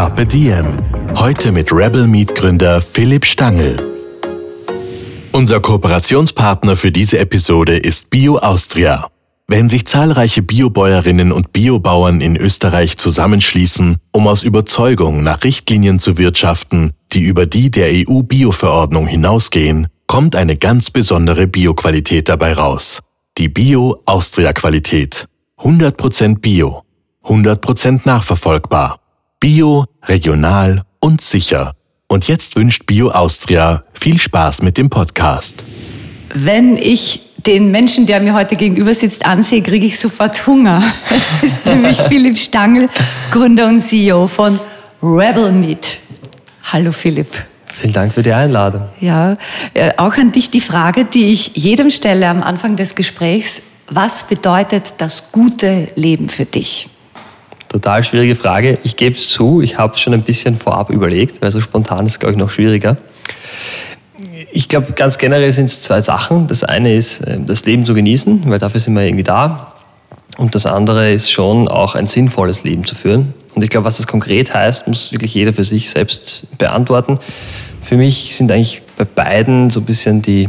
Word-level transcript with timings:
Carpe 0.00 0.24
Diem. 0.24 0.78
Heute 1.14 1.52
mit 1.52 1.70
Rebel 1.70 2.06
Meat 2.06 2.34
Gründer 2.34 2.80
Philipp 2.80 3.26
Stangl. 3.26 3.76
Unser 5.32 5.60
Kooperationspartner 5.60 6.78
für 6.78 6.90
diese 6.90 7.18
Episode 7.18 7.76
ist 7.76 8.08
Bio 8.08 8.38
Austria. 8.38 9.10
Wenn 9.46 9.68
sich 9.68 9.86
zahlreiche 9.86 10.40
Biobäuerinnen 10.40 11.32
und 11.32 11.52
Biobauern 11.52 12.22
in 12.22 12.36
Österreich 12.36 12.96
zusammenschließen, 12.96 13.98
um 14.12 14.26
aus 14.26 14.42
Überzeugung 14.42 15.22
nach 15.22 15.44
Richtlinien 15.44 16.00
zu 16.00 16.16
wirtschaften, 16.16 16.92
die 17.12 17.24
über 17.24 17.44
die 17.44 17.70
der 17.70 17.90
EU-Bio-Verordnung 17.92 19.06
hinausgehen, 19.06 19.88
kommt 20.06 20.34
eine 20.34 20.56
ganz 20.56 20.90
besondere 20.90 21.46
Bioqualität 21.46 22.30
dabei 22.30 22.54
raus. 22.54 23.00
Die 23.36 23.50
Bio-Austria-Qualität. 23.50 25.26
100% 25.58 26.38
Bio. 26.38 26.84
100% 27.22 28.00
nachverfolgbar. 28.06 28.99
Bio, 29.42 29.86
regional 30.04 30.82
und 31.00 31.22
sicher. 31.22 31.72
Und 32.08 32.28
jetzt 32.28 32.56
wünscht 32.56 32.84
Bio 32.84 33.08
Austria 33.08 33.84
viel 33.94 34.18
Spaß 34.18 34.60
mit 34.60 34.76
dem 34.76 34.90
Podcast. 34.90 35.64
Wenn 36.34 36.76
ich 36.76 37.22
den 37.46 37.70
Menschen, 37.70 38.04
der 38.04 38.20
mir 38.20 38.34
heute 38.34 38.54
gegenüber 38.54 38.92
sitzt, 38.92 39.24
ansehe, 39.24 39.62
kriege 39.62 39.86
ich 39.86 39.98
sofort 39.98 40.46
Hunger. 40.46 40.82
Es 41.08 41.42
ist 41.42 41.64
nämlich 41.64 41.96
Philipp 42.08 42.36
Stangl, 42.36 42.90
Gründer 43.30 43.68
und 43.68 43.80
CEO 43.80 44.26
von 44.26 44.60
Rebel 45.02 45.52
Meat. 45.52 46.00
Hallo 46.64 46.92
Philipp. 46.92 47.28
Vielen 47.64 47.94
Dank 47.94 48.12
für 48.12 48.22
die 48.22 48.34
Einladung. 48.34 48.90
Ja, 49.00 49.38
äh, 49.72 49.92
auch 49.96 50.18
an 50.18 50.32
dich 50.32 50.50
die 50.50 50.60
Frage, 50.60 51.06
die 51.06 51.32
ich 51.32 51.56
jedem 51.56 51.88
stelle 51.88 52.28
am 52.28 52.42
Anfang 52.42 52.76
des 52.76 52.94
Gesprächs. 52.94 53.62
Was 53.88 54.24
bedeutet 54.24 54.92
das 54.98 55.32
gute 55.32 55.88
Leben 55.94 56.28
für 56.28 56.44
dich? 56.44 56.90
Total 57.70 58.02
schwierige 58.02 58.34
Frage. 58.34 58.78
Ich 58.82 58.96
gebe 58.96 59.14
es 59.14 59.28
zu, 59.28 59.60
ich 59.60 59.78
habe 59.78 59.94
es 59.94 60.00
schon 60.00 60.12
ein 60.12 60.22
bisschen 60.22 60.56
vorab 60.56 60.90
überlegt, 60.90 61.40
weil 61.40 61.52
so 61.52 61.60
spontan 61.60 62.04
ist, 62.04 62.18
glaube 62.18 62.32
ich, 62.32 62.38
noch 62.38 62.50
schwieriger. 62.50 62.96
Ich 64.50 64.68
glaube, 64.68 64.92
ganz 64.92 65.18
generell 65.18 65.52
sind 65.52 65.66
es 65.66 65.80
zwei 65.80 66.00
Sachen. 66.00 66.48
Das 66.48 66.64
eine 66.64 66.96
ist, 66.96 67.20
äh, 67.20 67.38
das 67.38 67.64
Leben 67.66 67.84
zu 67.84 67.94
genießen, 67.94 68.42
weil 68.50 68.58
dafür 68.58 68.80
sind 68.80 68.94
wir 68.94 69.04
irgendwie 69.04 69.22
da. 69.22 69.72
Und 70.36 70.56
das 70.56 70.66
andere 70.66 71.12
ist 71.12 71.30
schon 71.30 71.68
auch 71.68 71.94
ein 71.94 72.08
sinnvolles 72.08 72.64
Leben 72.64 72.84
zu 72.84 72.96
führen. 72.96 73.34
Und 73.54 73.62
ich 73.62 73.70
glaube, 73.70 73.84
was 73.84 73.98
das 73.98 74.08
konkret 74.08 74.52
heißt, 74.52 74.88
muss 74.88 75.12
wirklich 75.12 75.34
jeder 75.34 75.52
für 75.52 75.64
sich 75.64 75.90
selbst 75.90 76.58
beantworten. 76.58 77.20
Für 77.82 77.96
mich 77.96 78.34
sind 78.34 78.50
eigentlich 78.50 78.82
bei 78.96 79.04
beiden 79.04 79.70
so 79.70 79.78
ein 79.78 79.86
bisschen 79.86 80.22
die 80.22 80.48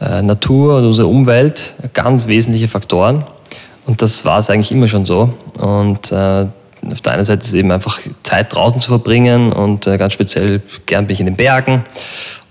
äh, 0.00 0.22
Natur 0.22 0.78
und 0.78 0.84
unsere 0.84 1.08
Umwelt 1.08 1.74
ganz 1.94 2.28
wesentliche 2.28 2.68
Faktoren. 2.68 3.24
Und 3.86 4.00
das 4.00 4.24
war 4.24 4.38
es 4.38 4.50
eigentlich 4.50 4.72
immer 4.72 4.88
schon 4.88 5.04
so. 5.04 5.32
Und 5.58 6.10
äh, 6.10 6.46
auf 6.90 7.00
der 7.02 7.12
einen 7.12 7.24
Seite 7.24 7.44
ist 7.44 7.54
eben 7.54 7.70
einfach 7.70 8.00
Zeit 8.22 8.54
draußen 8.54 8.80
zu 8.80 8.88
verbringen 8.88 9.52
und 9.52 9.86
äh, 9.86 9.96
ganz 9.98 10.12
speziell 10.12 10.60
gern 10.86 11.06
bin 11.06 11.14
ich 11.14 11.20
in 11.20 11.26
den 11.26 11.36
Bergen. 11.36 11.84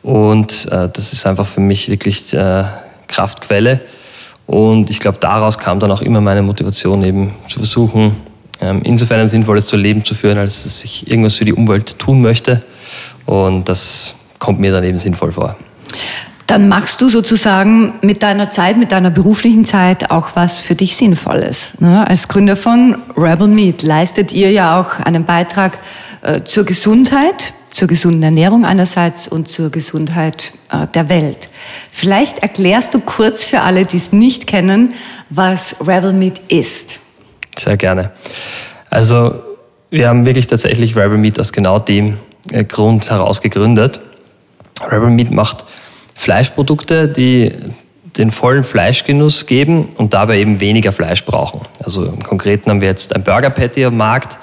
Und 0.02 0.68
äh, 0.72 0.90
das 0.92 1.14
ist 1.14 1.26
einfach 1.26 1.48
für 1.48 1.62
mich 1.62 1.90
wirklich 1.90 2.34
äh, 2.34 2.64
Kraftquelle. 3.08 3.82
Und 4.46 4.90
ich 4.90 5.00
glaube, 5.00 5.18
daraus 5.20 5.58
kam 5.58 5.80
dann 5.80 5.92
auch 5.92 6.02
immer 6.02 6.20
meine 6.20 6.42
Motivation, 6.42 7.04
eben 7.04 7.34
zu 7.48 7.60
versuchen, 7.60 8.16
ähm, 8.60 8.82
insofern 8.84 9.20
ein 9.20 9.28
sinnvolles 9.28 9.72
Leben 9.72 10.04
zu 10.04 10.16
führen, 10.16 10.38
als 10.38 10.64
dass 10.64 10.84
ich 10.84 11.10
irgendwas 11.10 11.38
für 11.38 11.46
die 11.46 11.54
Umwelt 11.54 11.98
tun 11.98 12.22
möchte. 12.22 12.62
Und 13.26 13.70
das 13.70 14.16
kommt 14.40 14.60
mir 14.60 14.72
dann 14.72 14.84
eben 14.84 15.00
sinnvoll 15.00 15.32
vor. 15.32 15.56
Dann 16.48 16.68
machst 16.68 17.02
du 17.02 17.10
sozusagen 17.10 17.94
mit 18.02 18.22
deiner 18.22 18.52
Zeit, 18.52 18.78
mit 18.78 18.92
deiner 18.92 19.10
beruflichen 19.10 19.66
Zeit 19.66 20.12
auch 20.12 20.36
was 20.36 20.60
für 20.60 20.76
dich 20.76 20.96
Sinnvolles. 20.96 21.72
Ne? 21.80 22.06
Als 22.08 22.28
Gründer 22.28 22.56
von 22.56 22.96
Rebel 23.16 23.48
Meat 23.48 23.82
leistet 23.82 24.34
ihr 24.34 24.52
ja 24.52 24.80
auch 24.80 25.00
einen 25.06 25.26
Beitrag 25.26 25.78
äh, 26.22 26.44
zur 26.44 26.66
Gesundheit, 26.66 27.54
zur 27.72 27.88
gesunden 27.88 28.24
Ernährung 28.24 28.66
einerseits 28.66 29.28
und 29.28 29.50
zur 29.50 29.72
Gesundheit 29.72 30.54
äh, 30.72 30.86
der 30.88 31.10
Welt. 31.10 31.50
Vielleicht 31.92 32.40
erklärst 32.40 32.94
du 32.94 33.00
kurz 33.00 33.46
für 33.46 33.62
alle, 33.62 33.86
die 33.86 33.98
es 33.98 34.12
nicht 34.12 34.46
kennen, 34.46 34.94
was 35.30 35.78
Rebel 35.80 36.14
Meat 36.14 36.40
ist. 36.50 36.98
Sehr 37.58 37.78
gerne. 37.78 38.12
Also 38.90 39.36
wir 39.90 40.10
haben 40.10 40.26
wirklich 40.26 40.48
tatsächlich 40.48 40.96
Rebel 40.96 41.18
Meat 41.18 41.40
aus 41.40 41.52
genau 41.52 41.80
dem 41.80 42.18
äh, 42.52 42.64
Grund 42.64 43.10
heraus 43.10 43.42
gegründet. 43.42 44.02
Rebel 44.90 45.10
Meat 45.10 45.32
macht 45.32 45.66
Fleischprodukte, 46.16 47.08
die 47.08 47.52
den 48.18 48.32
vollen 48.32 48.64
Fleischgenuss 48.64 49.46
geben 49.46 49.90
und 49.98 50.14
dabei 50.14 50.40
eben 50.40 50.60
weniger 50.60 50.92
Fleisch 50.92 51.26
brauchen. 51.26 51.62
Also 51.84 52.06
im 52.06 52.22
Konkreten 52.22 52.70
haben 52.70 52.82
wir 52.82 52.88
jetzt 52.88 53.16
ein 53.16 53.24
Burger 53.24 53.50
Patty 53.50 53.86
am 53.86 53.98
Markt, 53.98 54.38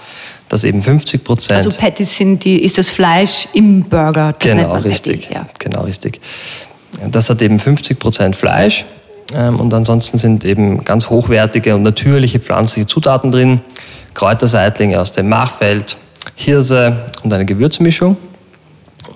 das 0.49 0.65
eben 0.65 0.83
50 0.83 1.23
Prozent. 1.23 1.59
Also 1.59 1.71
Patties 1.71 2.17
sind 2.17 2.45
die, 2.45 2.63
ist 2.63 2.79
das 2.79 2.91
Fleisch 2.91 3.49
im 3.53 3.85
Burger. 3.85 4.35
Das 4.39 4.51
genau, 4.51 4.73
richtig. 4.73 5.29
Patty, 5.29 5.35
ja. 5.35 5.47
Genau, 5.59 5.83
richtig. 5.83 6.21
Das 7.09 7.31
hat 7.31 7.41
eben 7.43 7.61
50 7.61 7.99
Prozent 8.01 8.35
Fleisch 8.35 8.85
ähm, 9.35 9.61
und 9.61 9.73
ansonsten 9.73 10.19
sind 10.19 10.45
eben 10.45 10.85
ganz 10.85 11.09
hochwertige 11.09 11.77
und 11.77 11.85
natürliche 11.85 12.41
pflanzliche 12.41 12.87
Zutaten 12.87 13.31
drin. 13.31 13.61
Kräuterseitlinge 14.15 15.01
aus 15.01 15.13
dem 15.13 15.29
Machfeld, 15.29 15.97
Hirse 16.35 17.07
und 17.23 17.33
eine 17.33 17.45
Gewürzmischung. 17.45 18.17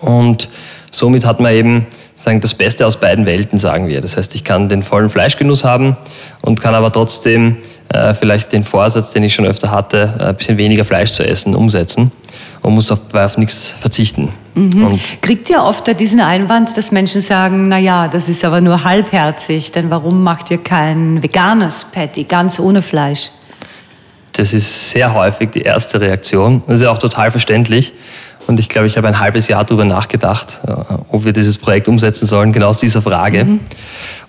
Und 0.05 0.49
somit 0.91 1.25
hat 1.25 1.41
man 1.41 1.53
eben 1.53 1.87
sagen, 2.15 2.41
das 2.41 2.55
Beste 2.55 2.87
aus 2.87 2.99
beiden 2.99 3.27
Welten, 3.27 3.59
sagen 3.59 3.89
wir. 3.89 4.01
Das 4.01 4.17
heißt, 4.17 4.35
ich 4.35 4.45
kann 4.45 4.69
den 4.69 4.83
vollen 4.83 5.11
Fleischgenuss 5.11 5.65
haben 5.65 5.97
und 6.43 6.61
kann 6.61 6.75
aber 6.75 6.93
trotzdem 6.93 7.57
äh, 7.89 8.15
vielleicht 8.15 8.53
den 8.53 8.65
Vorsatz, 8.65 9.11
den 9.11 9.25
ich 9.25 9.35
schon 9.35 9.47
öfter 9.47 9.71
hatte, 9.71 10.15
äh, 10.19 10.25
ein 10.25 10.37
bisschen 10.37 10.57
weniger 10.57 10.85
Fleisch 10.85 11.13
zu 11.13 11.27
essen, 11.27 11.55
umsetzen 11.55 12.13
und 12.63 12.75
muss 12.75 12.91
auf, 12.91 13.01
auf 13.13 13.37
nichts 13.37 13.71
verzichten. 13.71 14.31
Mhm. 14.55 15.01
Kriegt 15.21 15.51
ihr 15.51 15.63
oft 15.63 15.99
diesen 15.99 16.21
Einwand, 16.21 16.77
dass 16.77 16.93
Menschen 16.93 17.21
sagen, 17.21 17.69
na 17.69 17.79
ja, 17.79 18.09
das 18.09 18.29
ist 18.29 18.45
aber 18.45 18.61
nur 18.61 18.85
halbherzig, 18.85 19.73
denn 19.73 19.91
warum 19.91 20.23
macht 20.23 20.51
ihr 20.51 20.59
kein 20.59 21.23
veganes 21.23 21.87
Patty, 21.93 22.25
ganz 22.25 22.61
ohne 22.61 22.81
Fleisch? 22.81 23.31
Das 24.33 24.53
ist 24.53 24.91
sehr 24.91 25.15
häufig 25.15 25.51
die 25.51 25.63
erste 25.63 26.01
Reaktion. 26.01 26.61
Das 26.67 26.79
ist 26.79 26.85
ja 26.85 26.91
auch 26.91 26.99
total 26.99 27.31
verständlich. 27.31 27.93
Und 28.47 28.61
ich 28.61 28.69
glaube, 28.69 28.87
ich 28.87 28.97
habe 28.97 29.09
ein 29.09 29.21
halbes 29.21 29.49
Jahr 29.49 29.65
darüber 29.65 29.85
nachgedacht, 29.85 30.61
äh, 30.67 30.73
ob 31.09 31.25
wir 31.25 31.33
dieses 31.33 31.59
Projekt 31.59 31.89
umsetzen 31.89 32.27
sollen, 32.27 32.53
genau 32.53 32.69
aus 32.69 32.81
dieser 32.81 33.03
Frage. 33.03 33.45
Mhm. 33.45 33.61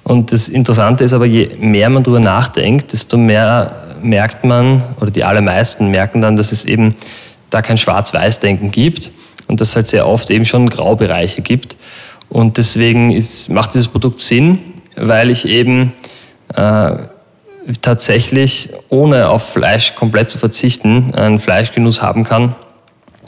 Und 0.03 0.31
das 0.31 0.49
Interessante 0.49 1.03
ist 1.03 1.13
aber, 1.13 1.25
je 1.25 1.49
mehr 1.59 1.89
man 1.89 2.03
darüber 2.03 2.19
nachdenkt, 2.19 2.93
desto 2.93 3.17
mehr 3.17 3.83
merkt 4.01 4.43
man, 4.43 4.83
oder 5.01 5.11
die 5.11 5.23
allermeisten 5.23 5.89
merken 5.89 6.21
dann, 6.21 6.35
dass 6.35 6.51
es 6.51 6.65
eben 6.65 6.95
da 7.49 7.61
kein 7.61 7.77
Schwarz-Weiß-Denken 7.77 8.71
gibt 8.71 9.11
und 9.47 9.61
dass 9.61 9.69
es 9.69 9.75
halt 9.75 9.87
sehr 9.87 10.07
oft 10.07 10.29
eben 10.29 10.45
schon 10.45 10.69
Graubereiche 10.69 11.41
gibt. 11.41 11.75
Und 12.29 12.57
deswegen 12.57 13.11
ist, 13.11 13.49
macht 13.49 13.73
dieses 13.73 13.87
Produkt 13.87 14.19
Sinn, 14.19 14.59
weil 14.95 15.29
ich 15.29 15.47
eben 15.47 15.93
äh, 16.53 16.91
tatsächlich, 17.81 18.69
ohne 18.89 19.29
auf 19.29 19.49
Fleisch 19.49 19.95
komplett 19.95 20.29
zu 20.29 20.37
verzichten, 20.37 21.13
einen 21.15 21.39
Fleischgenuss 21.39 22.01
haben 22.01 22.23
kann, 22.23 22.55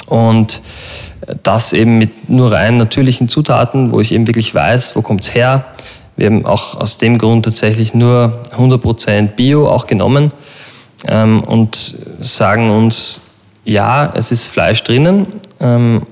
und 0.08 0.62
das 1.44 1.74
eben 1.74 1.98
mit 1.98 2.30
nur 2.30 2.52
rein 2.52 2.78
natürlichen 2.78 3.28
Zutaten, 3.28 3.92
wo 3.92 4.00
ich 4.00 4.12
eben 4.12 4.28
wirklich 4.28 4.54
weiß, 4.54 4.96
wo 4.96 5.02
kommt 5.02 5.24
es 5.24 5.34
her. 5.34 5.66
Wir 6.16 6.28
haben 6.28 6.46
auch 6.46 6.76
aus 6.76 6.98
dem 6.98 7.18
Grund 7.18 7.46
tatsächlich 7.46 7.94
nur 7.94 8.42
100% 8.58 9.28
Bio 9.36 9.70
auch 9.70 9.88
genommen 9.88 10.32
ähm, 11.08 11.44
und 11.44 11.96
sagen 12.20 12.72
uns, 12.72 13.22
ja, 13.66 14.12
es 14.16 14.32
ist 14.32 14.48
Fleisch 14.48 14.84
drinnen, 14.84 15.28
ähm, 15.60 16.04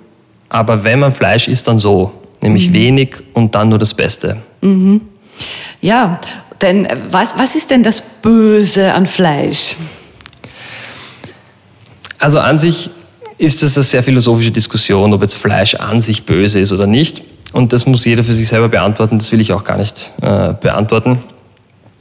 aber 0.50 0.84
wenn 0.84 1.00
man 1.00 1.12
Fleisch 1.12 1.48
isst, 1.48 1.68
dann 1.68 1.80
so, 1.80 2.12
nämlich 2.42 2.70
mhm. 2.70 2.74
wenig 2.74 3.24
und 3.34 3.56
dann 3.56 3.70
nur 3.70 3.80
das 3.80 3.94
Beste. 3.94 4.38
Mhm. 4.62 5.02
Ja, 5.82 6.20
denn 6.62 6.88
was, 7.10 7.34
was 7.38 7.56
ist 7.56 7.72
denn 7.72 7.84
das 7.84 8.02
Böse 8.02 8.94
an 8.94 9.06
Fleisch? 9.06 9.76
Also 12.20 12.40
an 12.40 12.58
sich 12.58 12.90
ist 13.38 13.64
das 13.64 13.78
eine 13.78 13.84
sehr 13.84 14.04
philosophische 14.04 14.52
Diskussion, 14.52 15.14
ob 15.14 15.22
jetzt 15.22 15.36
Fleisch 15.36 15.76
an 15.76 16.02
sich 16.02 16.26
böse 16.26 16.60
ist 16.60 16.72
oder 16.72 16.88
nicht. 16.88 17.22
Und 17.54 17.74
das 17.74 17.86
muss 17.86 18.06
jeder 18.06 18.24
für 18.24 18.34
sich 18.34 18.48
selber 18.48 18.70
beantworten. 18.70 19.18
Das 19.18 19.32
will 19.32 19.42
ich 19.42 19.54
auch 19.54 19.64
gar 19.64 19.78
nicht 19.78 20.12
äh, 20.22 20.54
beantworten. 20.54 21.24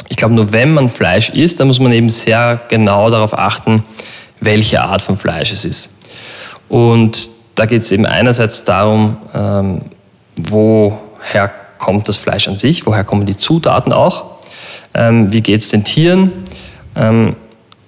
Ich 0.08 0.16
glaube, 0.16 0.34
nur 0.34 0.52
wenn 0.52 0.72
man 0.72 0.90
Fleisch 0.90 1.30
isst, 1.30 1.60
dann 1.60 1.68
muss 1.68 1.80
man 1.80 1.92
eben 1.92 2.08
sehr 2.08 2.60
genau 2.68 3.10
darauf 3.10 3.36
achten, 3.36 3.84
welche 4.40 4.82
Art 4.82 5.02
von 5.02 5.16
Fleisch 5.16 5.52
es 5.52 5.64
ist. 5.64 5.90
Und 6.68 7.30
da 7.54 7.66
geht 7.66 7.82
es 7.82 7.92
eben 7.92 8.06
einerseits 8.06 8.64
darum, 8.64 9.16
ähm, 9.32 9.82
woher 10.36 11.50
kommt 11.78 12.08
das 12.08 12.16
Fleisch 12.16 12.48
an 12.48 12.56
sich, 12.56 12.86
woher 12.86 13.04
kommen 13.04 13.26
die 13.26 13.36
Zutaten 13.36 13.92
auch, 13.92 14.24
ähm, 14.94 15.32
wie 15.32 15.40
geht 15.40 15.60
es 15.60 15.68
den 15.70 15.84
Tieren. 15.84 16.32
Ähm, 16.96 17.36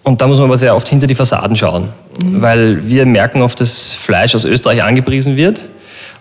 und 0.03 0.21
da 0.21 0.27
muss 0.29 0.39
man 0.39 0.47
aber 0.47 0.57
sehr 0.57 0.77
oft 0.77 0.89
hinter 0.89 1.07
die 1.07 1.15
Fassaden 1.15 1.57
schauen, 1.57 1.89
mhm. 2.25 2.43
weil 2.43 2.89
wir 2.89 3.07
merken 3.07 3.43
oft, 3.43 3.61
dass 3.61 3.95
Fleisch 3.95 4.35
aus 4.35 4.45
Österreich 4.45 4.83
angepriesen 4.83 5.37
wird 5.37 5.69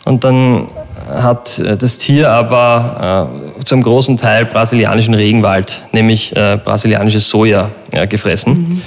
und 0.06 0.24
dann 0.24 0.68
hat 1.10 1.60
äh, 1.60 1.78
das 1.78 1.98
Tier 1.98 2.30
aber 2.30 3.30
äh, 3.60 3.64
zum 3.64 3.84
großen 3.84 4.18
Teil 4.18 4.46
brasilianischen 4.46 5.14
Regenwald, 5.14 5.82
nämlich 5.92 6.36
äh, 6.36 6.58
brasilianisches 6.64 7.30
Soja, 7.30 7.70
äh, 7.92 8.08
gefressen. 8.08 8.54
Mhm. 8.54 8.82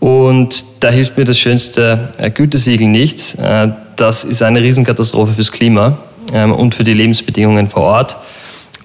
Und 0.00 0.64
da 0.80 0.90
hilft 0.90 1.18
mir 1.18 1.24
das 1.24 1.38
schönste 1.38 2.10
äh, 2.18 2.30
Gütesiegel 2.30 2.88
nichts. 2.88 3.34
Äh, 3.34 3.68
das 3.96 4.24
ist 4.24 4.42
eine 4.42 4.62
Riesenkatastrophe 4.62 5.32
fürs 5.32 5.50
Klima 5.50 5.98
ähm, 6.32 6.52
und 6.52 6.74
für 6.74 6.84
die 6.84 6.94
Lebensbedingungen 6.94 7.68
vor 7.68 7.82
Ort 7.82 8.16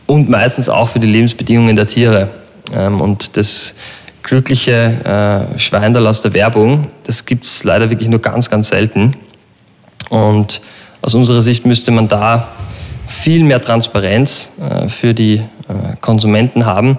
und 0.06 0.30
meistens 0.30 0.70
auch 0.70 0.90
für 0.90 1.00
die 1.00 1.08
Lebensbedingungen 1.08 1.76
der 1.76 1.86
Tiere. 1.86 2.30
Ähm, 2.74 3.00
und 3.00 3.38
das 3.38 3.76
glückliche 4.34 5.46
äh, 5.54 5.60
Schweindal 5.60 6.08
aus 6.08 6.24
der 6.24 6.34
Werbung, 6.34 6.88
das 7.04 7.24
gibt 7.28 7.46
es 7.46 7.64
leider 7.64 7.92
wirklich 7.92 8.10
nur 8.10 8.20
ganz, 8.20 8.50
ganz 8.50 8.70
selten. 8.70 9.16
Und 10.10 10.62
aus 11.04 11.14
unserer 11.14 11.44
Sicht 11.44 11.68
müsste 11.68 11.92
man 11.92 12.08
da 12.08 12.48
viel 13.06 13.44
mehr 13.44 13.62
Transparenz 13.62 14.54
äh, 14.60 14.90
für 14.90 15.14
die 15.14 15.36
äh, 15.36 15.44
Konsumenten 16.02 16.66
haben. 16.66 16.98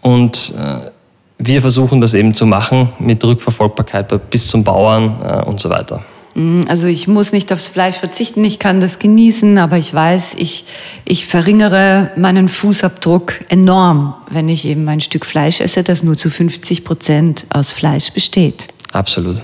Und 0.00 0.52
äh, 0.58 0.90
wir 1.38 1.60
versuchen 1.60 2.00
das 2.00 2.12
eben 2.12 2.34
zu 2.34 2.44
machen 2.44 2.88
mit 2.98 3.22
Rückverfolgbarkeit 3.24 4.28
bis 4.28 4.48
zum 4.48 4.64
Bauern 4.64 5.22
äh, 5.24 5.44
und 5.44 5.60
so 5.60 5.70
weiter. 5.70 6.02
Mm, 6.34 6.62
also 6.68 6.86
ich 6.86 7.08
muss 7.08 7.32
nicht 7.32 7.52
aufs 7.52 7.68
Fleisch 7.68 7.96
verzichten, 7.96 8.44
ich 8.44 8.58
kann 8.58 8.80
das 8.80 8.98
genießen, 8.98 9.58
aber 9.58 9.76
ich 9.78 9.92
weiß, 9.92 10.34
ich, 10.38 10.64
ich 11.04 11.26
verringere 11.26 12.10
meinen 12.16 12.48
Fußabdruck 12.48 13.34
enorm, 13.48 14.14
wenn 14.30 14.48
ich 14.48 14.64
eben 14.64 14.88
ein 14.88 15.00
Stück 15.00 15.26
Fleisch 15.26 15.60
esse, 15.60 15.82
das 15.82 16.02
nur 16.02 16.16
zu 16.16 16.30
50 16.30 16.84
Prozent 16.84 17.46
aus 17.50 17.70
Fleisch 17.70 18.12
besteht. 18.12 18.68
Absolut. 18.92 19.38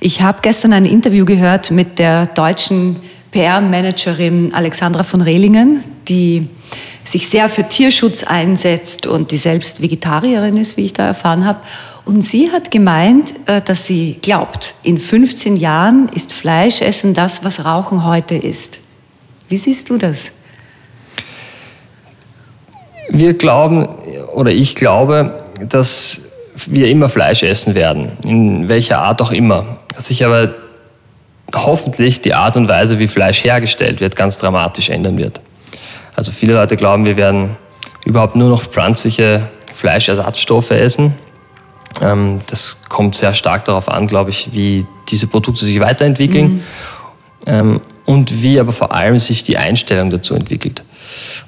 Ich 0.00 0.20
habe 0.20 0.38
gestern 0.42 0.72
ein 0.72 0.84
Interview 0.84 1.24
gehört 1.24 1.70
mit 1.70 1.98
der 1.98 2.26
deutschen 2.26 2.96
PR-Managerin 3.30 4.52
Alexandra 4.52 5.04
von 5.04 5.20
Rehlingen, 5.20 5.84
die 6.08 6.48
sich 7.04 7.28
sehr 7.28 7.48
für 7.48 7.68
Tierschutz 7.68 8.24
einsetzt 8.24 9.06
und 9.06 9.30
die 9.30 9.36
selbst 9.36 9.80
Vegetarierin 9.80 10.56
ist, 10.56 10.76
wie 10.76 10.84
ich 10.84 10.92
da 10.92 11.06
erfahren 11.06 11.44
habe. 11.44 11.60
Und 12.04 12.22
sie 12.22 12.50
hat 12.50 12.70
gemeint, 12.70 13.34
äh, 13.46 13.60
dass 13.60 13.86
sie 13.86 14.18
glaubt, 14.20 14.74
in 14.82 14.98
15 14.98 15.56
Jahren 15.56 16.08
ist 16.14 16.32
Fleischessen 16.32 17.14
das, 17.14 17.44
was 17.44 17.64
Rauchen 17.64 18.04
heute 18.04 18.34
ist. 18.34 18.78
Wie 19.48 19.56
siehst 19.56 19.90
du 19.90 19.98
das? 19.98 20.32
Wir 23.08 23.34
glauben, 23.34 23.86
oder 24.32 24.50
ich 24.50 24.76
glaube, 24.76 25.42
dass 25.68 26.22
wir 26.66 26.88
immer 26.88 27.08
Fleisch 27.08 27.42
essen 27.42 27.74
werden, 27.74 28.12
in 28.24 28.68
welcher 28.68 28.98
Art 28.98 29.20
auch 29.22 29.32
immer. 29.32 29.78
Dass 29.94 30.08
sich 30.08 30.24
aber 30.24 30.54
hoffentlich 31.54 32.20
die 32.20 32.34
Art 32.34 32.56
und 32.56 32.68
Weise, 32.68 32.98
wie 32.98 33.08
Fleisch 33.08 33.42
hergestellt 33.44 34.00
wird, 34.00 34.16
ganz 34.16 34.38
dramatisch 34.38 34.90
ändern 34.90 35.18
wird. 35.18 35.40
Also 36.14 36.32
viele 36.32 36.54
Leute 36.54 36.76
glauben, 36.76 37.06
wir 37.06 37.16
werden 37.16 37.56
überhaupt 38.04 38.36
nur 38.36 38.48
noch 38.48 38.62
pflanzliche 38.62 39.48
Fleischersatzstoffe 39.72 40.70
essen. 40.70 41.14
Ähm, 42.00 42.40
das 42.48 42.82
kommt 42.88 43.14
sehr 43.14 43.34
stark 43.34 43.64
darauf 43.64 43.88
an, 43.88 44.06
glaube 44.06 44.30
ich, 44.30 44.50
wie 44.52 44.86
diese 45.08 45.26
Produkte 45.26 45.64
sich 45.64 45.80
weiterentwickeln 45.80 46.54
mhm. 46.54 46.62
Ähm, 47.46 47.80
und 48.04 48.42
wie 48.42 48.60
aber 48.60 48.72
vor 48.72 48.92
allem 48.92 49.18
sich 49.18 49.42
die 49.42 49.56
Einstellung 49.56 50.10
dazu 50.10 50.34
entwickelt. 50.34 50.82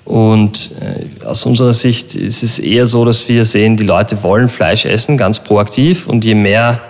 Und 0.06 0.70
äh, 0.80 1.24
aus 1.24 1.44
unserer 1.44 1.74
Sicht 1.74 2.14
ist 2.14 2.42
es 2.42 2.58
eher 2.58 2.86
so, 2.86 3.04
dass 3.04 3.28
wir 3.28 3.44
sehen, 3.44 3.76
die 3.76 3.84
Leute 3.84 4.22
wollen 4.22 4.48
Fleisch 4.48 4.86
essen, 4.86 5.18
ganz 5.18 5.44
proaktiv. 5.44 6.06
Und 6.06 6.24
je 6.24 6.34
mehr 6.34 6.80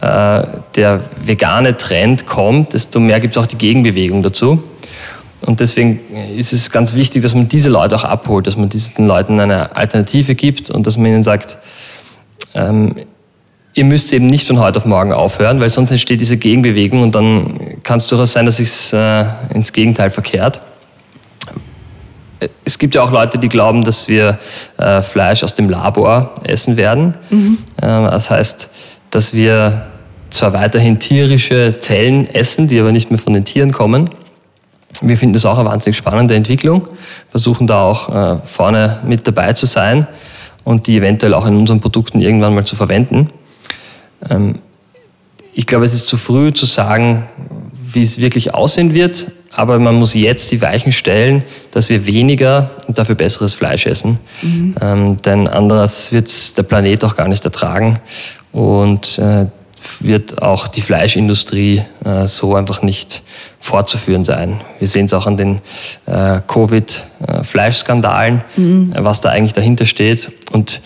äh, 0.00 0.42
der 0.76 1.00
vegane 1.24 1.76
Trend 1.76 2.26
kommt, 2.26 2.74
desto 2.74 3.00
mehr 3.00 3.18
gibt 3.18 3.36
es 3.36 3.42
auch 3.42 3.46
die 3.46 3.58
Gegenbewegung 3.58 4.22
dazu. 4.22 4.62
Und 5.44 5.60
deswegen 5.60 6.00
ist 6.36 6.52
es 6.52 6.70
ganz 6.70 6.94
wichtig, 6.94 7.22
dass 7.22 7.34
man 7.34 7.48
diese 7.48 7.68
Leute 7.68 7.96
auch 7.96 8.04
abholt, 8.04 8.46
dass 8.46 8.56
man 8.56 8.68
diesen 8.68 9.06
Leuten 9.06 9.38
eine 9.38 9.76
Alternative 9.76 10.34
gibt 10.34 10.70
und 10.70 10.86
dass 10.86 10.96
man 10.96 11.06
ihnen 11.06 11.22
sagt, 11.22 11.58
ähm, 12.56 12.94
ihr 13.74 13.84
müsst 13.84 14.12
eben 14.12 14.26
nicht 14.26 14.46
von 14.46 14.58
heute 14.58 14.78
auf 14.78 14.86
morgen 14.86 15.12
aufhören, 15.12 15.60
weil 15.60 15.68
sonst 15.68 15.90
entsteht 15.90 16.20
diese 16.20 16.38
Gegenbewegung 16.38 17.02
und 17.02 17.14
dann 17.14 17.82
kann 17.82 17.98
es 17.98 18.06
durchaus 18.06 18.32
sein, 18.32 18.46
dass 18.46 18.58
es 18.58 18.92
äh, 18.92 19.24
ins 19.54 19.72
Gegenteil 19.72 20.10
verkehrt. 20.10 20.60
Es 22.64 22.78
gibt 22.78 22.94
ja 22.94 23.02
auch 23.02 23.10
Leute, 23.10 23.38
die 23.38 23.48
glauben, 23.48 23.84
dass 23.84 24.08
wir 24.08 24.38
äh, 24.78 25.02
Fleisch 25.02 25.42
aus 25.42 25.54
dem 25.54 25.68
Labor 25.68 26.34
essen 26.44 26.76
werden. 26.76 27.16
Mhm. 27.30 27.58
Äh, 27.76 27.82
das 27.82 28.30
heißt, 28.30 28.70
dass 29.10 29.34
wir 29.34 29.86
zwar 30.30 30.52
weiterhin 30.52 30.98
tierische 30.98 31.76
Zellen 31.78 32.26
essen, 32.28 32.68
die 32.68 32.80
aber 32.80 32.92
nicht 32.92 33.10
mehr 33.10 33.18
von 33.18 33.34
den 33.34 33.44
Tieren 33.44 33.72
kommen. 33.72 34.10
Wir 35.02 35.18
finden 35.18 35.34
das 35.34 35.44
auch 35.44 35.58
eine 35.58 35.68
wahnsinnig 35.68 35.96
spannende 35.96 36.34
Entwicklung, 36.34 36.88
versuchen 37.30 37.66
da 37.66 37.82
auch 37.82 38.08
äh, 38.08 38.38
vorne 38.44 39.00
mit 39.06 39.26
dabei 39.26 39.52
zu 39.52 39.66
sein 39.66 40.06
und 40.66 40.88
die 40.88 40.96
eventuell 40.96 41.32
auch 41.32 41.46
in 41.46 41.56
unseren 41.56 41.78
Produkten 41.78 42.20
irgendwann 42.20 42.52
mal 42.52 42.64
zu 42.64 42.74
verwenden. 42.74 43.28
Ähm, 44.28 44.56
ich 45.54 45.64
glaube, 45.64 45.84
es 45.84 45.94
ist 45.94 46.08
zu 46.08 46.16
früh 46.16 46.52
zu 46.52 46.66
sagen, 46.66 47.28
wie 47.92 48.02
es 48.02 48.20
wirklich 48.20 48.52
aussehen 48.52 48.92
wird, 48.92 49.30
aber 49.52 49.78
man 49.78 49.94
muss 49.94 50.12
jetzt 50.14 50.50
die 50.50 50.60
Weichen 50.60 50.90
stellen, 50.90 51.44
dass 51.70 51.88
wir 51.88 52.04
weniger 52.04 52.72
und 52.88 52.98
dafür 52.98 53.14
besseres 53.14 53.54
Fleisch 53.54 53.86
essen. 53.86 54.18
Mhm. 54.42 54.74
Ähm, 54.80 55.16
denn 55.22 55.46
anders 55.46 56.10
wird 56.10 56.58
der 56.58 56.64
Planet 56.64 57.04
auch 57.04 57.14
gar 57.14 57.28
nicht 57.28 57.44
ertragen 57.44 58.00
und 58.50 59.18
äh, 59.18 59.46
wird 60.00 60.42
auch 60.42 60.68
die 60.68 60.80
Fleischindustrie 60.80 61.82
äh, 62.04 62.26
so 62.26 62.54
einfach 62.54 62.82
nicht 62.82 63.22
fortzuführen 63.60 64.24
sein. 64.24 64.60
Wir 64.78 64.88
sehen 64.88 65.06
es 65.06 65.14
auch 65.14 65.26
an 65.26 65.36
den 65.36 65.60
äh, 66.06 66.40
Covid-Fleischskandalen, 66.46 68.42
mhm. 68.56 68.92
Äh, 68.94 69.04
was 69.04 69.20
da 69.20 69.30
eigentlich 69.30 69.52
dahinter 69.52 69.86
steht. 69.86 70.30
Und 70.52 70.80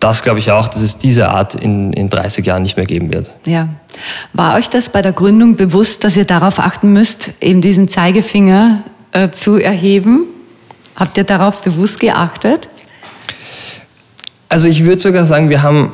das 0.00 0.22
glaube 0.22 0.38
ich 0.38 0.50
auch, 0.50 0.68
dass 0.68 0.82
es 0.82 0.98
diese 0.98 1.28
Art 1.28 1.54
in, 1.54 1.92
in 1.92 2.10
30 2.10 2.44
Jahren 2.46 2.62
nicht 2.62 2.76
mehr 2.76 2.86
geben 2.86 3.12
wird. 3.12 3.30
Ja. 3.46 3.68
War 4.32 4.56
euch 4.56 4.68
das 4.68 4.90
bei 4.90 5.02
der 5.02 5.12
Gründung 5.12 5.56
bewusst, 5.56 6.04
dass 6.04 6.16
ihr 6.16 6.26
darauf 6.26 6.58
achten 6.58 6.92
müsst, 6.92 7.32
eben 7.40 7.62
diesen 7.62 7.88
Zeigefinger 7.88 8.82
äh, 9.12 9.30
zu 9.30 9.56
erheben? 9.56 10.26
Habt 10.94 11.16
ihr 11.16 11.24
darauf 11.24 11.60
bewusst 11.62 12.00
geachtet? 12.00 12.68
Also 14.48 14.68
ich 14.68 14.84
würde 14.84 15.00
sogar 15.00 15.24
sagen, 15.24 15.50
wir 15.50 15.62
haben 15.62 15.92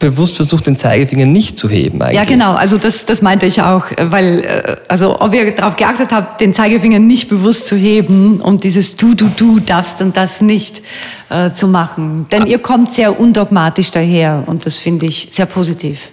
bewusst 0.00 0.36
versucht, 0.36 0.66
den 0.66 0.76
Zeigefinger 0.76 1.26
nicht 1.26 1.58
zu 1.58 1.68
heben. 1.68 2.02
Eigentlich. 2.02 2.16
Ja, 2.16 2.24
genau. 2.24 2.54
Also 2.54 2.78
das, 2.78 3.04
das 3.04 3.22
meinte 3.22 3.46
ich 3.46 3.62
auch, 3.62 3.84
weil 3.98 4.40
äh, 4.40 4.76
also 4.88 5.20
ob 5.20 5.32
ihr 5.34 5.54
darauf 5.54 5.76
geachtet 5.76 6.08
habt, 6.10 6.40
den 6.40 6.54
Zeigefinger 6.54 6.98
nicht 6.98 7.28
bewusst 7.28 7.68
zu 7.68 7.76
heben 7.76 8.40
und 8.40 8.64
dieses 8.64 8.96
Du, 8.96 9.14
Du, 9.14 9.30
Du 9.36 9.60
darfst 9.60 10.00
und 10.00 10.16
das 10.16 10.40
nicht 10.40 10.82
äh, 11.28 11.52
zu 11.52 11.68
machen. 11.68 12.26
Denn 12.32 12.46
ihr 12.46 12.58
kommt 12.58 12.92
sehr 12.92 13.20
undogmatisch 13.20 13.90
daher 13.90 14.42
und 14.46 14.66
das 14.66 14.78
finde 14.78 15.06
ich 15.06 15.28
sehr 15.30 15.46
positiv. 15.46 16.08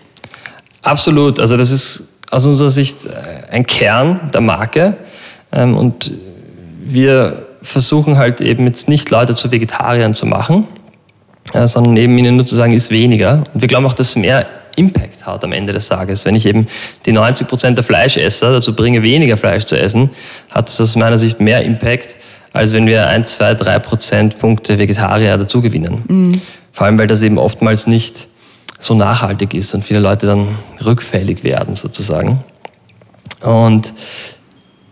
Absolut. 0.83 1.39
Also 1.39 1.55
das 1.55 1.71
ist 1.71 2.09
aus 2.29 2.45
unserer 2.45 2.69
Sicht 2.69 3.05
äh, 3.05 3.53
ein 3.53 3.65
Kern 3.65 4.29
der 4.33 4.41
Marke 4.41 4.97
ähm, 5.53 5.77
und 5.77 6.11
wir 6.83 7.45
versuchen 7.61 8.17
halt 8.17 8.41
eben 8.41 8.65
jetzt 8.65 8.89
nicht 8.89 9.09
Leute 9.09 9.33
zu 9.33 9.51
Vegetariern 9.51 10.13
zu 10.13 10.25
machen, 10.25 10.67
sondern 11.53 11.97
eben 11.97 12.17
ihnen 12.17 12.35
nur 12.35 12.45
zu 12.45 12.55
sagen, 12.55 12.73
ist 12.73 12.91
weniger. 12.91 13.43
Und 13.53 13.61
wir 13.61 13.67
glauben 13.67 13.85
auch, 13.85 13.93
dass 13.93 14.09
es 14.09 14.15
mehr 14.15 14.47
Impact 14.75 15.25
hat 15.25 15.43
am 15.43 15.51
Ende 15.51 15.73
des 15.73 15.87
Tages. 15.87 16.25
Wenn 16.25 16.35
ich 16.35 16.45
eben 16.45 16.67
die 17.05 17.11
90 17.11 17.47
Prozent 17.47 17.77
der 17.77 17.83
Fleischesser 17.83 18.53
dazu 18.53 18.75
bringe, 18.75 19.01
weniger 19.01 19.35
Fleisch 19.35 19.65
zu 19.65 19.77
essen, 19.77 20.11
hat 20.51 20.69
es 20.69 20.79
aus 20.79 20.95
meiner 20.95 21.17
Sicht 21.17 21.39
mehr 21.39 21.63
Impact, 21.63 22.15
als 22.53 22.73
wenn 22.73 22.85
wir 22.85 23.07
1, 23.07 23.37
2, 23.37 23.55
3 23.55 23.79
Prozentpunkte 23.79 24.77
Vegetarier 24.77 25.37
dazu 25.37 25.61
gewinnen. 25.61 26.03
Mhm. 26.07 26.41
Vor 26.71 26.85
allem, 26.85 26.99
weil 26.99 27.07
das 27.07 27.21
eben 27.23 27.39
oftmals 27.39 27.87
nicht 27.87 28.27
so 28.79 28.93
nachhaltig 28.93 29.55
ist 29.55 29.73
und 29.73 29.83
viele 29.83 29.99
Leute 29.99 30.27
dann 30.27 30.49
rückfällig 30.85 31.43
werden 31.43 31.75
sozusagen. 31.75 32.43
Und 33.41 33.93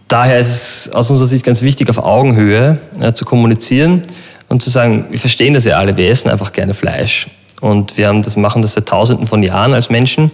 daher 0.07 0.39
ist 0.39 0.87
es 0.87 0.93
aus 0.93 1.11
unserer 1.11 1.27
Sicht 1.27 1.45
ganz 1.45 1.61
wichtig, 1.61 1.89
auf 1.89 1.99
Augenhöhe 1.99 2.79
äh, 2.99 3.13
zu 3.13 3.25
kommunizieren 3.25 4.01
und 4.49 4.61
zu 4.61 4.69
sagen, 4.69 5.05
wir 5.09 5.19
verstehen 5.19 5.53
das 5.53 5.65
ja 5.65 5.77
alle, 5.77 5.97
wir 5.97 6.09
essen 6.09 6.29
einfach 6.29 6.51
gerne 6.51 6.73
Fleisch. 6.73 7.27
Und 7.61 7.97
wir 7.97 8.07
haben 8.07 8.21
das, 8.21 8.35
machen 8.35 8.61
das 8.61 8.73
seit 8.73 8.87
Tausenden 8.87 9.27
von 9.27 9.41
Jahren 9.41 9.73
als 9.73 9.89
Menschen. 9.89 10.31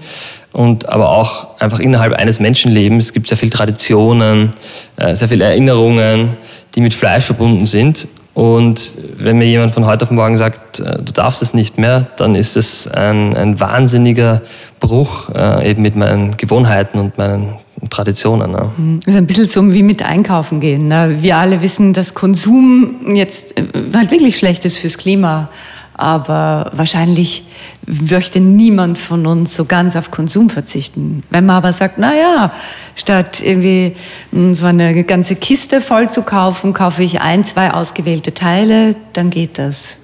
Und 0.52 0.90
aber 0.90 1.10
auch 1.10 1.60
einfach 1.60 1.80
innerhalb 1.80 2.14
eines 2.14 2.40
Menschenlebens 2.40 3.14
gibt 3.14 3.26
es 3.26 3.30
sehr 3.30 3.38
viele 3.38 3.52
Traditionen, 3.52 4.52
äh, 4.98 5.16
sehr 5.16 5.30
viele 5.30 5.46
Erinnerungen, 5.46 6.36
die 6.76 6.82
mit 6.82 6.94
Fleisch 6.94 7.26
verbunden 7.26 7.66
sind. 7.66 8.08
Und 8.34 8.96
wenn 9.18 9.38
mir 9.38 9.46
jemand 9.46 9.74
von 9.74 9.86
heute 9.86 10.04
auf 10.04 10.12
morgen 10.12 10.36
sagt, 10.36 10.80
äh, 10.80 10.98
du 10.98 11.14
darfst 11.14 11.42
es 11.42 11.54
nicht 11.54 11.78
mehr, 11.78 12.08
dann 12.18 12.36
ist 12.36 12.58
es 12.58 12.88
ein, 12.88 13.36
ein 13.36 13.60
wahnsinniger 13.60 14.42
Bruch 14.80 15.30
äh, 15.34 15.70
eben 15.70 15.82
mit 15.82 15.96
meinen 15.96 16.36
Gewohnheiten 16.38 17.00
und 17.00 17.18
meinen 17.18 17.61
Traditionen. 17.90 18.52
Ne? 18.52 18.72
Das 19.06 19.14
ist 19.14 19.18
ein 19.18 19.28
bisschen 19.28 19.46
so 19.48 19.74
wie 19.74 19.84
mit 19.84 20.04
Einkaufen 20.04 20.60
gehen. 20.60 20.88
Ne? 20.88 21.18
Wir 21.22 21.38
alle 21.38 21.62
wissen, 21.62 21.94
dass 21.94 22.14
Konsum 22.14 23.16
jetzt 23.16 23.58
äh, 23.58 23.64
halt 23.94 24.12
wirklich 24.12 24.38
schlecht 24.38 24.66
ist 24.66 24.78
fürs 24.78 24.98
Klima. 24.98 25.50
Aber 25.94 26.72
wahrscheinlich 26.74 27.44
möchte 27.86 28.40
niemand 28.40 28.98
von 28.98 29.28
uns 29.28 29.56
so 29.56 29.66
ganz 29.66 29.96
auf 29.96 30.10
Konsum 30.10 30.50
verzichten. 30.50 31.22
Wenn 31.30 31.46
man 31.46 31.58
aber 31.58 31.74
sagt, 31.74 31.98
na 31.98 32.16
ja, 32.16 32.52
statt 32.96 33.42
irgendwie 33.44 33.96
hm, 34.32 34.56
so 34.56 34.66
eine 34.66 35.04
ganze 35.04 35.36
Kiste 35.36 35.80
voll 35.80 36.10
zu 36.10 36.24
kaufen, 36.24 36.74
kaufe 36.74 37.04
ich 37.04 37.22
ein, 37.22 37.44
zwei 37.44 37.72
ausgewählte 37.72 38.34
Teile, 38.34 38.96
dann 39.14 39.30
geht 39.30 39.60
das. 39.60 39.98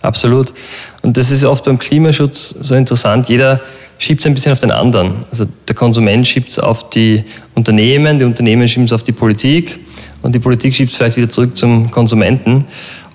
Absolut. 0.00 0.54
Und 1.02 1.16
das 1.16 1.30
ist 1.30 1.44
oft 1.44 1.64
beim 1.64 1.78
Klimaschutz 1.78 2.50
so 2.50 2.74
interessant. 2.74 3.28
Jeder 3.28 3.60
schiebt 3.98 4.20
es 4.20 4.26
ein 4.26 4.34
bisschen 4.34 4.52
auf 4.52 4.60
den 4.60 4.70
anderen. 4.70 5.16
Also 5.30 5.46
der 5.66 5.74
Konsument 5.74 6.26
schiebt 6.26 6.50
es 6.50 6.58
auf 6.58 6.90
die 6.90 7.24
Unternehmen, 7.54 8.18
die 8.18 8.24
Unternehmen 8.24 8.66
schieben 8.66 8.84
es 8.84 8.92
auf 8.92 9.02
die 9.02 9.12
Politik 9.12 9.78
und 10.22 10.34
die 10.34 10.38
Politik 10.38 10.74
schiebt 10.74 10.90
es 10.90 10.96
vielleicht 10.96 11.16
wieder 11.16 11.28
zurück 11.28 11.56
zum 11.56 11.90
Konsumenten. 11.90 12.64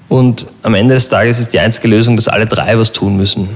Und 0.09 0.45
am 0.61 0.75
Ende 0.75 0.93
des 0.93 1.07
Tages 1.07 1.39
ist 1.39 1.53
die 1.53 1.59
einzige 1.59 1.87
Lösung, 1.87 2.17
dass 2.17 2.27
alle 2.27 2.45
drei 2.45 2.77
was 2.77 2.91
tun 2.91 3.17
müssen. 3.17 3.49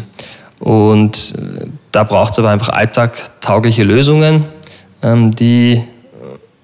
Und 0.59 1.35
äh, 1.37 1.67
da 1.91 2.03
braucht 2.03 2.33
es 2.33 2.39
aber 2.39 2.49
einfach 2.49 2.69
alltagtaugliche 2.69 3.83
Lösungen, 3.83 4.45
ähm, 5.03 5.35
die 5.35 5.83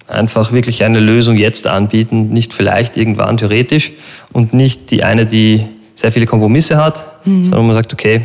einfach 0.08 0.52
wirklich 0.52 0.84
eine 0.84 1.00
Lösung 1.00 1.38
jetzt 1.38 1.68
anbieten, 1.68 2.30
nicht 2.30 2.54
vielleicht 2.54 2.98
irgendwann 2.98 3.38
theoretisch 3.38 3.92
und 4.32 4.54
nicht 4.54 4.92
die 4.92 5.04
eine, 5.04 5.26
die 5.26 5.66
sehr 5.96 6.12
viele 6.12 6.26
Kompromisse 6.26 6.78
hat, 6.78 7.26
mhm. 7.26 7.46
sondern 7.46 7.68
man 7.68 7.76
sagt, 7.76 7.94
okay, 7.94 8.22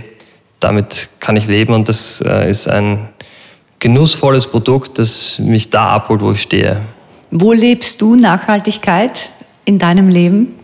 damit 0.60 1.08
kann 1.20 1.36
ich 1.36 1.46
leben 1.46 1.72
und 1.72 1.88
das 1.88 2.20
äh, 2.20 2.50
ist 2.50 2.68
ein 2.68 3.08
genussvolles 3.78 4.46
Produkt, 4.46 4.98
das 4.98 5.38
mich 5.38 5.70
da 5.70 5.90
abholt, 5.90 6.20
wo 6.20 6.32
ich 6.32 6.42
stehe. 6.42 6.80
Wo 7.30 7.52
lebst 7.52 8.00
du 8.00 8.16
Nachhaltigkeit 8.16 9.28
in 9.64 9.78
deinem 9.78 10.08
Leben? 10.08 10.54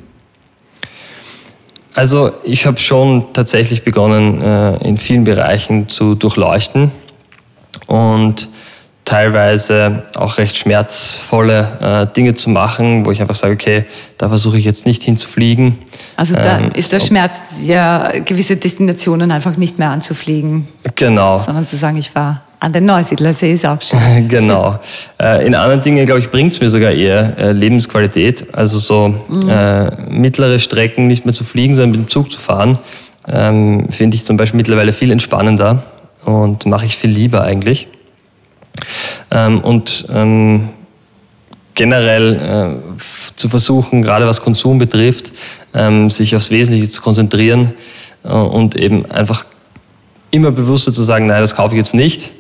Also 1.95 2.33
ich 2.43 2.67
habe 2.67 2.79
schon 2.79 3.33
tatsächlich 3.33 3.85
begonnen, 3.85 4.43
äh, 4.43 4.77
in 4.89 4.97
vielen 4.97 5.23
Bereichen 5.23 5.89
zu 5.89 6.17
durchleuchten 6.17 6.91
und 7.87 8.49
teilweise 9.05 10.03
auch 10.17 10.39
recht 10.39 10.57
schmerzvolle 10.57 12.07
äh, 12.11 12.15
Dinge 12.15 12.35
zu 12.35 12.49
machen, 12.49 13.05
wo 13.05 13.11
ich 13.11 13.21
einfach 13.21 13.35
sage, 13.35 13.53
okay, 13.53 13.85
da 14.17 14.29
versuche 14.29 14.57
ich 14.57 14.65
jetzt 14.65 14.87
nicht 14.87 15.03
hinzufliegen. 15.03 15.79
Also 16.17 16.35
da 16.35 16.59
ähm, 16.59 16.71
ist 16.75 16.93
der 16.93 17.01
Schmerz, 17.01 17.41
ja, 17.63 18.13
gewisse 18.21 18.57
Destinationen 18.57 19.31
einfach 19.31 19.57
nicht 19.57 19.79
mehr 19.79 19.91
anzufliegen. 19.91 20.69
Genau. 20.95 21.37
Sondern 21.39 21.67
zu 21.67 21.77
sagen, 21.77 21.99
ich 21.99 22.15
war 22.15 22.43
an 22.61 22.73
den 22.73 22.87
Neusiedlersee 22.87 23.53
ist 23.53 23.67
auch 23.67 23.81
schön. 23.83 24.27
genau. 24.29 24.79
Äh, 25.21 25.47
in 25.47 25.55
anderen 25.55 25.83
Dingen, 25.83 26.07
glaube 26.07 26.21
ich, 26.21 26.31
bringt 26.31 26.55
es 26.55 26.61
mir 26.61 26.71
sogar 26.71 26.93
eher 26.93 27.37
äh, 27.37 27.53
Lebensqualität. 27.53 28.55
Also 28.55 28.79
so 28.79 29.09
mhm. 29.09 29.49
äh, 29.51 29.91
mittlere 30.09 30.59
Strecken 30.59 31.07
nicht 31.07 31.27
mehr 31.27 31.35
zu 31.35 31.45
fliegen, 31.45 31.75
sondern 31.75 31.91
mit 31.91 32.09
dem 32.09 32.09
Zug 32.09 32.33
zu 32.33 32.41
fahren, 32.41 32.79
ähm, 33.29 33.89
finde 33.91 34.17
ich 34.17 34.25
zum 34.25 34.39
Beispiel 34.39 34.57
mittlerweile 34.57 34.95
viel 34.95 35.13
entspannender 35.13 35.83
und 36.25 36.65
mache 36.65 36.87
ich 36.87 36.97
viel 36.97 37.11
lieber 37.11 37.43
eigentlich. 37.43 37.87
Ähm, 39.31 39.61
und 39.61 40.07
ähm, 40.13 40.69
generell 41.75 42.81
äh, 42.97 42.99
zu 43.37 43.49
versuchen, 43.49 44.03
gerade 44.03 44.27
was 44.27 44.43
Konsum 44.43 44.79
betrifft, 44.79 45.33
ähm, 45.73 46.11
sich 46.11 46.35
aufs 46.37 46.51
Wesentliche 46.51 46.89
zu 46.89 47.03
konzentrieren 47.03 47.73
äh, 48.25 48.29
und 48.29 48.77
eben 48.77 49.07
einfach 49.11 49.47
immer 50.31 50.51
bewusster 50.51 50.93
zu 50.93 51.03
sagen, 51.03 51.27
nein, 51.27 51.41
das 51.41 51.55
kaufe 51.55 51.75
ich 51.75 51.79
jetzt 51.79 51.95
nicht, 51.95 52.33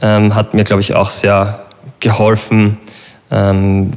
ähm, 0.00 0.34
hat 0.34 0.54
mir, 0.54 0.64
glaube 0.64 0.80
ich, 0.82 0.94
auch 0.94 1.10
sehr 1.10 1.66
geholfen, 2.00 2.78
ähm, 3.30 3.90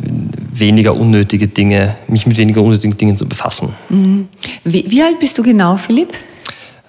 weniger 0.53 0.95
unnötige 0.95 1.47
Dinge, 1.47 1.95
mich 2.07 2.25
mit 2.25 2.37
weniger 2.37 2.61
unnötigen 2.61 2.97
Dingen 2.97 3.17
zu 3.17 3.27
befassen. 3.27 3.73
Mhm. 3.89 4.29
Wie, 4.63 4.85
wie, 4.89 5.01
alt 5.01 5.19
bist 5.19 5.37
du 5.37 5.43
genau, 5.43 5.77
Philipp? 5.77 6.13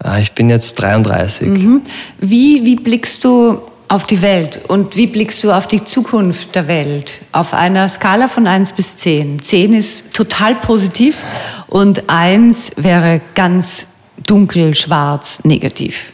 Äh, 0.04 0.22
ich 0.22 0.32
bin 0.32 0.48
jetzt 0.48 0.74
33. 0.76 1.48
Mhm. 1.48 1.82
Wie, 2.20 2.64
wie 2.64 2.76
blickst 2.76 3.24
du 3.24 3.60
auf 3.88 4.04
die 4.04 4.20
Welt 4.22 4.60
und 4.68 4.96
wie 4.96 5.06
blickst 5.06 5.42
du 5.44 5.52
auf 5.52 5.66
die 5.66 5.84
Zukunft 5.84 6.54
der 6.54 6.66
Welt? 6.66 7.20
Auf 7.32 7.54
einer 7.54 7.88
Skala 7.88 8.28
von 8.28 8.46
1 8.46 8.72
bis 8.72 8.96
10. 8.96 9.40
10 9.40 9.74
ist 9.74 10.12
total 10.12 10.56
positiv 10.56 11.22
und 11.68 12.08
1 12.08 12.72
wäre 12.76 13.20
ganz 13.34 13.86
dunkel, 14.26 14.74
schwarz, 14.74 15.44
negativ. 15.44 16.12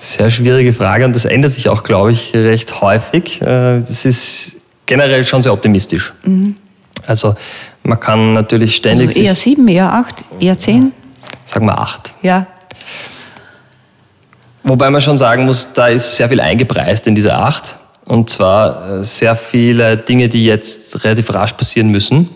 Sehr 0.00 0.30
schwierige 0.30 0.72
Frage 0.72 1.04
und 1.04 1.14
das 1.14 1.24
ändert 1.24 1.52
sich 1.52 1.68
auch, 1.68 1.82
glaube 1.82 2.12
ich, 2.12 2.32
recht 2.34 2.80
häufig. 2.80 3.42
Äh, 3.42 3.80
das 3.80 4.04
ist 4.04 4.56
generell 4.86 5.24
schon 5.24 5.42
sehr 5.42 5.52
optimistisch. 5.52 6.14
Mhm. 6.24 6.56
Also 7.06 7.34
man 7.82 8.00
kann 8.00 8.32
natürlich 8.32 8.76
ständig... 8.76 9.08
Also 9.08 9.20
eher 9.20 9.34
7, 9.34 9.68
eher 9.68 9.92
8, 9.92 10.24
eher 10.40 10.56
10? 10.56 10.92
Sagen 11.44 11.66
wir 11.66 11.78
8. 11.78 12.14
Ja. 12.22 12.46
Wobei 14.68 14.90
man 14.90 15.00
schon 15.00 15.16
sagen 15.16 15.44
muss, 15.44 15.72
da 15.74 15.86
ist 15.86 16.16
sehr 16.16 16.28
viel 16.28 16.40
eingepreist 16.40 17.06
in 17.06 17.14
diese 17.14 17.34
acht. 17.36 17.76
Und 18.04 18.30
zwar 18.30 18.98
äh, 18.98 19.04
sehr 19.04 19.36
viele 19.36 19.96
Dinge, 19.96 20.28
die 20.28 20.44
jetzt 20.44 21.04
relativ 21.04 21.32
rasch 21.32 21.52
passieren 21.52 21.92
müssen. 21.92 22.28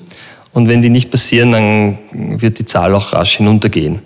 Und 0.52 0.68
wenn 0.68 0.80
die 0.80 0.90
nicht 0.90 1.10
passieren, 1.10 1.50
dann 1.50 1.98
wird 2.12 2.60
die 2.60 2.64
Zahl 2.64 2.94
auch 2.94 3.12
rasch 3.12 3.38
hinuntergehen. 3.38 4.02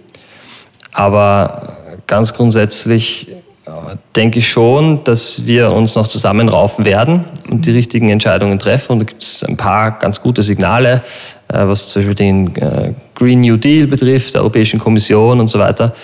Aber 0.91 1.77
ganz 2.07 2.33
grundsätzlich 2.33 3.31
äh, 3.67 3.71
denke 4.17 4.39
ich 4.39 4.49
schon, 4.49 5.05
dass 5.05 5.45
wir 5.45 5.73
uns 5.73 5.95
noch 5.95 6.07
zusammenraufen 6.07 6.87
werden 6.87 7.25
und 7.51 7.67
die 7.67 7.73
richtigen 7.73 8.09
Entscheidungen 8.09 8.59
treffen. 8.59 8.93
Und 8.93 8.99
da 9.01 9.05
gibt 9.05 9.23
es 9.23 9.45
ein 9.45 9.59
paar 9.59 9.99
ganz 9.99 10.23
gute 10.23 10.43
Signale, 10.43 11.03
äh, 11.49 11.67
was 11.67 11.89
zum 11.89 12.01
Beispiel 12.01 12.15
den 12.15 12.95
Green 13.15 13.41
New 13.41 13.59
Deal 13.59 13.87
betrifft, 13.87 14.33
der 14.33 14.41
Europäischen 14.41 14.79
Kommission 14.79 15.41
und 15.41 15.49
so 15.49 15.59
weiter. 15.59 15.95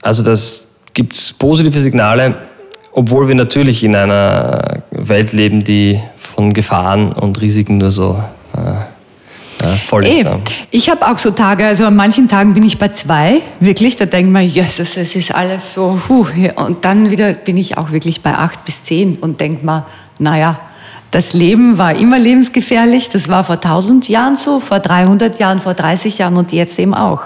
Also 0.00 0.22
das, 0.22 0.67
gibt 0.98 1.14
es 1.14 1.32
positive 1.32 1.78
Signale, 1.78 2.34
obwohl 2.90 3.28
wir 3.28 3.36
natürlich 3.36 3.84
in 3.84 3.94
einer 3.94 4.82
Welt 4.90 5.32
leben, 5.32 5.62
die 5.62 6.00
von 6.16 6.52
Gefahren 6.52 7.12
und 7.12 7.40
Risiken 7.40 7.78
nur 7.78 7.92
so 7.92 8.20
äh, 8.52 9.76
voll 9.86 10.04
ist. 10.04 10.26
Ey, 10.26 10.32
ich 10.72 10.90
habe 10.90 11.06
auch 11.06 11.16
so 11.16 11.30
Tage, 11.30 11.64
also 11.66 11.84
an 11.84 11.94
manchen 11.94 12.26
Tagen 12.26 12.52
bin 12.52 12.64
ich 12.64 12.78
bei 12.78 12.88
zwei, 12.88 13.42
wirklich, 13.60 13.94
da 13.94 14.06
denke 14.06 14.26
ich 14.26 14.32
mir, 14.32 14.64
Jesus, 14.64 14.96
es 14.96 15.14
ist 15.14 15.32
alles 15.32 15.72
so, 15.72 16.00
huh, 16.08 16.26
und 16.56 16.84
dann 16.84 17.12
wieder 17.12 17.32
bin 17.32 17.56
ich 17.56 17.78
auch 17.78 17.92
wirklich 17.92 18.20
bei 18.22 18.34
acht 18.34 18.64
bis 18.64 18.82
zehn 18.82 19.18
und 19.20 19.40
denke 19.40 19.64
mir, 19.64 19.86
naja, 20.18 20.58
das 21.12 21.32
Leben 21.32 21.78
war 21.78 21.94
immer 21.94 22.18
lebensgefährlich. 22.18 23.08
Das 23.08 23.28
war 23.28 23.44
vor 23.44 23.54
1000 23.54 24.08
Jahren 24.08 24.34
so, 24.34 24.58
vor 24.58 24.80
300 24.80 25.38
Jahren, 25.38 25.60
vor 25.60 25.74
30 25.74 26.18
Jahren 26.18 26.36
und 26.36 26.52
jetzt 26.52 26.76
eben 26.78 26.92
auch. 26.92 27.22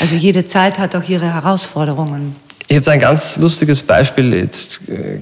Also 0.00 0.16
jede 0.16 0.46
Zeit 0.46 0.78
hat 0.78 0.96
auch 0.96 1.06
ihre 1.06 1.32
Herausforderungen. 1.32 2.34
Ich 2.70 2.76
habe 2.76 2.92
ein 2.92 3.00
ganz 3.00 3.36
lustiges 3.36 3.82
Beispiel, 3.82 4.32
jetzt 4.32 4.88
äh, 4.88 5.18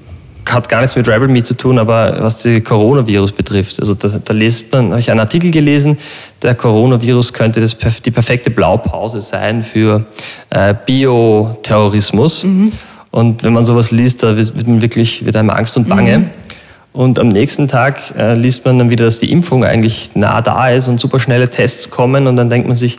hat 0.47 0.69
gar 0.69 0.83
nichts 0.83 0.97
mit 0.97 1.09
Rebel 1.09 1.29
Me 1.29 1.43
zu 1.43 1.55
tun, 1.57 1.79
aber 1.79 2.19
was 2.21 2.43
die 2.43 2.61
Coronavirus 2.61 3.33
betrifft. 3.33 3.81
Also 3.81 3.95
da, 3.95 4.21
da 4.23 4.35
liest 4.35 4.71
man, 4.71 4.91
habe 4.91 5.01
ich 5.01 5.11
einen 5.11 5.21
Artikel 5.21 5.51
gelesen, 5.51 5.97
der 6.43 6.55
Coronavirus 6.55 7.33
könnte 7.33 7.63
das, 7.63 7.75
die 8.05 8.11
perfekte 8.11 8.51
Blaupause 8.51 9.23
sein 9.23 9.63
für 9.63 10.05
äh, 10.51 10.75
Bioterrorismus. 10.85 12.45
Mhm. 12.45 12.73
Und 13.13 13.43
wenn 13.45 13.55
man 13.55 13.65
sowas 13.65 13.93
liest, 13.93 14.23
da 14.23 14.37
wird 14.37 14.67
man 14.67 14.83
wirklich 14.83 15.25
wird 15.25 15.35
einem 15.37 15.49
Angst 15.49 15.75
und 15.79 15.89
Bange. 15.89 16.19
Mhm. 16.19 16.31
Und 16.93 17.19
am 17.19 17.29
nächsten 17.29 17.67
Tag 17.67 18.15
äh, 18.15 18.35
liest 18.35 18.67
man 18.67 18.79
dann 18.79 18.91
wieder, 18.91 19.07
dass 19.07 19.21
die 19.21 19.33
Impfung 19.33 19.65
eigentlich 19.65 20.11
nah 20.15 20.43
da 20.43 20.69
ist 20.69 20.87
und 20.87 21.01
super 21.01 21.19
schnelle 21.19 21.49
Tests 21.49 21.89
kommen 21.89 22.27
und 22.27 22.37
dann 22.37 22.51
denkt 22.51 22.69
man 22.69 22.77
sich, 22.77 22.99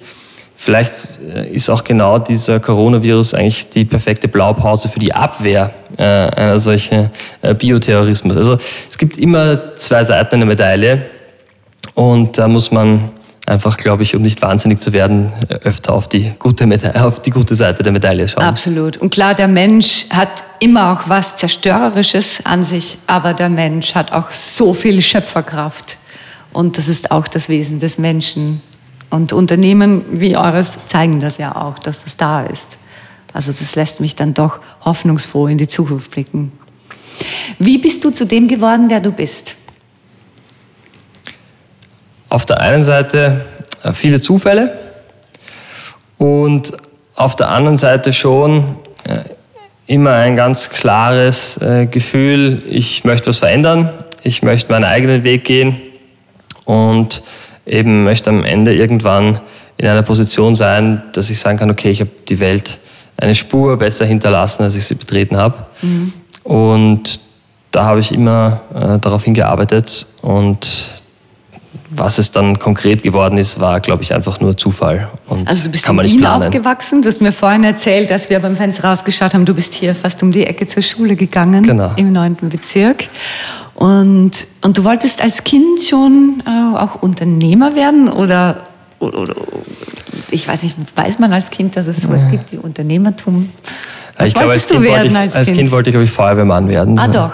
Vielleicht 0.61 1.21
äh, 1.33 1.53
ist 1.53 1.69
auch 1.69 1.85
genau 1.85 2.19
dieser 2.19 2.59
Coronavirus 2.59 3.33
eigentlich 3.33 3.69
die 3.69 3.85
perfekte 3.85 4.27
Blaupause 4.27 4.89
für 4.89 4.99
die 4.99 5.13
Abwehr 5.13 5.71
äh, 5.95 6.03
einer 6.03 6.59
solchen 6.59 7.11
äh, 7.41 7.53
Bioterrorismus. 7.53 8.35
Also 8.35 8.57
es 8.89 8.97
gibt 8.97 9.15
immer 9.15 9.73
zwei 9.75 10.03
Seiten 10.03 10.35
einer 10.35 10.45
Medaille 10.45 11.03
und 11.93 12.37
da 12.37 12.49
muss 12.49 12.71
man 12.71 13.09
einfach, 13.45 13.77
glaube 13.77 14.03
ich, 14.03 14.17
um 14.17 14.21
nicht 14.21 14.41
wahnsinnig 14.41 14.81
zu 14.81 14.91
werden, 14.91 15.31
öfter 15.63 15.93
auf 15.93 16.09
die 16.09 16.33
gute, 16.37 16.65
Medaille, 16.65 17.05
auf 17.05 17.21
die 17.21 17.31
gute 17.31 17.55
Seite 17.55 17.81
der 17.81 17.93
Medaille 17.93 18.27
schauen. 18.27 18.43
Absolut. 18.43 18.97
Und 18.97 19.11
klar, 19.11 19.35
der 19.35 19.47
Mensch 19.47 20.07
hat 20.09 20.43
immer 20.59 20.91
auch 20.91 21.07
was 21.07 21.37
Zerstörerisches 21.37 22.45
an 22.45 22.65
sich, 22.65 22.97
aber 23.07 23.33
der 23.33 23.47
Mensch 23.47 23.95
hat 23.95 24.11
auch 24.11 24.29
so 24.29 24.73
viel 24.73 25.01
Schöpferkraft. 25.01 25.95
Und 26.51 26.77
das 26.77 26.89
ist 26.89 27.11
auch 27.11 27.29
das 27.29 27.47
Wesen 27.47 27.79
des 27.79 27.97
Menschen. 27.97 28.61
Und 29.09 29.33
Unternehmen 29.33 30.05
wie 30.11 30.37
eures 30.37 30.77
zeigen 30.87 31.19
das 31.19 31.37
ja 31.37 31.55
auch, 31.55 31.79
dass 31.79 32.03
das 32.03 32.17
da 32.17 32.43
ist. 32.43 32.77
Also 33.33 33.51
das 33.51 33.75
lässt 33.75 33.99
mich 33.99 34.15
dann 34.15 34.33
doch 34.33 34.59
hoffnungsfroh 34.85 35.47
in 35.47 35.57
die 35.57 35.67
Zukunft 35.67 36.11
blicken. 36.11 36.51
Wie 37.57 37.77
bist 37.77 38.03
du 38.03 38.11
zu 38.11 38.25
dem 38.25 38.47
geworden, 38.47 38.89
der 38.89 39.01
du 39.01 39.11
bist? 39.11 39.55
Auf 42.29 42.45
der 42.45 42.61
einen 42.61 42.83
Seite 42.83 43.45
äh, 43.83 43.93
viele 43.93 44.21
Zufälle 44.21 44.77
und 46.17 46.73
auf 47.15 47.35
der 47.35 47.49
anderen 47.49 47.77
Seite 47.77 48.13
schon 48.13 48.75
äh, 49.07 49.23
immer 49.87 50.13
ein 50.13 50.35
ganz 50.35 50.69
klares 50.69 51.57
äh, 51.57 51.87
Gefühl, 51.87 52.61
ich 52.69 53.03
möchte 53.03 53.27
was 53.27 53.39
verändern, 53.39 53.89
ich 54.23 54.43
möchte 54.43 54.71
meinen 54.71 54.85
eigenen 54.85 55.23
Weg 55.23 55.43
gehen 55.43 55.81
und 56.65 57.23
eben 57.69 58.03
möchte 58.03 58.29
am 58.29 58.43
Ende 58.43 58.73
irgendwann 58.73 59.39
in 59.77 59.87
einer 59.87 60.03
Position 60.03 60.55
sein, 60.55 61.03
dass 61.13 61.29
ich 61.29 61.39
sagen 61.39 61.57
kann, 61.57 61.71
okay, 61.71 61.89
ich 61.89 62.01
habe 62.01 62.11
die 62.27 62.39
Welt 62.39 62.79
eine 63.17 63.35
Spur 63.35 63.77
besser 63.77 64.05
hinterlassen, 64.05 64.63
als 64.63 64.75
ich 64.75 64.85
sie 64.85 64.95
betreten 64.95 65.37
habe. 65.37 65.65
Mhm. 65.81 66.13
Und 66.43 67.19
da 67.71 67.85
habe 67.85 67.99
ich 67.99 68.11
immer 68.11 68.61
äh, 68.73 68.99
darauf 68.99 69.23
hingearbeitet 69.23 70.07
und 70.21 70.99
was 71.91 72.19
es 72.19 72.31
dann 72.31 72.59
konkret 72.59 73.01
geworden 73.01 73.37
ist, 73.37 73.59
war, 73.59 73.79
glaube 73.79 74.03
ich, 74.03 74.13
einfach 74.13 74.39
nur 74.39 74.55
Zufall. 74.55 75.09
Und 75.27 75.47
also 75.47 75.65
du 75.65 75.71
bist 75.71 75.83
kann 75.83 75.97
in 75.99 76.11
Wien 76.11 76.25
aufgewachsen. 76.25 77.01
Du 77.01 77.07
hast 77.07 77.19
mir 77.19 77.31
vorhin 77.31 77.63
erzählt, 77.63 78.11
dass 78.11 78.29
wir 78.29 78.39
beim 78.39 78.55
Fenster 78.55 78.87
rausgeschaut 78.87 79.33
haben, 79.33 79.45
du 79.45 79.55
bist 79.55 79.73
hier 79.73 79.95
fast 79.95 80.21
um 80.21 80.31
die 80.31 80.45
Ecke 80.45 80.67
zur 80.67 80.83
Schule 80.83 81.15
gegangen, 81.15 81.63
genau. 81.63 81.91
im 81.95 82.11
9. 82.11 82.37
Bezirk. 82.41 83.05
Und, 83.79 84.31
und 84.61 84.77
du 84.77 84.83
wolltest 84.83 85.23
als 85.23 85.45
Kind 85.45 85.81
schon 85.81 86.43
äh, 86.45 86.77
auch 86.77 87.01
Unternehmer 87.01 87.77
werden 87.77 88.09
oder, 88.09 88.63
oder, 88.99 89.19
oder, 89.19 89.35
ich 90.31 90.45
weiß 90.45 90.63
nicht, 90.63 90.75
weiß 90.97 91.19
man 91.19 91.31
als 91.31 91.49
Kind, 91.49 91.77
dass 91.77 91.87
es 91.87 92.01
sowas 92.01 92.29
gibt 92.29 92.51
wie 92.51 92.57
Unternehmertum? 92.57 93.49
Was 94.17 94.27
ich 94.27 94.33
glaube, 94.33 94.51
als, 94.51 94.67
kind, 94.67 94.83
ich, 94.83 95.15
als, 95.15 95.33
als 95.33 95.51
kind 95.53 95.71
wollte 95.71 95.91
ich, 95.91 95.93
glaube 95.93 96.03
ich, 96.03 96.11
Feuerwehrmann 96.11 96.67
werden. 96.67 96.99
Ah, 96.99 97.07
doch. 97.07 97.31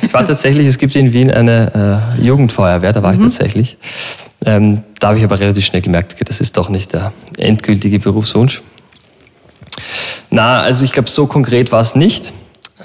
Ich 0.00 0.14
war 0.14 0.24
tatsächlich, 0.24 0.68
es 0.68 0.78
gibt 0.78 0.94
in 0.94 1.12
Wien 1.12 1.28
eine 1.28 2.14
äh, 2.20 2.22
Jugendfeuerwehr, 2.22 2.92
da 2.92 3.02
war 3.02 3.10
mhm. 3.10 3.16
ich 3.16 3.22
tatsächlich. 3.24 3.76
Ähm, 4.46 4.84
da 5.00 5.08
habe 5.08 5.18
ich 5.18 5.24
aber 5.24 5.40
relativ 5.40 5.64
schnell 5.64 5.82
gemerkt, 5.82 6.12
okay, 6.12 6.24
das 6.24 6.40
ist 6.40 6.56
doch 6.56 6.68
nicht 6.68 6.92
der 6.92 7.12
endgültige 7.36 7.98
Berufswunsch. 7.98 8.62
Na, 10.30 10.60
also 10.60 10.84
ich 10.84 10.92
glaube, 10.92 11.10
so 11.10 11.26
konkret 11.26 11.72
war 11.72 11.80
es 11.80 11.96
nicht. 11.96 12.32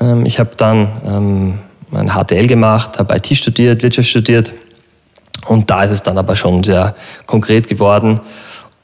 Ähm, 0.02 0.26
ich 0.26 0.40
habe 0.40 0.56
dann 0.58 0.90
ähm, 1.06 1.60
mein 1.92 2.10
HTL 2.10 2.48
gemacht, 2.48 3.00
habe 3.00 3.16
IT 3.16 3.36
studiert, 3.36 3.84
Wirtschaft 3.84 4.10
studiert 4.10 4.54
und 5.48 5.70
da 5.70 5.84
ist 5.84 5.92
es 5.92 6.04
dann 6.04 6.18
aber 6.18 6.36
schon 6.36 6.64
sehr 6.64 6.96
konkret 7.26 7.68
geworden 7.68 8.20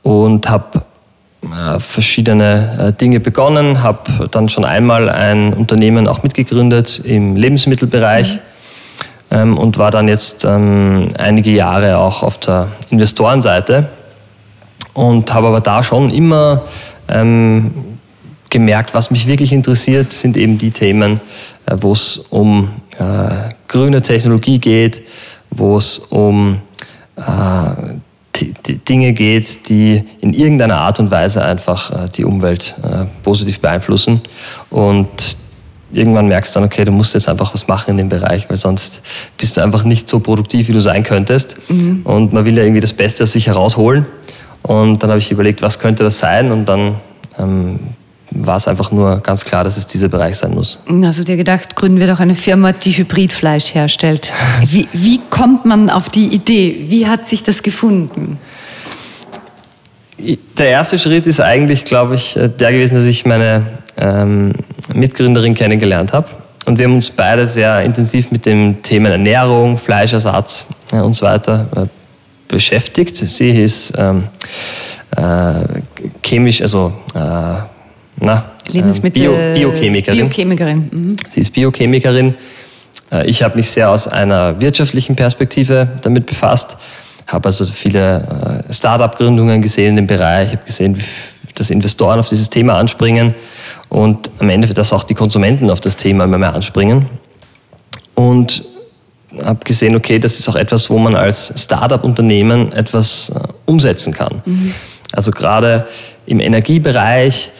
und 0.03 0.49
habe 0.49 0.81
äh, 1.43 1.79
verschiedene 1.79 2.77
äh, 2.79 2.93
Dinge 2.93 3.19
begonnen, 3.19 3.83
habe 3.83 4.27
dann 4.29 4.49
schon 4.49 4.65
einmal 4.65 5.09
ein 5.09 5.53
Unternehmen 5.53 6.07
auch 6.07 6.23
mitgegründet 6.23 7.01
im 7.03 7.35
Lebensmittelbereich 7.35 8.35
mhm. 8.35 8.39
ähm, 9.31 9.57
und 9.57 9.77
war 9.77 9.91
dann 9.91 10.07
jetzt 10.07 10.45
ähm, 10.45 11.09
einige 11.19 11.51
Jahre 11.51 11.97
auch 11.97 12.23
auf 12.23 12.37
der 12.37 12.69
Investorenseite 12.89 13.89
und 14.93 15.33
habe 15.33 15.47
aber 15.47 15.61
da 15.61 15.83
schon 15.83 16.09
immer 16.09 16.63
ähm, 17.07 17.95
gemerkt, 18.49 18.93
was 18.93 19.11
mich 19.11 19.27
wirklich 19.27 19.51
interessiert, 19.51 20.13
sind 20.13 20.37
eben 20.37 20.57
die 20.57 20.71
Themen, 20.71 21.19
äh, 21.65 21.75
wo 21.81 21.91
es 21.91 22.17
um 22.17 22.69
äh, 22.99 23.53
grüne 23.67 24.01
Technologie 24.01 24.59
geht, 24.59 25.01
wo 25.51 25.77
es 25.77 25.99
um 25.99 26.61
äh, 27.17 27.21
Dinge 28.89 29.13
geht, 29.13 29.69
die 29.69 30.03
in 30.19 30.33
irgendeiner 30.33 30.77
Art 30.77 30.99
und 30.99 31.11
Weise 31.11 31.43
einfach 31.43 31.91
äh, 31.91 32.09
die 32.09 32.25
Umwelt 32.25 32.75
äh, 32.83 33.05
positiv 33.23 33.59
beeinflussen. 33.59 34.21
Und 34.69 35.37
irgendwann 35.91 36.27
merkst 36.27 36.55
du 36.55 36.59
dann, 36.59 36.67
okay, 36.67 36.83
du 36.83 36.91
musst 36.91 37.13
jetzt 37.13 37.29
einfach 37.29 37.53
was 37.53 37.67
machen 37.67 37.91
in 37.91 37.97
dem 37.97 38.09
Bereich, 38.09 38.49
weil 38.49 38.57
sonst 38.57 39.01
bist 39.37 39.57
du 39.57 39.61
einfach 39.61 39.83
nicht 39.83 40.09
so 40.09 40.19
produktiv, 40.19 40.67
wie 40.67 40.73
du 40.73 40.81
sein 40.81 41.03
könntest. 41.03 41.57
Mhm. 41.69 42.01
Und 42.03 42.33
man 42.33 42.45
will 42.45 42.57
ja 42.57 42.63
irgendwie 42.63 42.81
das 42.81 42.93
Beste 42.93 43.23
aus 43.23 43.31
sich 43.31 43.47
herausholen. 43.47 44.05
Und 44.61 45.01
dann 45.03 45.11
habe 45.11 45.19
ich 45.19 45.31
überlegt, 45.31 45.61
was 45.61 45.79
könnte 45.79 46.03
das 46.03 46.19
sein? 46.19 46.51
Und 46.51 46.65
dann 46.65 46.95
ähm, 47.37 47.79
war 48.35 48.57
es 48.57 48.67
einfach 48.67 48.91
nur 48.91 49.19
ganz 49.19 49.45
klar, 49.45 49.63
dass 49.63 49.77
es 49.77 49.87
dieser 49.87 50.09
Bereich 50.09 50.37
sein 50.37 50.53
muss. 50.53 50.79
Also 51.03 51.23
dir 51.23 51.37
gedacht, 51.37 51.75
gründen 51.75 51.99
wir 51.99 52.07
doch 52.07 52.19
eine 52.19 52.35
Firma, 52.35 52.73
die 52.73 52.91
Hybridfleisch 52.91 53.73
herstellt. 53.73 54.31
Wie, 54.63 54.87
wie 54.93 55.19
kommt 55.29 55.65
man 55.65 55.89
auf 55.89 56.09
die 56.09 56.27
Idee? 56.27 56.85
Wie 56.87 57.07
hat 57.07 57.27
sich 57.27 57.43
das 57.43 57.63
gefunden? 57.63 58.39
Der 60.57 60.67
erste 60.67 60.97
Schritt 60.97 61.27
ist 61.27 61.41
eigentlich, 61.41 61.85
glaube 61.85 62.15
ich, 62.15 62.37
äh, 62.37 62.49
der 62.49 62.71
gewesen, 62.71 62.95
dass 62.95 63.05
ich 63.05 63.25
meine 63.25 63.65
ähm, 63.97 64.53
Mitgründerin 64.93 65.53
kennengelernt 65.53 66.13
habe. 66.13 66.27
Und 66.65 66.79
wir 66.79 66.85
haben 66.85 66.95
uns 66.95 67.11
beide 67.11 67.47
sehr 67.47 67.81
intensiv 67.83 68.31
mit 68.31 68.45
dem 68.45 68.81
Thema 68.81 69.09
Ernährung, 69.09 69.77
Fleischersatz 69.77 70.67
ja, 70.91 71.01
und 71.01 71.13
so 71.13 71.25
weiter 71.25 71.67
äh, 71.75 71.85
beschäftigt. 72.47 73.17
Sie 73.17 73.61
ist 73.61 73.93
ähm, 73.97 74.23
äh, 75.15 75.81
chemisch, 76.23 76.61
also 76.61 76.93
äh, 77.13 77.74
na, 78.17 78.45
Lebensmittel 78.67 79.21
Bio, 79.21 79.53
Biochemikerin. 79.53 80.29
Biochemikerin. 80.29 80.89
Mhm. 80.91 81.15
Sie 81.29 81.41
ist 81.41 81.51
Biochemikerin. 81.51 82.35
Äh, 83.11 83.27
ich 83.27 83.43
habe 83.43 83.57
mich 83.57 83.69
sehr 83.69 83.89
aus 83.89 84.07
einer 84.07 84.59
wirtschaftlichen 84.61 85.15
Perspektive 85.15 85.89
damit 86.01 86.25
befasst, 86.25 86.77
habe 87.27 87.47
also 87.47 87.65
viele 87.65 88.63
äh, 88.69 88.73
Start-up-Gründungen 88.73 89.61
gesehen 89.61 89.89
in 89.89 89.95
dem 89.97 90.07
Bereich, 90.07 90.51
habe 90.51 90.65
gesehen, 90.65 90.97
dass 91.55 91.69
Investoren 91.69 92.19
auf 92.19 92.29
dieses 92.29 92.49
Thema 92.49 92.77
anspringen 92.77 93.33
und 93.89 94.29
am 94.39 94.49
Ende, 94.49 94.73
dass 94.73 94.93
auch 94.93 95.03
die 95.03 95.13
Konsumenten 95.13 95.69
auf 95.69 95.79
das 95.79 95.95
Thema 95.95 96.25
immer 96.25 96.37
mehr 96.37 96.53
anspringen. 96.53 97.07
Und 98.13 98.63
habe 99.43 99.59
gesehen, 99.65 99.95
okay, 99.95 100.19
das 100.19 100.39
ist 100.39 100.47
auch 100.47 100.55
etwas, 100.55 100.89
wo 100.89 100.97
man 100.97 101.15
als 101.15 101.53
Start-up-Unternehmen 101.61 102.71
etwas 102.71 103.29
äh, 103.29 103.39
umsetzen 103.65 104.13
kann. 104.13 104.41
Mhm. 104.45 104.73
Also 105.11 105.31
gerade 105.31 105.87
im 106.25 106.39
Energiebereich, 106.39 107.51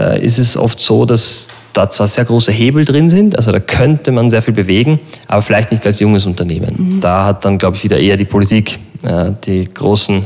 äh, 0.00 0.24
ist 0.24 0.38
es 0.38 0.56
oft 0.56 0.80
so, 0.80 1.04
dass 1.04 1.48
da 1.72 1.88
zwar 1.90 2.08
sehr 2.08 2.24
große 2.24 2.50
Hebel 2.50 2.84
drin 2.84 3.08
sind, 3.08 3.36
also 3.36 3.52
da 3.52 3.60
könnte 3.60 4.10
man 4.10 4.30
sehr 4.30 4.42
viel 4.42 4.54
bewegen, 4.54 4.98
aber 5.28 5.42
vielleicht 5.42 5.70
nicht 5.70 5.86
als 5.86 6.00
junges 6.00 6.26
Unternehmen. 6.26 6.94
Mhm. 6.94 7.00
Da 7.00 7.26
hat 7.26 7.44
dann, 7.44 7.58
glaube 7.58 7.76
ich, 7.76 7.84
wieder 7.84 7.98
eher 7.98 8.16
die 8.16 8.24
Politik 8.24 8.78
äh, 9.02 9.32
die 9.44 9.68
großen 9.72 10.24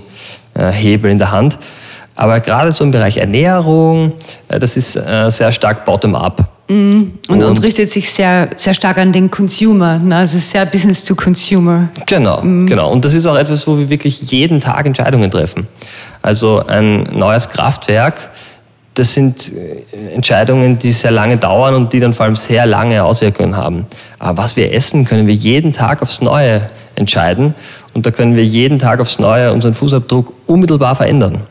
äh, 0.54 0.70
Hebel 0.70 1.10
in 1.10 1.18
der 1.18 1.30
Hand. 1.30 1.58
Aber 2.16 2.40
gerade 2.40 2.70
so 2.70 2.84
im 2.84 2.90
Bereich 2.90 3.16
Ernährung, 3.16 4.12
äh, 4.48 4.58
das 4.58 4.76
ist 4.76 4.96
äh, 4.96 5.30
sehr 5.30 5.52
stark 5.52 5.84
bottom-up. 5.84 6.48
Mhm. 6.68 7.18
Und, 7.28 7.42
und, 7.42 7.44
und, 7.44 7.62
richtet 7.62 7.90
sich 7.90 8.10
sehr, 8.10 8.48
sehr 8.56 8.72
stark 8.72 8.96
an 8.98 9.12
den 9.12 9.30
Consumer. 9.30 9.98
Ne? 9.98 10.16
Also 10.16 10.38
sehr 10.38 10.64
Business 10.64 11.04
to 11.04 11.14
Consumer. 11.14 11.88
Genau, 12.06 12.40
mhm. 12.40 12.66
genau. 12.66 12.90
Und 12.90 13.04
das 13.04 13.14
ist 13.14 13.26
auch 13.26 13.36
etwas, 13.36 13.66
wo 13.66 13.76
wir 13.78 13.90
wirklich 13.90 14.22
jeden 14.30 14.60
Tag 14.60 14.86
Entscheidungen 14.86 15.30
treffen. 15.30 15.66
Also 16.22 16.64
ein 16.66 17.02
neues 17.12 17.50
Kraftwerk 17.50 18.30
das 18.94 19.12
sind 19.12 19.52
äh, 19.52 20.14
Entscheidungen, 20.14 20.78
die 20.78 20.92
sehr 20.92 21.10
lange 21.10 21.36
dauern 21.36 21.74
und 21.74 21.92
die 21.92 22.00
dann 22.00 22.14
vor 22.14 22.24
allem 22.26 22.36
sehr 22.36 22.64
lange 22.64 23.02
Auswirkungen 23.02 23.56
haben. 23.56 23.86
Aber 24.18 24.42
was 24.42 24.56
wir 24.56 24.72
essen, 24.72 25.04
können 25.04 25.26
wir 25.26 25.34
jeden 25.34 25.72
Tag 25.72 26.00
aufs 26.00 26.22
Neue 26.22 26.70
entscheiden 26.94 27.54
und 27.92 28.06
da 28.06 28.12
können 28.12 28.36
wir 28.36 28.44
jeden 28.44 28.78
Tag 28.78 29.00
aufs 29.00 29.18
Neue 29.18 29.52
unseren 29.52 29.74
Fußabdruck 29.74 30.32
unmittelbar 30.46 30.94
verändern. 30.94 31.42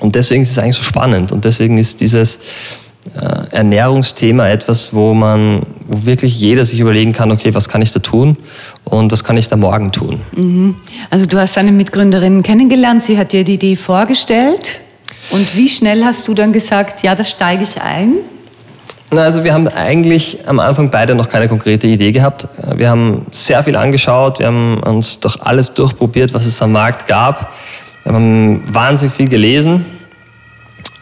Und 0.00 0.14
deswegen 0.14 0.42
ist 0.42 0.50
es 0.50 0.58
eigentlich 0.58 0.76
so 0.76 0.82
spannend 0.82 1.32
und 1.32 1.44
deswegen 1.44 1.78
ist 1.78 2.00
dieses 2.02 2.38
äh, 3.14 3.50
Ernährungsthema 3.50 4.48
etwas, 4.48 4.92
wo 4.92 5.14
man, 5.14 5.62
wo 5.88 6.04
wirklich 6.04 6.38
jeder 6.38 6.66
sich 6.66 6.78
überlegen 6.78 7.14
kann, 7.14 7.30
okay, 7.32 7.54
was 7.54 7.70
kann 7.70 7.80
ich 7.80 7.92
da 7.92 8.00
tun 8.00 8.36
und 8.84 9.12
was 9.12 9.24
kann 9.24 9.38
ich 9.38 9.48
da 9.48 9.56
morgen 9.56 9.92
tun. 9.92 10.20
Mhm. 10.32 10.76
Also 11.08 11.24
du 11.24 11.38
hast 11.38 11.56
deine 11.56 11.72
Mitgründerin 11.72 12.42
kennengelernt, 12.42 13.02
sie 13.02 13.16
hat 13.16 13.32
dir 13.32 13.44
die 13.44 13.54
Idee 13.54 13.76
vorgestellt 13.76 14.80
und 15.30 15.56
wie 15.56 15.68
schnell 15.68 16.04
hast 16.04 16.26
du 16.26 16.34
dann 16.34 16.52
gesagt, 16.52 17.02
ja, 17.02 17.14
da 17.14 17.24
steige 17.24 17.62
ich 17.62 17.80
ein? 17.80 18.16
Na, 19.12 19.22
also 19.22 19.42
wir 19.42 19.52
haben 19.52 19.66
eigentlich 19.66 20.38
am 20.46 20.60
Anfang 20.60 20.90
beide 20.90 21.14
noch 21.14 21.28
keine 21.28 21.48
konkrete 21.48 21.86
Idee 21.86 22.12
gehabt. 22.12 22.46
Wir 22.76 22.88
haben 22.88 23.26
sehr 23.32 23.62
viel 23.64 23.74
angeschaut, 23.74 24.38
wir 24.38 24.46
haben 24.46 24.80
uns 24.82 25.18
doch 25.18 25.40
alles 25.40 25.74
durchprobiert, 25.74 26.32
was 26.32 26.46
es 26.46 26.62
am 26.62 26.72
Markt 26.72 27.08
gab. 27.08 27.52
Wir 28.04 28.12
haben 28.12 28.62
wahnsinnig 28.72 29.14
viel 29.14 29.28
gelesen 29.28 29.84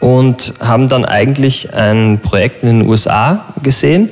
und 0.00 0.54
haben 0.60 0.88
dann 0.88 1.04
eigentlich 1.04 1.72
ein 1.74 2.20
Projekt 2.22 2.62
in 2.62 2.68
den 2.68 2.88
USA 2.88 3.44
gesehen, 3.62 4.10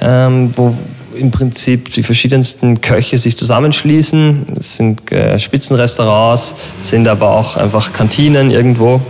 ähm, 0.00 0.50
wo 0.56 0.74
im 1.14 1.30
Prinzip 1.30 1.90
die 1.92 2.02
verschiedensten 2.02 2.80
Köche 2.80 3.18
sich 3.18 3.36
zusammenschließen. 3.36 4.46
Es 4.58 4.76
sind 4.76 5.12
äh, 5.12 5.38
Spitzenrestaurants, 5.38 6.54
sind 6.80 7.08
aber 7.08 7.30
auch 7.30 7.56
einfach 7.56 7.92
Kantinen 7.92 8.50
irgendwo 8.50 9.02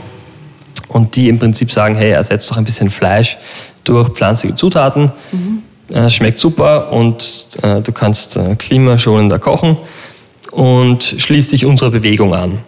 und 0.89 1.17
die 1.17 1.29
im 1.29 1.39
Prinzip 1.39 1.71
sagen, 1.71 1.95
hey, 1.95 2.11
ersetzt 2.11 2.51
doch 2.51 2.57
ein 2.57 2.65
bisschen 2.65 2.91
Fleisch 2.91 3.39
durch 3.85 4.09
pflanzliche 4.11 4.55
Zutaten. 4.55 5.13
Mhm. 5.33 5.63
Äh, 5.95 6.11
schmeckt 6.11 6.39
super 6.39 6.93
und 6.93 7.47
äh, 7.63 7.81
du 7.81 7.93
kannst 7.93 8.37
äh, 8.37 8.57
klimaschonender 8.57 9.39
kochen 9.39 9.79
und 10.51 11.03
schließt 11.03 11.53
dich 11.53 11.65
unserer 11.65 11.91
Bewegung 11.91 12.35
an. 12.35 12.59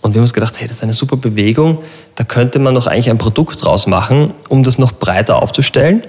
Und 0.00 0.14
wir 0.14 0.18
haben 0.18 0.22
uns 0.22 0.32
gedacht, 0.32 0.58
hey, 0.58 0.66
das 0.66 0.78
ist 0.78 0.82
eine 0.82 0.94
super 0.94 1.16
Bewegung, 1.16 1.78
da 2.14 2.24
könnte 2.24 2.58
man 2.58 2.74
doch 2.74 2.86
eigentlich 2.86 3.10
ein 3.10 3.18
Produkt 3.18 3.62
draus 3.62 3.86
machen, 3.86 4.32
um 4.48 4.62
das 4.62 4.78
noch 4.78 4.92
breiter 4.92 5.42
aufzustellen. 5.42 6.02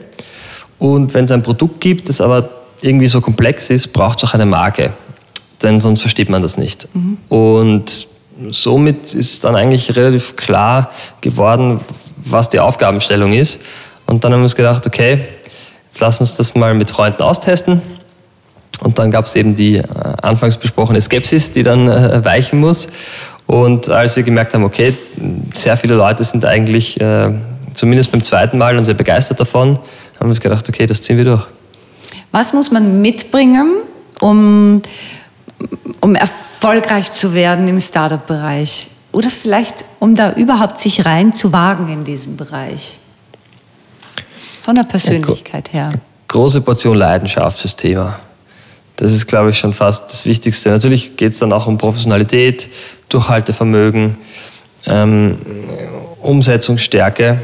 Und 0.79 1.13
wenn 1.13 1.25
es 1.25 1.31
ein 1.31 1.43
Produkt 1.43 1.81
gibt, 1.81 2.07
das 2.07 2.21
aber 2.21 2.49
irgendwie 2.81 3.07
so 3.07 3.19
komplex 3.19 3.69
ist, 3.69 3.91
braucht 3.91 4.23
es 4.23 4.29
auch 4.29 4.33
eine 4.33 4.45
Marke, 4.45 4.93
denn 5.61 5.81
sonst 5.81 5.99
versteht 5.99 6.29
man 6.29 6.41
das 6.41 6.57
nicht. 6.57 6.87
Mhm. 6.93 7.17
Und 7.27 8.07
somit 8.49 9.13
ist 9.13 9.43
dann 9.43 9.55
eigentlich 9.55 9.95
relativ 9.95 10.35
klar 10.35 10.91
geworden, 11.21 11.79
was 12.17 12.49
die 12.49 12.59
Aufgabenstellung 12.59 13.33
ist. 13.33 13.59
Und 14.05 14.23
dann 14.23 14.33
haben 14.33 14.41
wir 14.41 14.43
uns 14.43 14.55
gedacht, 14.55 14.85
okay, 14.87 15.21
jetzt 15.85 15.99
lass 15.99 16.19
uns 16.19 16.35
das 16.35 16.55
mal 16.55 16.73
mit 16.73 16.91
Freunden 16.91 17.21
austesten. 17.21 17.81
Und 18.83 18.97
dann 18.97 19.11
gab 19.11 19.25
es 19.25 19.35
eben 19.35 19.55
die 19.55 19.77
äh, 19.77 19.83
anfangs 20.21 20.57
besprochene 20.57 20.99
Skepsis, 20.99 21.51
die 21.51 21.63
dann 21.63 21.87
äh, 21.87 22.25
weichen 22.25 22.59
muss. 22.59 22.87
Und 23.45 23.89
als 23.89 24.15
wir 24.15 24.23
gemerkt 24.23 24.53
haben, 24.53 24.63
okay, 24.63 24.97
sehr 25.53 25.77
viele 25.77 25.95
Leute 25.95 26.23
sind 26.23 26.45
eigentlich 26.45 26.99
äh, 26.99 27.29
zumindest 27.73 28.11
beim 28.11 28.23
zweiten 28.23 28.57
Mal 28.57 28.77
und 28.77 28.85
sehr 28.85 28.95
begeistert 28.95 29.39
davon, 29.39 29.77
haben 29.77 29.81
wir 30.19 30.29
uns 30.29 30.41
gedacht, 30.41 30.67
okay, 30.67 30.85
das 30.85 31.01
ziehen 31.01 31.17
wir 31.17 31.25
durch. 31.25 31.47
Was 32.31 32.53
muss 32.53 32.71
man 32.71 33.01
mitbringen, 33.01 33.77
um, 34.21 34.81
um 36.01 36.15
erfolgreich 36.15 37.11
zu 37.11 37.33
werden 37.33 37.67
im 37.67 37.79
Startup-Bereich? 37.79 38.87
Oder 39.11 39.29
vielleicht, 39.29 39.83
um 39.99 40.15
da 40.15 40.33
überhaupt 40.33 40.79
sich 40.79 41.05
rein 41.05 41.33
zu 41.33 41.51
wagen 41.51 41.91
in 41.91 42.03
diesem 42.03 42.37
Bereich? 42.37 42.97
Von 44.61 44.75
der 44.75 44.83
Persönlichkeit 44.83 45.73
her. 45.73 45.91
Große 46.27 46.61
Portion 46.61 46.97
Leidenschaft 46.97 47.59
fürs 47.59 47.75
Thema. 47.75 48.19
Das 48.95 49.11
ist, 49.11 49.25
glaube 49.25 49.49
ich, 49.49 49.57
schon 49.57 49.73
fast 49.73 50.09
das 50.11 50.25
Wichtigste. 50.25 50.69
Natürlich 50.69 51.17
geht 51.17 51.33
es 51.33 51.39
dann 51.39 51.51
auch 51.51 51.65
um 51.67 51.77
Professionalität, 51.77 52.69
Durchhaltevermögen, 53.09 54.17
ähm, 54.85 55.39
Umsetzungsstärke. 56.21 57.41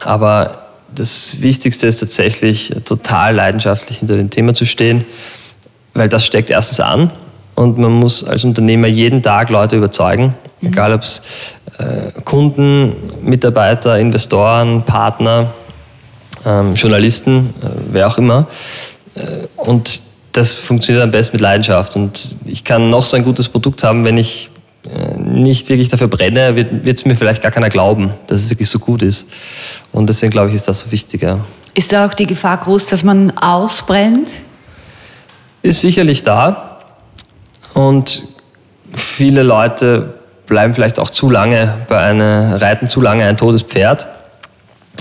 Aber 0.00 0.62
das 0.94 1.40
Wichtigste 1.42 1.86
ist 1.86 2.00
tatsächlich, 2.00 2.74
total 2.84 3.34
leidenschaftlich 3.34 3.98
hinter 3.98 4.14
dem 4.14 4.30
Thema 4.30 4.54
zu 4.54 4.64
stehen, 4.64 5.04
weil 5.94 6.08
das 6.08 6.26
steckt 6.26 6.50
erstens 6.50 6.80
an 6.80 7.10
und 7.54 7.78
man 7.78 7.92
muss 7.92 8.24
als 8.24 8.44
Unternehmer 8.44 8.88
jeden 8.88 9.22
Tag 9.22 9.50
Leute 9.50 9.76
überzeugen, 9.76 10.34
mhm. 10.60 10.68
egal 10.68 10.92
ob 10.92 11.02
es 11.02 11.22
äh, 11.78 12.20
Kunden, 12.22 12.94
Mitarbeiter, 13.22 13.98
Investoren, 13.98 14.82
Partner, 14.82 15.52
ähm, 16.44 16.74
Journalisten, 16.74 17.54
äh, 17.62 17.66
wer 17.90 18.08
auch 18.08 18.18
immer. 18.18 18.46
Äh, 19.14 19.46
und 19.56 20.00
das 20.32 20.52
funktioniert 20.52 21.04
am 21.04 21.10
besten 21.10 21.36
mit 21.36 21.40
Leidenschaft. 21.42 21.94
Und 21.96 22.36
ich 22.46 22.64
kann 22.64 22.88
noch 22.88 23.04
so 23.04 23.16
ein 23.16 23.24
gutes 23.24 23.48
Produkt 23.48 23.84
haben, 23.84 24.04
wenn 24.04 24.16
ich 24.16 24.50
äh, 24.84 25.20
nicht 25.20 25.68
wirklich 25.68 25.88
dafür 25.88 26.08
brenne, 26.08 26.56
wird 26.56 26.98
es 26.98 27.04
mir 27.04 27.14
vielleicht 27.14 27.42
gar 27.42 27.52
keiner 27.52 27.68
glauben, 27.68 28.12
dass 28.26 28.42
es 28.42 28.50
wirklich 28.50 28.68
so 28.68 28.78
gut 28.78 29.02
ist. 29.02 29.28
Und 29.92 30.08
deswegen 30.08 30.32
glaube 30.32 30.48
ich, 30.48 30.54
ist 30.54 30.66
das 30.66 30.80
so 30.80 30.92
wichtig. 30.92 31.22
Ja. 31.22 31.40
Ist 31.74 31.92
da 31.92 32.06
auch 32.06 32.14
die 32.14 32.26
Gefahr 32.26 32.58
groß, 32.58 32.86
dass 32.86 33.04
man 33.04 33.36
ausbrennt? 33.38 34.28
Ist 35.62 35.80
sicherlich 35.80 36.22
da. 36.22 36.80
Und 37.74 38.24
viele 38.94 39.42
Leute 39.42 40.14
bleiben 40.46 40.74
vielleicht 40.74 40.98
auch 40.98 41.10
zu 41.10 41.30
lange 41.30 41.86
bei 41.88 41.98
einer, 41.98 42.60
reiten 42.60 42.88
zu 42.88 43.00
lange 43.00 43.24
ein 43.24 43.36
totes 43.36 43.62
Pferd. 43.62 44.06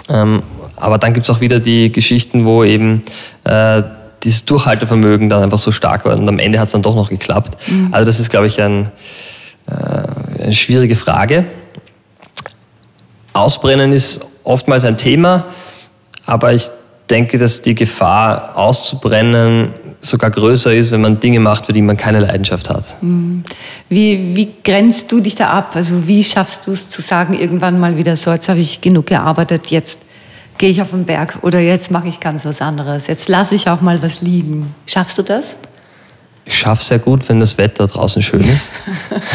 Ähm, 0.09 0.43
aber 0.77 0.97
dann 0.97 1.13
gibt 1.13 1.27
es 1.27 1.35
auch 1.35 1.41
wieder 1.41 1.59
die 1.59 1.91
Geschichten, 1.91 2.45
wo 2.45 2.63
eben 2.63 3.01
äh, 3.43 3.83
dieses 4.23 4.45
Durchhaltevermögen 4.45 5.29
dann 5.29 5.43
einfach 5.43 5.59
so 5.59 5.71
stark 5.71 6.05
war 6.05 6.17
und 6.17 6.29
am 6.29 6.39
Ende 6.39 6.59
hat 6.59 6.67
es 6.67 6.71
dann 6.71 6.81
doch 6.81 6.95
noch 6.95 7.09
geklappt. 7.09 7.57
Mhm. 7.67 7.89
Also 7.91 8.05
das 8.05 8.19
ist, 8.19 8.29
glaube 8.29 8.47
ich, 8.47 8.61
ein, 8.61 8.91
äh, 9.67 10.43
eine 10.43 10.53
schwierige 10.53 10.95
Frage. 10.95 11.45
Ausbrennen 13.33 13.93
ist 13.93 14.25
oftmals 14.43 14.83
ein 14.83 14.97
Thema, 14.97 15.45
aber 16.25 16.53
ich 16.53 16.69
denke, 17.11 17.37
dass 17.37 17.61
die 17.61 17.75
Gefahr 17.75 18.57
auszubrennen 18.57 19.73
sogar 19.99 20.31
größer 20.31 20.73
ist, 20.73 20.91
wenn 20.91 21.01
man 21.01 21.19
Dinge 21.19 21.39
macht, 21.39 21.67
für 21.67 21.73
die 21.73 21.81
man 21.81 21.95
keine 21.95 22.19
Leidenschaft 22.19 22.69
hat. 22.69 22.97
Mhm. 23.01 23.43
Wie, 23.89 24.35
wie 24.35 24.51
grenzt 24.63 25.11
du 25.11 25.19
dich 25.19 25.35
da 25.35 25.49
ab? 25.49 25.75
Also 25.75 26.07
wie 26.07 26.23
schaffst 26.23 26.65
du 26.65 26.71
es 26.71 26.89
zu 26.89 27.01
sagen, 27.01 27.37
irgendwann 27.37 27.79
mal 27.79 27.97
wieder 27.97 28.15
so, 28.15 28.31
jetzt 28.31 28.49
habe 28.49 28.59
ich 28.59 28.81
genug 28.81 29.07
gearbeitet, 29.07 29.67
jetzt 29.67 29.99
gehe 30.57 30.69
ich 30.69 30.81
auf 30.81 30.91
den 30.91 31.05
Berg 31.05 31.39
oder 31.43 31.59
jetzt 31.59 31.91
mache 31.91 32.07
ich 32.07 32.19
ganz 32.19 32.45
was 32.45 32.61
anderes. 32.61 33.07
Jetzt 33.07 33.29
lasse 33.29 33.55
ich 33.55 33.69
auch 33.69 33.81
mal 33.81 34.01
was 34.01 34.21
liegen. 34.21 34.73
Schaffst 34.85 35.17
du 35.17 35.23
das? 35.23 35.57
Ich 36.43 36.57
schaffe 36.57 36.81
es 36.81 36.87
sehr 36.87 36.99
gut, 36.99 37.27
wenn 37.29 37.39
das 37.39 37.57
Wetter 37.57 37.85
draußen 37.85 38.21
schön 38.21 38.41
ist. 38.41 38.71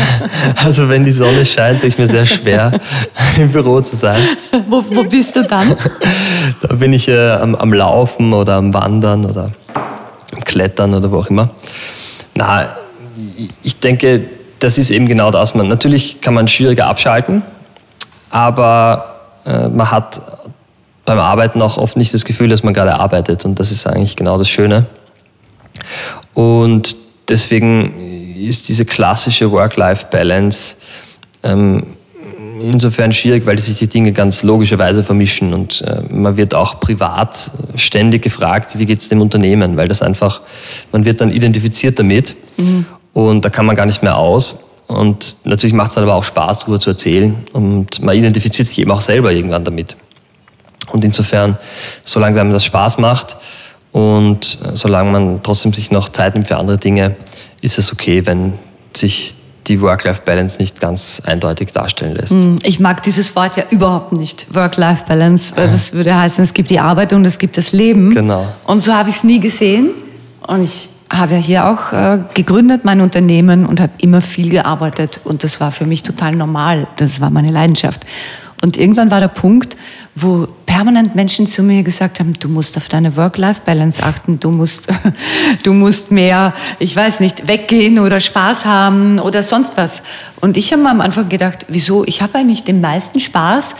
also 0.65 0.89
wenn 0.89 1.05
die 1.05 1.13
Sonne 1.13 1.45
scheint, 1.45 1.81
tue 1.81 1.89
ich 1.89 1.99
mir 1.99 2.09
sehr 2.09 2.27
schwer, 2.27 2.73
im 3.39 3.51
Büro 3.51 3.81
zu 3.81 3.97
sein. 3.97 4.21
Wo, 4.67 4.85
wo 4.91 5.05
bist 5.05 5.37
du 5.37 5.43
dann? 5.43 5.77
Da 6.63 6.75
bin 6.75 6.93
ich 6.93 7.09
äh, 7.09 7.33
am, 7.33 7.55
am, 7.55 7.73
Laufen 7.73 8.33
oder 8.33 8.55
am 8.55 8.73
Wandern 8.73 9.27
oder 9.27 9.51
am 10.33 10.45
Klettern 10.45 10.95
oder 10.95 11.11
wo 11.11 11.19
auch 11.19 11.27
immer. 11.29 11.51
Na, 12.35 12.77
ich 13.63 13.79
denke, 13.81 14.29
das 14.59 14.79
ist 14.79 14.91
eben 14.91 15.07
genau 15.07 15.31
das. 15.31 15.55
Man, 15.55 15.69
natürlich 15.69 16.21
kann 16.21 16.35
man 16.35 16.49
schwieriger 16.49 16.87
abschalten, 16.87 17.43
aber 18.31 19.17
äh, 19.45 19.69
man 19.69 19.91
hat 19.91 20.21
beim 21.05 21.19
Arbeiten 21.19 21.61
auch 21.63 21.79
oft 21.79 21.97
nicht 21.97 22.15
das 22.15 22.25
Gefühl, 22.25 22.49
dass 22.49 22.63
man 22.63 22.75
gerade 22.75 22.95
arbeitet. 22.95 23.45
Und 23.45 23.59
das 23.59 23.71
ist 23.71 23.87
eigentlich 23.87 24.17
genau 24.17 24.39
das 24.39 24.49
Schöne. 24.49 24.87
Und 26.37 26.97
deswegen 27.31 28.37
ist 28.39 28.69
diese 28.69 28.85
klassische 28.85 29.51
Work-Life-Balance 29.51 30.77
ähm, 31.43 31.97
insofern 32.61 33.11
schwierig, 33.13 33.47
weil 33.47 33.59
sich 33.59 33.79
die 33.79 33.87
Dinge 33.87 34.13
ganz 34.13 34.43
logischerweise 34.43 35.03
vermischen. 35.03 35.55
Und 35.55 35.81
äh, 35.81 36.03
man 36.11 36.37
wird 36.37 36.55
auch 36.55 36.79
privat 36.79 37.51
ständig 37.75 38.21
gefragt, 38.21 38.79
wie 38.79 38.85
geht 38.85 39.01
es 39.01 39.09
dem 39.09 39.23
Unternehmen, 39.23 39.79
weil 39.79 39.89
das 39.89 40.03
einfach, 40.03 40.43
man 40.93 41.07
wird 41.07 41.23
dann 41.23 41.31
identifiziert 41.31 41.99
damit 41.99 42.37
mhm. 42.59 42.85
und 43.15 43.43
da 43.43 43.49
kann 43.49 43.65
man 43.65 43.75
gar 43.75 43.87
nicht 43.87 44.03
mehr 44.03 44.19
aus. 44.19 44.63
Und 44.89 45.39
natürlich 45.45 45.73
macht 45.73 45.89
es 45.89 45.95
dann 45.95 46.05
aber 46.05 46.17
auch 46.17 46.25
Spaß, 46.25 46.59
darüber 46.61 46.79
zu 46.79 46.91
erzählen. 46.91 47.35
Und 47.55 48.03
man 48.03 48.15
identifiziert 48.15 48.69
sich 48.69 48.79
eben 48.79 48.91
auch 48.91 49.01
selber 49.01 49.33
irgendwann 49.33 49.65
damit. 49.65 49.97
Und 50.93 51.03
insofern, 51.03 51.59
solange 52.05 52.39
einem 52.39 52.53
das 52.53 52.67
Spaß 52.67 52.99
macht 52.99 53.39
und 53.97 54.59
solange 54.75 55.11
man 55.11 55.43
trotzdem 55.43 55.73
sich 55.73 55.91
noch 55.91 56.11
Zeit 56.11 56.35
nimmt 56.35 56.49
für 56.49 56.59
andere 56.59 56.77
Dinge, 56.77 57.17
ist 57.63 57.79
es 57.79 57.91
okay, 57.95 58.27
wenn 58.27 58.53
sich 58.93 59.35
die 59.69 59.81
Work-Life-Balance 59.81 60.59
nicht 60.61 60.83
ganz 60.83 61.23
eindeutig 61.25 61.73
darstellen 61.73 62.15
lässt. 62.15 62.33
Hm, 62.33 62.59
ich 62.63 62.79
mag 62.79 63.03
dieses 63.05 63.35
Wort 63.35 63.57
ja 63.57 63.63
überhaupt 63.71 64.13
nicht, 64.13 64.55
Work-Life-Balance, 64.55 65.55
weil 65.57 65.69
das 65.73 65.95
würde 65.95 66.15
heißen, 66.15 66.45
es 66.45 66.53
gibt 66.53 66.69
die 66.69 66.79
Arbeit 66.79 67.15
und 67.15 67.25
es 67.27 67.39
gibt 67.39 67.57
das 67.57 67.73
Leben. 67.73 68.13
Genau. 68.13 68.47
Und 68.67 68.81
so 68.81 68.93
habe 68.93 69.09
ich 69.09 69.17
es 69.17 69.25
nie 69.25 69.41
gesehen. 69.41 69.93
Und 70.47 70.65
ich 70.65 70.91
habe 71.09 71.33
ja 71.33 71.41
hier 71.41 71.67
auch 71.67 71.95
äh, 71.95 72.19
gegründet, 72.35 72.85
mein 72.85 73.01
Unternehmen, 73.01 73.65
und 73.65 73.81
habe 73.81 73.93
immer 73.97 74.21
viel 74.21 74.51
gearbeitet. 74.51 75.23
Und 75.25 75.43
das 75.43 75.59
war 75.59 75.73
für 75.73 75.87
mich 75.87 76.03
total 76.03 76.37
normal. 76.37 76.87
Das 76.99 77.23
war 77.23 77.31
meine 77.31 77.51
Leidenschaft. 77.51 78.05
Und 78.63 78.77
irgendwann 78.77 79.11
war 79.11 79.21
der 79.21 79.29
Punkt, 79.29 79.77
wo 80.15 80.49
permanent 80.65 81.15
Menschen 81.15 81.47
zu 81.47 81.63
mir 81.63 81.83
gesagt 81.83 82.21
haben, 82.21 82.33
du 82.39 82.49
musst 82.49 82.77
auf 82.77 82.89
deine 82.89 83.17
Work-Life-Balance 83.17 84.03
achten, 84.03 84.41
du 84.41 84.51
musst, 84.51 84.89
du 85.63 85.73
musst 85.73 86.11
mehr, 86.11 86.55
ich 86.79 86.95
weiß 86.97 87.21
nicht, 87.21 87.49
weggehen 87.49 87.99
oder 87.99 88.21
Spaß 88.21 88.65
haben 88.65 89.19
oder 89.19 89.43
sonst 89.43 89.77
was. 89.77 90.03
Und 90.41 90.57
ich 90.57 90.73
habe 90.73 90.83
mir 90.83 90.91
am 90.91 91.01
Anfang 91.01 91.29
gedacht, 91.29 91.67
wieso, 91.69 92.05
ich 92.05 92.23
habe 92.23 92.39
eigentlich 92.39 92.65
den 92.65 92.81
meisten 92.81 93.21
Spaß, 93.21 93.75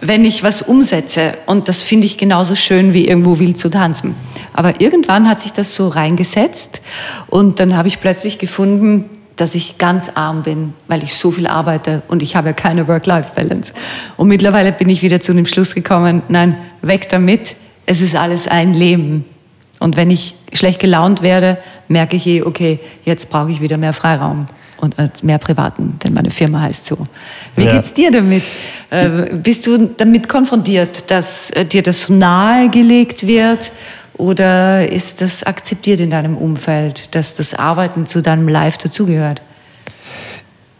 wenn 0.00 0.24
ich 0.24 0.42
was 0.42 0.62
umsetze. 0.62 1.34
Und 1.46 1.68
das 1.68 1.82
finde 1.82 2.06
ich 2.06 2.18
genauso 2.18 2.54
schön 2.54 2.92
wie 2.94 3.08
irgendwo 3.08 3.38
wild 3.38 3.58
zu 3.58 3.70
tanzen. 3.70 4.14
Aber 4.52 4.80
irgendwann 4.80 5.28
hat 5.28 5.40
sich 5.40 5.52
das 5.52 5.74
so 5.74 5.88
reingesetzt 5.88 6.80
und 7.28 7.60
dann 7.60 7.76
habe 7.76 7.88
ich 7.88 8.00
plötzlich 8.00 8.38
gefunden, 8.38 9.08
dass 9.38 9.54
ich 9.54 9.78
ganz 9.78 10.10
arm 10.14 10.42
bin, 10.42 10.74
weil 10.88 11.02
ich 11.02 11.14
so 11.14 11.30
viel 11.30 11.46
arbeite 11.46 12.02
und 12.08 12.22
ich 12.22 12.36
habe 12.36 12.48
ja 12.48 12.52
keine 12.52 12.88
Work-Life-Balance. 12.88 13.72
Und 14.16 14.28
mittlerweile 14.28 14.72
bin 14.72 14.88
ich 14.88 15.02
wieder 15.02 15.20
zu 15.20 15.32
dem 15.32 15.46
Schluss 15.46 15.74
gekommen, 15.74 16.22
nein, 16.28 16.56
weg 16.82 17.08
damit, 17.08 17.56
es 17.86 18.00
ist 18.00 18.16
alles 18.16 18.48
ein 18.48 18.74
Leben. 18.74 19.24
Und 19.80 19.96
wenn 19.96 20.10
ich 20.10 20.34
schlecht 20.52 20.80
gelaunt 20.80 21.22
werde, 21.22 21.56
merke 21.86 22.16
ich 22.16 22.26
eh, 22.26 22.42
okay, 22.42 22.80
jetzt 23.04 23.30
brauche 23.30 23.50
ich 23.50 23.60
wieder 23.60 23.78
mehr 23.78 23.92
Freiraum 23.92 24.46
und 24.80 24.98
äh, 24.98 25.08
mehr 25.22 25.38
privaten, 25.38 25.98
denn 26.02 26.14
meine 26.14 26.30
Firma 26.30 26.60
heißt 26.62 26.86
so. 26.86 27.06
Wie 27.54 27.64
ja. 27.64 27.72
geht's 27.72 27.94
dir 27.94 28.10
damit? 28.10 28.42
Äh, 28.90 29.36
bist 29.36 29.66
du 29.66 29.90
damit 29.96 30.28
konfrontiert, 30.28 31.10
dass 31.10 31.50
äh, 31.50 31.64
dir 31.64 31.82
das 31.82 32.04
so 32.04 32.14
nahegelegt 32.14 33.26
wird? 33.26 33.70
Oder 34.18 34.90
ist 34.90 35.20
das 35.20 35.44
akzeptiert 35.44 36.00
in 36.00 36.10
deinem 36.10 36.36
Umfeld, 36.36 37.14
dass 37.14 37.36
das 37.36 37.54
Arbeiten 37.54 38.06
zu 38.06 38.20
deinem 38.20 38.48
Life 38.48 38.78
dazugehört? 38.82 39.40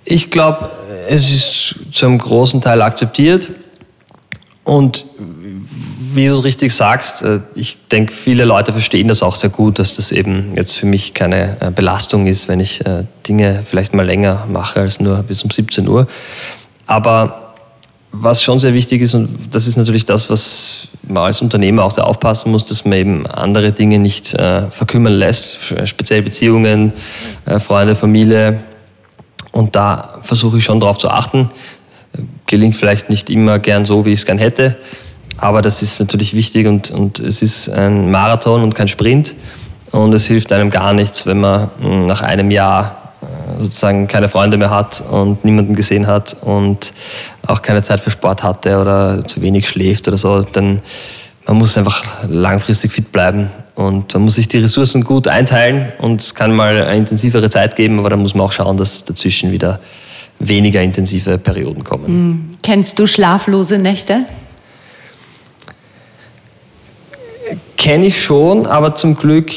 Ich 0.05 0.31
glaube, 0.31 0.71
es 1.09 1.33
ist 1.33 1.77
zu 1.93 2.07
einem 2.07 2.19
großen 2.19 2.61
Teil 2.61 2.83
akzeptiert. 2.83 3.51
Und 4.65 5.05
wie 5.19 6.27
du 6.27 6.35
richtig 6.35 6.75
sagst, 6.75 7.23
äh, 7.23 7.41
ich 7.55 7.89
denke, 7.89 8.13
viele 8.13 8.45
Leute 8.45 8.73
verstehen 8.73 9.09
das 9.09 9.23
auch 9.23 9.37
sehr 9.37 9.51
gut, 9.51 9.79
dass 9.79 9.97
das 9.97 10.13
eben 10.13 10.53
jetzt 10.57 10.77
für 10.77 10.87
mich 10.87 11.15
keine 11.15 11.57
äh, 11.61 11.71
Belastung 11.71 12.27
ist, 12.27 12.49
wenn 12.49 12.61
ich 12.61 12.85
äh, 12.85 13.05
Dinge 13.27 13.63
vielleicht 13.65 13.95
mal 13.95 14.05
länger 14.05 14.47
mache 14.51 14.81
als 14.81 15.01
nur 15.01 15.23
bis 15.23 15.43
um 15.43 15.51
17 15.51 15.87
Uhr. 15.89 16.07
Aber 16.87 17.48
was 18.13 18.43
schon 18.43 18.59
sehr 18.59 18.75
wichtig 18.75 19.03
ist, 19.03 19.15
und 19.15 19.55
das 19.55 19.67
ist 19.67 19.77
natürlich 19.77 20.05
das, 20.05 20.31
was 20.31 20.89
man 21.07 21.25
als 21.25 21.43
Unternehmer 21.43 21.85
auch 21.85 21.91
sehr 21.91 22.07
aufpassen 22.07 22.51
muss, 22.51 22.65
dass 22.65 22.85
man 22.85 22.99
eben 22.99 23.27
andere 23.27 23.73
Dinge 23.73 23.99
nicht 23.99 24.35
äh, 24.35 24.71
verkümmern 24.71 25.13
lässt, 25.13 25.59
speziell 25.85 26.23
Beziehungen, 26.23 26.93
äh, 27.45 27.59
Freunde, 27.59 27.95
Familie. 27.95 28.61
Und 29.53 29.77
da 29.77 30.19
versuche 30.23 30.59
ich 30.59 30.65
schon 30.65 30.81
darauf 30.81 30.99
zu 30.99 31.11
achten. 31.11 31.51
Gelingt 32.47 32.77
vielleicht 32.77 33.11
nicht 33.11 33.31
immer 33.31 33.59
gern 33.59 33.85
so, 33.85 34.05
wie 34.05 34.13
ich 34.13 34.21
es 34.21 34.27
gern 34.27 34.39
hätte, 34.39 34.77
Aber 35.39 35.63
das 35.63 35.83
ist 35.83 36.01
natürlich 36.01 36.35
wichtig 36.35 36.67
und, 36.67 36.91
und 36.91 37.21
es 37.21 37.43
ist 37.43 37.69
ein 37.69 38.11
Marathon 38.11 38.63
und 38.63 38.75
kein 38.75 38.89
Sprint. 38.89 39.35
Und 39.93 40.13
es 40.13 40.27
hilft 40.27 40.53
einem 40.53 40.69
gar 40.71 40.93
nichts, 40.93 41.27
wenn 41.27 41.41
man 41.41 41.71
hm, 41.81 42.07
nach 42.07 42.23
einem 42.23 42.51
Jahr 42.51 43.08
sozusagen 43.59 44.09
keine 44.09 44.29
Freunde 44.29 44.57
mehr 44.57 44.71
hat 44.71 45.03
und 45.11 45.45
niemanden 45.45 45.75
gesehen 45.75 46.07
hat 46.07 46.37
und 46.43 46.93
auch 47.47 47.63
keine 47.63 47.83
Zeit 47.83 48.01
für 48.01 48.11
Sport 48.11 48.43
hatte 48.43 48.79
oder 48.79 49.27
zu 49.27 49.41
wenig 49.43 49.69
schläft 49.69 50.09
oder 50.09 50.19
so, 50.19 50.43
dann 50.43 50.83
man 51.47 51.57
muss 51.57 51.79
einfach 51.79 52.05
langfristig 52.29 52.93
fit 52.93 53.11
bleiben 53.11 53.51
und 53.75 54.13
man 54.13 54.25
muss 54.25 54.35
sich 54.35 54.49
die 54.49 54.59
Ressourcen 54.59 55.03
gut 55.03 55.29
einteilen 55.29 55.93
und 55.99 56.21
es 56.21 56.35
kann 56.35 56.55
mal 56.55 56.77
eine 56.77 56.97
intensivere 56.97 57.49
Zeit 57.49 57.75
geben, 57.75 57.99
aber 57.99 58.11
dann 58.11 58.21
muss 58.21 58.35
man 58.35 58.47
auch 58.47 58.53
schauen, 58.53 58.77
dass 58.77 59.05
dazwischen 59.05 59.51
wieder 59.51 59.81
weniger 60.39 60.83
intensive 60.83 61.39
Perioden 61.39 61.85
kommen. 61.85 62.05
Mhm. 62.07 62.59
Kennst 62.63 62.99
du 62.99 63.07
schlaflose 63.07 63.79
Nächte? 63.79 64.27
Kenne 67.77 68.07
ich 68.07 68.23
schon, 68.23 68.67
aber 68.67 68.95
zum 68.95 69.17
Glück 69.17 69.51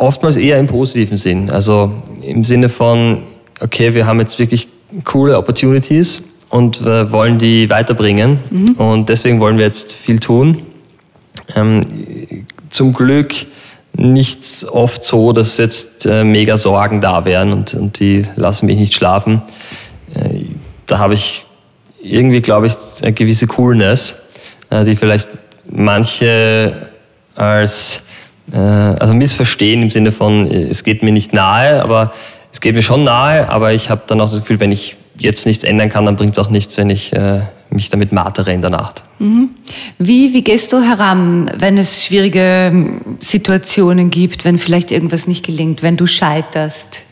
oftmals 0.00 0.36
eher 0.36 0.58
im 0.58 0.66
positiven 0.66 1.18
Sinn. 1.18 1.50
Also 1.50 1.92
im 2.22 2.42
Sinne 2.42 2.68
von, 2.68 3.22
okay, 3.60 3.94
wir 3.94 4.06
haben 4.06 4.18
jetzt 4.18 4.38
wirklich 4.38 4.68
coole 5.04 5.36
Opportunities 5.36 6.24
und 6.48 6.84
wir 6.84 7.12
wollen 7.12 7.38
die 7.38 7.68
weiterbringen 7.70 8.38
mhm. 8.50 8.74
und 8.76 9.08
deswegen 9.08 9.40
wollen 9.40 9.58
wir 9.58 9.66
jetzt 9.66 9.94
viel 9.94 10.18
tun. 10.18 10.62
Ähm, 11.54 11.82
zum 12.70 12.92
Glück 12.92 13.34
nicht 13.92 14.66
oft 14.70 15.04
so, 15.04 15.32
dass 15.32 15.58
jetzt 15.58 16.06
äh, 16.06 16.24
mega 16.24 16.56
Sorgen 16.56 17.00
da 17.00 17.24
wären 17.24 17.52
und, 17.52 17.74
und 17.74 18.00
die 18.00 18.24
lassen 18.36 18.66
mich 18.66 18.78
nicht 18.78 18.94
schlafen. 18.94 19.42
Äh, 20.14 20.44
da 20.86 20.98
habe 20.98 21.14
ich 21.14 21.46
irgendwie, 22.02 22.40
glaube 22.40 22.68
ich, 22.68 22.74
eine 23.02 23.12
gewisse 23.12 23.46
Coolness, 23.46 24.16
äh, 24.70 24.84
die 24.84 24.96
vielleicht 24.96 25.28
manche 25.68 26.90
als 27.34 28.04
also 28.52 29.14
missverstehen 29.14 29.82
im 29.82 29.90
Sinne 29.90 30.12
von, 30.12 30.46
es 30.46 30.84
geht 30.84 31.02
mir 31.02 31.12
nicht 31.12 31.32
nahe, 31.32 31.82
aber 31.82 32.12
es 32.52 32.60
geht 32.60 32.74
mir 32.74 32.82
schon 32.82 33.04
nahe, 33.04 33.48
aber 33.48 33.72
ich 33.72 33.90
habe 33.90 34.02
dann 34.06 34.20
auch 34.20 34.28
das 34.28 34.40
Gefühl, 34.40 34.60
wenn 34.60 34.72
ich 34.72 34.96
jetzt 35.18 35.46
nichts 35.46 35.64
ändern 35.64 35.88
kann, 35.88 36.06
dann 36.06 36.16
bringt 36.16 36.32
es 36.32 36.38
auch 36.38 36.50
nichts, 36.50 36.76
wenn 36.78 36.90
ich 36.90 37.12
äh, 37.12 37.42
mich 37.70 37.90
damit 37.90 38.12
martere 38.12 38.52
in 38.52 38.62
der 38.62 38.70
Nacht. 38.70 39.04
Mhm. 39.18 39.50
Wie, 39.98 40.32
wie 40.32 40.42
gehst 40.42 40.72
du 40.72 40.80
heran, 40.80 41.50
wenn 41.56 41.78
es 41.78 42.04
schwierige 42.04 42.70
ähm, 42.72 43.00
Situationen 43.20 44.10
gibt, 44.10 44.44
wenn 44.44 44.58
vielleicht 44.58 44.90
irgendwas 44.90 45.26
nicht 45.26 45.44
gelingt, 45.44 45.82
wenn 45.82 45.96
du 45.96 46.06
scheiterst? 46.06 47.02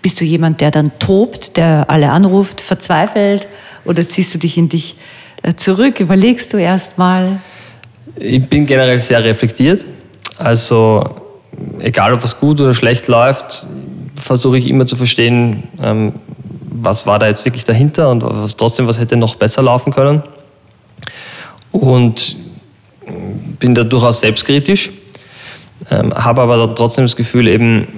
Bist 0.00 0.20
du 0.20 0.24
jemand, 0.24 0.60
der 0.60 0.70
dann 0.70 0.92
tobt, 0.98 1.56
der 1.56 1.86
alle 1.88 2.10
anruft, 2.10 2.60
verzweifelt 2.60 3.48
oder 3.84 4.08
ziehst 4.08 4.34
du 4.34 4.38
dich 4.38 4.56
in 4.56 4.68
dich 4.68 4.96
äh, 5.42 5.54
zurück? 5.54 6.00
Überlegst 6.00 6.52
du 6.52 6.56
erst 6.56 6.98
mal? 6.98 7.40
Ich 8.16 8.44
bin 8.48 8.66
generell 8.66 8.98
sehr 8.98 9.24
reflektiert. 9.24 9.84
Also 10.42 11.22
egal, 11.78 12.14
ob 12.14 12.22
was 12.22 12.38
gut 12.40 12.60
oder 12.60 12.74
schlecht 12.74 13.08
läuft, 13.08 13.66
versuche 14.16 14.58
ich 14.58 14.66
immer 14.66 14.86
zu 14.86 14.96
verstehen, 14.96 15.64
ähm, 15.82 16.14
was 16.70 17.06
war 17.06 17.18
da 17.18 17.28
jetzt 17.28 17.44
wirklich 17.44 17.64
dahinter 17.64 18.10
und 18.10 18.24
was 18.24 18.56
trotzdem, 18.56 18.86
was 18.86 18.98
hätte 18.98 19.16
noch 19.16 19.36
besser 19.36 19.62
laufen 19.62 19.92
können. 19.92 20.22
Und 21.70 22.36
bin 23.58 23.74
da 23.74 23.84
durchaus 23.84 24.20
selbstkritisch, 24.20 24.90
ähm, 25.90 26.12
habe 26.14 26.42
aber 26.42 26.74
trotzdem 26.74 27.04
das 27.04 27.16
Gefühl, 27.16 27.48
eben, 27.48 27.88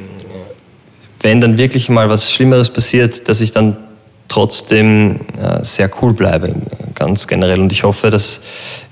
wenn 1.21 1.41
dann 1.41 1.57
wirklich 1.59 1.89
mal 1.89 2.09
was 2.09 2.33
Schlimmeres 2.33 2.71
passiert, 2.71 3.29
dass 3.29 3.41
ich 3.41 3.53
dann 3.53 3.77
trotzdem 4.29 5.21
äh, 5.41 5.63
sehr 5.63 5.91
cool 6.03 6.13
bleibe, 6.13 6.55
ganz 7.05 7.27
generell. 7.27 7.61
Und 7.61 7.73
ich 7.73 7.85
hoffe, 7.85 8.11
dass 8.11 8.41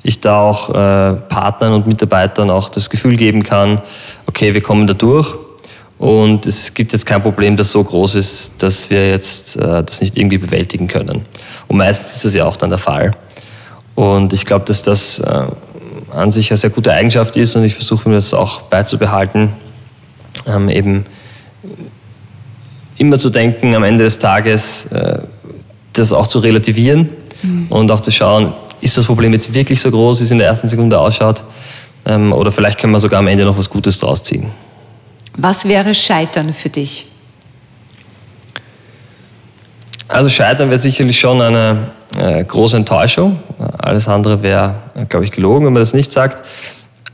ich 0.03 0.21
da 0.21 0.41
auch 0.41 0.71
äh, 0.71 1.15
Partnern 1.15 1.73
und 1.73 1.87
Mitarbeitern 1.87 2.51
auch 2.51 2.69
das 2.69 2.91
Gefühl 2.91 3.17
geben 3.17 3.43
kann, 3.43 3.81
okay, 4.27 4.55
wir 4.55 4.63
kommen 4.63 4.87
da 4.87 4.95
durch 4.95 5.35
und 5.99 6.47
es 6.47 6.75
gibt 6.75 6.93
jetzt 6.93 7.07
kein 7.07 7.23
Problem, 7.23 7.57
das 7.57 7.73
so 7.73 7.83
groß 7.83 8.17
ist, 8.17 8.63
dass 8.63 8.91
wir 8.91 9.11
jetzt 9.11 9.57
äh, 9.57 9.83
das 9.85 10.01
nicht 10.01 10.17
irgendwie 10.17 10.39
bewältigen 10.39 10.89
können. 10.89 11.25
Und 11.69 11.77
meistens 11.77 12.17
ist 12.17 12.25
das 12.25 12.35
ja 12.35 12.45
auch 12.45 12.57
dann 12.57 12.71
der 12.71 12.79
Fall. 12.79 13.13
Und 13.95 14.33
ich 14.33 14.45
glaube, 14.45 14.65
dass 14.65 14.83
das 14.83 15.21
äh, 15.21 15.45
an 16.13 16.33
sich 16.33 16.51
eine 16.51 16.59
sehr 16.59 16.71
gute 16.71 16.93
Eigenschaft 16.93 17.37
ist 17.37 17.57
und 17.57 17.65
ich 17.65 17.75
versuche 17.75 18.09
mir 18.09 18.17
das 18.17 18.35
auch 18.35 18.63
beizubehalten, 18.63 19.53
ähm, 20.47 20.69
eben 20.69 21.05
immer 22.99 23.19
zu 23.19 23.31
denken, 23.31 23.75
am 23.75 23.85
Ende 23.85 24.05
des 24.05 24.19
Tages 24.19 24.87
äh, 24.87 25.21
das 25.93 26.13
auch 26.13 26.27
zu 26.27 26.39
relativieren 26.39 27.11
mhm. 27.43 27.67
und 27.69 27.91
auch 27.91 28.01
zu 28.01 28.11
schauen, 28.11 28.53
ist 28.81 28.99
das 28.99 29.07
Problem 29.07 29.33
jetzt 29.33 29.55
wirklich 29.55 29.81
so 29.81 29.91
groß, 29.91 30.21
wie 30.21 30.25
es 30.25 30.31
in 30.31 30.39
der 30.39 30.49
ersten 30.49 30.69
Sekunde 30.69 30.99
ausschaut? 30.99 31.45
Ähm, 32.05 32.33
oder 32.33 32.51
vielleicht 32.51 32.79
können 32.79 32.93
wir 32.93 33.01
sogar 33.01 33.21
am 33.21 33.29
Ende 33.29 33.45
noch 33.45 33.57
was 33.57 33.71
Gutes 33.71 33.99
draus 33.99 34.25
ziehen. 34.25 34.51
Was 35.37 35.67
wäre 35.67 35.95
Scheitern 35.95 36.53
für 36.53 36.69
dich? 36.69 37.07
Also 40.09 40.29
Scheitern 40.29 40.69
wäre 40.69 40.79
sicherlich 40.79 41.19
schon 41.19 41.41
eine 41.41 41.91
äh, 42.19 42.45
große 42.45 42.77
Enttäuschung. 42.77 43.39
Alles 43.79 44.09
andere 44.09 44.43
wäre, 44.43 44.75
glaube 45.09 45.25
ich, 45.25 45.31
gelogen, 45.31 45.65
wenn 45.65 45.73
man 45.73 45.81
das 45.81 45.95
nicht 45.95 46.13
sagt. 46.13 46.43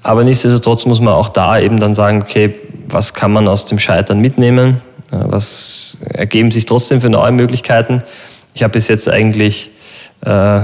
Aber 0.03 0.25
nichtsdestotrotz 0.25 0.87
muss 0.87 1.01
man 1.01 1.15
auch 1.15 1.29
da 1.29 1.59
eben 1.59 1.79
dann 1.79 1.95
sagen, 1.95 2.23
okay, 2.23 2.59
was 2.89 3.15
kann 3.15 3.33
man 3.33 3.47
aus 3.47 3.67
dem 3.67 3.79
Scheitern 3.79 4.21
mitnehmen? 4.21 4.81
Was 5.11 5.99
ergeben 6.13 6.51
sich 6.51 6.65
trotzdem 6.65 7.01
für 7.01 7.11
neue 7.11 7.33
Möglichkeiten? 7.33 8.03
Ich 8.55 8.63
habe 8.63 8.73
bis 8.73 8.89
jetzt 8.89 9.09
eigentlich 9.09 9.71
äh, 10.23 10.61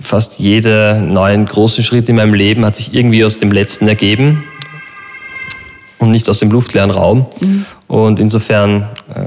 fast 0.00 0.38
jeden 0.38 1.12
neuen 1.12 1.46
großen 1.46 1.82
Schritt 1.82 2.08
in 2.08 2.16
meinem 2.16 2.34
Leben 2.34 2.64
hat 2.64 2.76
sich 2.76 2.94
irgendwie 2.94 3.24
aus 3.24 3.38
dem 3.38 3.52
letzten 3.52 3.88
ergeben 3.88 4.44
und 5.98 6.10
nicht 6.10 6.28
aus 6.28 6.38
dem 6.38 6.50
luftleeren 6.50 6.90
Raum. 6.90 7.26
Mhm. 7.40 7.66
Und 7.88 8.20
insofern 8.20 8.88
äh, 9.12 9.26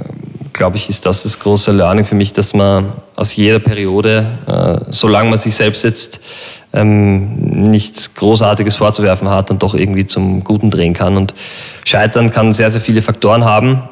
glaube 0.54 0.78
ich, 0.78 0.90
ist 0.90 1.06
das 1.06 1.24
das 1.24 1.40
große 1.40 1.72
Learning 1.72 2.06
für 2.06 2.16
mich, 2.16 2.34
dass 2.34 2.54
man 2.54 2.94
aus 3.16 3.36
jeder 3.36 3.60
Periode, 3.60 4.28
äh, 4.48 4.92
solange 4.92 5.30
man 5.30 5.40
sich 5.40 5.56
selbst 5.56 5.84
jetzt 5.84 6.22
ähm, 6.74 7.36
nichts 7.70 8.16
Großartiges 8.16 8.78
vorzuwerfen 8.78 9.30
hat, 9.30 9.50
dann 9.50 9.60
doch 9.60 9.74
irgendwie 9.76 10.06
zum 10.06 10.44
Guten 10.44 10.70
drehen 10.70 10.94
kann. 10.94 11.18
Und 11.18 11.34
Scheitern 11.86 12.32
kann 12.32 12.54
sehr, 12.54 12.72
sehr 12.72 12.82
viele 12.82 13.02
Faktoren 13.02 13.46
haben. 13.46 13.84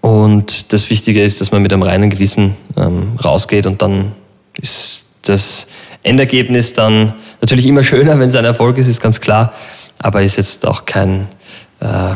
Und 0.00 0.72
das 0.72 0.90
Wichtige 0.90 1.22
ist, 1.22 1.40
dass 1.40 1.52
man 1.52 1.62
mit 1.62 1.72
einem 1.72 1.82
reinen 1.82 2.10
Gewissen 2.10 2.56
ähm, 2.76 3.14
rausgeht 3.22 3.66
und 3.66 3.82
dann 3.82 4.12
ist 4.60 5.14
das 5.22 5.66
Endergebnis 6.02 6.72
dann 6.72 7.14
natürlich 7.40 7.66
immer 7.66 7.82
schöner, 7.84 8.18
wenn 8.18 8.28
es 8.28 8.36
ein 8.36 8.44
Erfolg 8.44 8.78
ist, 8.78 8.88
ist 8.88 9.00
ganz 9.00 9.20
klar, 9.20 9.52
aber 9.98 10.22
ist 10.22 10.36
jetzt 10.36 10.66
auch 10.66 10.84
kein 10.84 11.26
äh, 11.80 12.14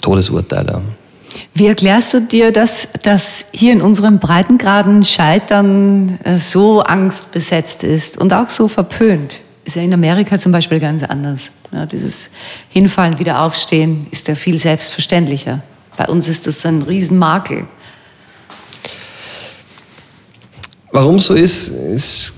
Todesurteil. 0.00 0.82
Wie 1.54 1.66
erklärst 1.66 2.14
du 2.14 2.20
dir, 2.20 2.52
dass, 2.52 2.88
dass 3.02 3.46
hier 3.52 3.72
in 3.72 3.80
unserem 3.80 4.18
Breitengraden 4.18 5.02
Scheitern 5.02 6.18
äh, 6.24 6.36
so 6.36 6.82
angstbesetzt 6.82 7.82
ist 7.82 8.18
und 8.18 8.32
auch 8.32 8.48
so 8.48 8.68
verpönt? 8.68 9.40
Ist 9.64 9.76
ja 9.76 9.82
in 9.82 9.92
Amerika 9.92 10.38
zum 10.38 10.52
Beispiel 10.52 10.78
ganz 10.78 11.02
anders. 11.02 11.50
Ja, 11.72 11.86
dieses 11.86 12.30
Hinfallen, 12.68 13.18
wieder 13.18 13.40
aufstehen 13.40 14.06
ist 14.10 14.28
ja 14.28 14.34
viel 14.34 14.58
selbstverständlicher. 14.58 15.62
Bei 15.96 16.06
uns 16.06 16.28
ist 16.28 16.46
das 16.46 16.64
ein 16.66 16.82
Riesenmakel. 16.82 17.66
Warum 20.96 21.18
so 21.18 21.34
ist, 21.34 21.68
ist 21.68 22.36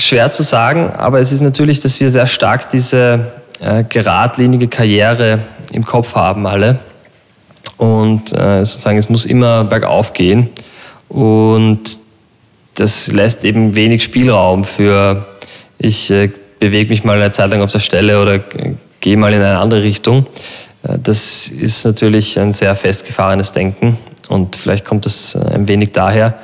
schwer 0.00 0.32
zu 0.32 0.42
sagen, 0.42 0.90
aber 0.96 1.20
es 1.20 1.30
ist 1.30 1.42
natürlich, 1.42 1.78
dass 1.78 2.00
wir 2.00 2.08
sehr 2.08 2.26
stark 2.26 2.70
diese 2.70 3.32
äh, 3.60 3.84
geradlinige 3.86 4.66
Karriere 4.66 5.40
im 5.70 5.84
Kopf 5.84 6.14
haben 6.14 6.46
alle. 6.46 6.78
Und 7.76 8.32
äh, 8.32 8.64
sozusagen, 8.64 8.96
es 8.96 9.10
muss 9.10 9.26
immer 9.26 9.64
bergauf 9.64 10.14
gehen. 10.14 10.48
Und 11.10 12.00
das 12.76 13.12
lässt 13.12 13.44
eben 13.44 13.76
wenig 13.76 14.02
Spielraum 14.04 14.64
für, 14.64 15.26
ich 15.76 16.10
äh, 16.10 16.30
bewege 16.58 16.88
mich 16.88 17.04
mal 17.04 17.20
eine 17.20 17.30
Zeit 17.32 17.50
lang 17.50 17.60
auf 17.60 17.72
der 17.72 17.80
Stelle 17.80 18.22
oder 18.22 18.40
gehe 19.00 19.18
mal 19.18 19.34
in 19.34 19.42
eine 19.42 19.58
andere 19.58 19.82
Richtung. 19.82 20.24
Äh, 20.82 20.96
das 21.02 21.48
ist 21.48 21.84
natürlich 21.84 22.38
ein 22.38 22.54
sehr 22.54 22.74
festgefahrenes 22.74 23.52
Denken 23.52 23.98
und 24.28 24.56
vielleicht 24.56 24.86
kommt 24.86 25.04
das 25.04 25.34
äh, 25.34 25.40
ein 25.52 25.68
wenig 25.68 25.92
daher. 25.92 26.38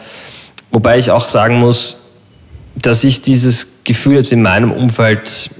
Wobei 0.74 0.98
ich 0.98 1.12
auch 1.12 1.28
sagen 1.28 1.60
muss, 1.60 2.02
dass 2.74 3.04
ich 3.04 3.22
dieses 3.22 3.84
Gefühl 3.84 4.16
jetzt 4.16 4.32
in 4.32 4.42
meinem 4.42 4.72
Umfeld 4.72 5.50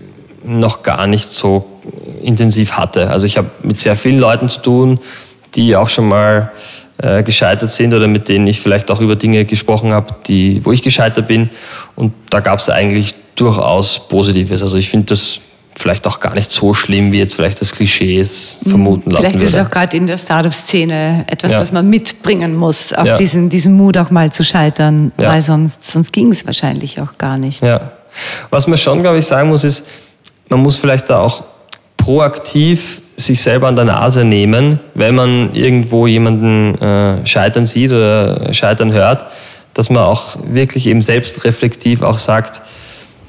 noch 0.42 0.82
gar 0.82 1.06
nicht 1.06 1.30
so 1.30 1.64
intensiv 2.20 2.72
hatte. 2.72 3.10
Also 3.10 3.24
ich 3.24 3.38
habe 3.38 3.48
mit 3.62 3.78
sehr 3.78 3.96
vielen 3.96 4.18
Leuten 4.18 4.48
zu 4.48 4.60
tun, 4.60 4.98
die 5.54 5.76
auch 5.76 5.88
schon 5.88 6.08
mal 6.08 6.50
äh, 6.98 7.22
gescheitert 7.22 7.70
sind 7.70 7.94
oder 7.94 8.08
mit 8.08 8.28
denen 8.28 8.48
ich 8.48 8.60
vielleicht 8.60 8.90
auch 8.90 9.00
über 9.00 9.14
Dinge 9.14 9.44
gesprochen 9.44 9.92
habe, 9.92 10.16
wo 10.64 10.72
ich 10.72 10.82
gescheitert 10.82 11.28
bin. 11.28 11.48
Und 11.94 12.12
da 12.30 12.40
gab 12.40 12.58
es 12.58 12.68
eigentlich 12.68 13.14
durchaus 13.36 14.08
Positives. 14.08 14.62
Also 14.62 14.78
ich 14.78 14.90
finde 14.90 15.06
das 15.06 15.38
vielleicht 15.76 16.06
auch 16.06 16.20
gar 16.20 16.34
nicht 16.34 16.50
so 16.50 16.74
schlimm, 16.74 17.12
wie 17.12 17.18
jetzt 17.18 17.34
vielleicht 17.34 17.60
das 17.60 17.72
Klischee 17.72 18.20
es 18.20 18.60
mhm. 18.62 18.70
vermuten 18.70 19.10
lassen 19.10 19.24
Vielleicht 19.24 19.44
ist 19.44 19.54
es 19.54 19.58
auch 19.58 19.70
gerade 19.70 19.96
in 19.96 20.06
der 20.06 20.18
Startup-Szene 20.18 21.24
etwas, 21.26 21.52
ja. 21.52 21.58
das 21.58 21.72
man 21.72 21.88
mitbringen 21.88 22.54
muss, 22.54 22.92
auch 22.92 23.04
ja. 23.04 23.16
diesen, 23.16 23.48
diesen 23.48 23.74
Mut 23.74 23.98
auch 23.98 24.10
mal 24.10 24.32
zu 24.32 24.44
scheitern, 24.44 25.12
ja. 25.20 25.30
weil 25.30 25.42
sonst, 25.42 25.82
sonst 25.82 26.12
ging 26.12 26.30
es 26.30 26.46
wahrscheinlich 26.46 27.00
auch 27.00 27.18
gar 27.18 27.36
nicht. 27.38 27.62
Ja. 27.62 27.92
Was 28.50 28.66
man 28.66 28.78
schon, 28.78 29.02
glaube 29.02 29.18
ich, 29.18 29.26
sagen 29.26 29.48
muss, 29.48 29.64
ist, 29.64 29.86
man 30.48 30.60
muss 30.60 30.76
vielleicht 30.76 31.10
da 31.10 31.18
auch 31.20 31.44
proaktiv 31.96 33.02
sich 33.16 33.42
selber 33.42 33.68
an 33.68 33.76
der 33.76 33.84
Nase 33.84 34.24
nehmen, 34.24 34.80
wenn 34.94 35.14
man 35.14 35.54
irgendwo 35.54 36.06
jemanden 36.06 36.74
äh, 36.80 37.26
scheitern 37.26 37.66
sieht 37.66 37.92
oder 37.92 38.52
scheitern 38.52 38.92
hört, 38.92 39.26
dass 39.72 39.90
man 39.90 40.02
auch 40.02 40.36
wirklich 40.46 40.86
eben 40.86 41.02
selbstreflektiv 41.02 42.02
auch 42.02 42.18
sagt, 42.18 42.60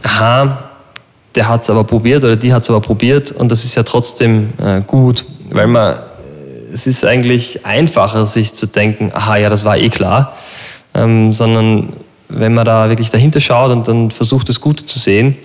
aha, 0.03 0.69
der 1.35 1.47
hat 1.47 1.63
es 1.63 1.69
aber 1.69 1.83
probiert 1.83 2.23
oder 2.23 2.35
die 2.35 2.53
hat 2.53 2.63
es 2.63 2.69
aber 2.69 2.81
probiert 2.81 3.31
und 3.31 3.51
das 3.51 3.63
ist 3.63 3.75
ja 3.75 3.83
trotzdem 3.83 4.53
äh, 4.57 4.81
gut, 4.81 5.25
weil 5.49 5.67
man, 5.67 5.99
es 6.73 6.87
ist 6.87 7.05
eigentlich 7.05 7.65
einfacher, 7.65 8.25
sich 8.25 8.53
zu 8.53 8.67
denken, 8.67 9.11
aha, 9.13 9.37
ja, 9.37 9.49
das 9.49 9.65
war 9.65 9.77
eh 9.77 9.89
klar, 9.89 10.35
ähm, 10.93 11.31
sondern 11.33 11.93
wenn 12.29 12.53
man 12.53 12.65
da 12.65 12.89
wirklich 12.89 13.11
dahinter 13.11 13.39
schaut 13.39 13.71
und 13.71 13.87
dann 13.87 14.11
versucht, 14.11 14.49
das 14.49 14.61
Gute 14.61 14.85
zu 14.85 14.99
sehen, 14.99 15.37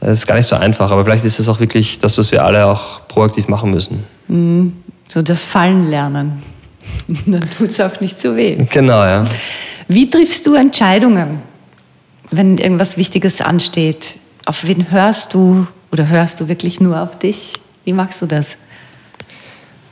das 0.00 0.18
ist 0.18 0.26
gar 0.26 0.34
nicht 0.34 0.48
so 0.48 0.56
einfach, 0.56 0.90
aber 0.90 1.04
vielleicht 1.04 1.24
ist 1.24 1.38
es 1.38 1.48
auch 1.48 1.60
wirklich 1.60 1.98
das, 2.00 2.18
was 2.18 2.32
wir 2.32 2.44
alle 2.44 2.66
auch 2.66 3.06
proaktiv 3.06 3.48
machen 3.48 3.70
müssen. 3.70 4.04
Mhm. 4.28 4.72
So 5.08 5.22
das 5.22 5.44
Fallen 5.44 5.90
lernen. 5.90 6.42
Dann 7.26 7.48
tut 7.56 7.70
es 7.70 7.80
auch 7.80 8.00
nicht 8.00 8.20
so 8.20 8.34
weh. 8.34 8.56
Genau, 8.70 9.04
ja. 9.04 9.24
Wie 9.88 10.08
triffst 10.08 10.46
du 10.46 10.54
Entscheidungen, 10.54 11.42
wenn 12.30 12.58
irgendwas 12.58 12.96
Wichtiges 12.96 13.40
ansteht? 13.40 14.14
Auf 14.44 14.66
wen 14.66 14.90
hörst 14.90 15.34
du 15.34 15.66
oder 15.92 16.08
hörst 16.08 16.40
du 16.40 16.48
wirklich 16.48 16.80
nur 16.80 17.00
auf 17.00 17.18
dich? 17.18 17.54
Wie 17.84 17.92
machst 17.92 18.22
du 18.22 18.26
das? 18.26 18.56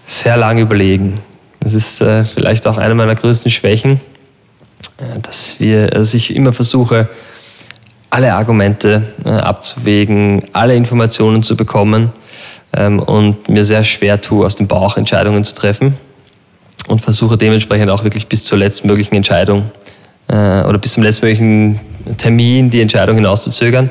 Sehr 0.07 0.37
lange 0.37 0.63
überlegen. 0.63 1.15
Das 1.61 1.75
ist 1.75 2.01
äh, 2.01 2.25
vielleicht 2.25 2.67
auch 2.67 2.79
eine 2.79 2.95
meiner 2.95 3.15
größten 3.15 3.51
Schwächen, 3.51 4.01
äh, 4.99 5.21
dass 5.21 5.61
wir, 5.61 5.87
dass 5.89 6.15
ich 6.15 6.35
immer 6.35 6.53
versuche, 6.53 7.09
alle 8.09 8.35
Argumente 8.35 9.05
äh, 9.25 9.29
abzuwägen, 9.29 10.43
alle 10.53 10.75
Informationen 10.75 11.45
zu 11.45 11.57
bekommen 11.57 12.13
ähm, 12.73 12.99
und 12.99 13.49
mir 13.49 13.65
sehr 13.65 13.85
schwer 13.85 14.21
tue, 14.21 14.45
aus 14.45 14.57
dem 14.57 14.67
Bauch 14.67 14.97
Entscheidungen 14.97 15.45
zu 15.45 15.55
treffen 15.55 15.97
und 16.89 17.01
versuche 17.01 17.37
dementsprechend 17.37 17.91
auch 17.91 18.03
wirklich 18.03 18.27
bis 18.27 18.45
zur 18.45 18.59
letztmöglichen 18.59 19.17
Entscheidung 19.17 19.71
äh, 20.27 20.63
oder 20.63 20.79
bis 20.79 20.95
zum 20.95 21.05
letztmöglichen 21.05 21.79
Termin 22.17 22.71
die 22.71 22.81
Entscheidung 22.81 23.17
hinauszuzögern. 23.17 23.91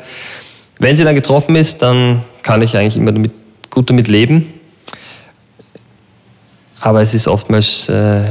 Wenn 0.79 0.95
sie 0.95 1.03
dann 1.03 1.15
getroffen 1.15 1.55
ist, 1.55 1.81
dann 1.81 2.23
kann 2.41 2.61
ich 2.61 2.75
eigentlich 2.75 2.95
immer 2.95 3.11
damit, 3.11 3.33
gut 3.69 3.89
damit 3.89 4.07
leben. 4.07 4.53
Aber 6.81 7.01
es 7.01 7.13
ist 7.13 7.27
oftmals 7.27 7.89
äh, 7.89 8.23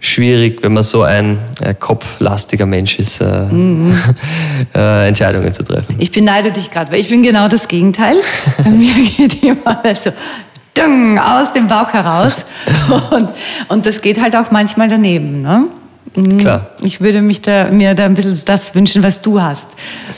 schwierig, 0.00 0.62
wenn 0.62 0.72
man 0.72 0.82
so 0.82 1.02
ein 1.02 1.38
äh, 1.62 1.72
kopflastiger 1.72 2.66
Mensch 2.66 2.98
ist, 2.98 3.20
äh, 3.20 3.44
mhm. 3.44 3.96
äh, 4.74 5.08
Entscheidungen 5.08 5.54
zu 5.54 5.62
treffen. 5.62 5.94
Ich 5.98 6.10
beneide 6.10 6.50
dich 6.50 6.70
gerade, 6.70 6.90
weil 6.90 6.98
ich 6.98 7.08
bin 7.08 7.22
genau 7.22 7.46
das 7.46 7.68
Gegenteil. 7.68 8.16
Bei 8.64 8.70
mir 8.70 8.94
geht 9.16 9.42
immer 9.42 9.80
so 9.94 10.10
dung, 10.74 11.18
aus 11.18 11.52
dem 11.52 11.68
Bauch 11.68 11.92
heraus. 11.92 12.44
Und, 13.10 13.28
und 13.68 13.86
das 13.86 14.02
geht 14.02 14.20
halt 14.20 14.34
auch 14.34 14.50
manchmal 14.50 14.88
daneben. 14.88 15.42
Ne? 15.42 15.68
Mhm. 16.16 16.38
Klar. 16.38 16.70
Ich 16.82 17.00
würde 17.00 17.22
mich 17.22 17.42
da, 17.42 17.70
mir 17.70 17.94
da 17.94 18.04
ein 18.04 18.14
bisschen 18.14 18.40
das 18.44 18.74
wünschen, 18.74 19.02
was 19.02 19.20
du 19.20 19.40
hast. 19.40 19.70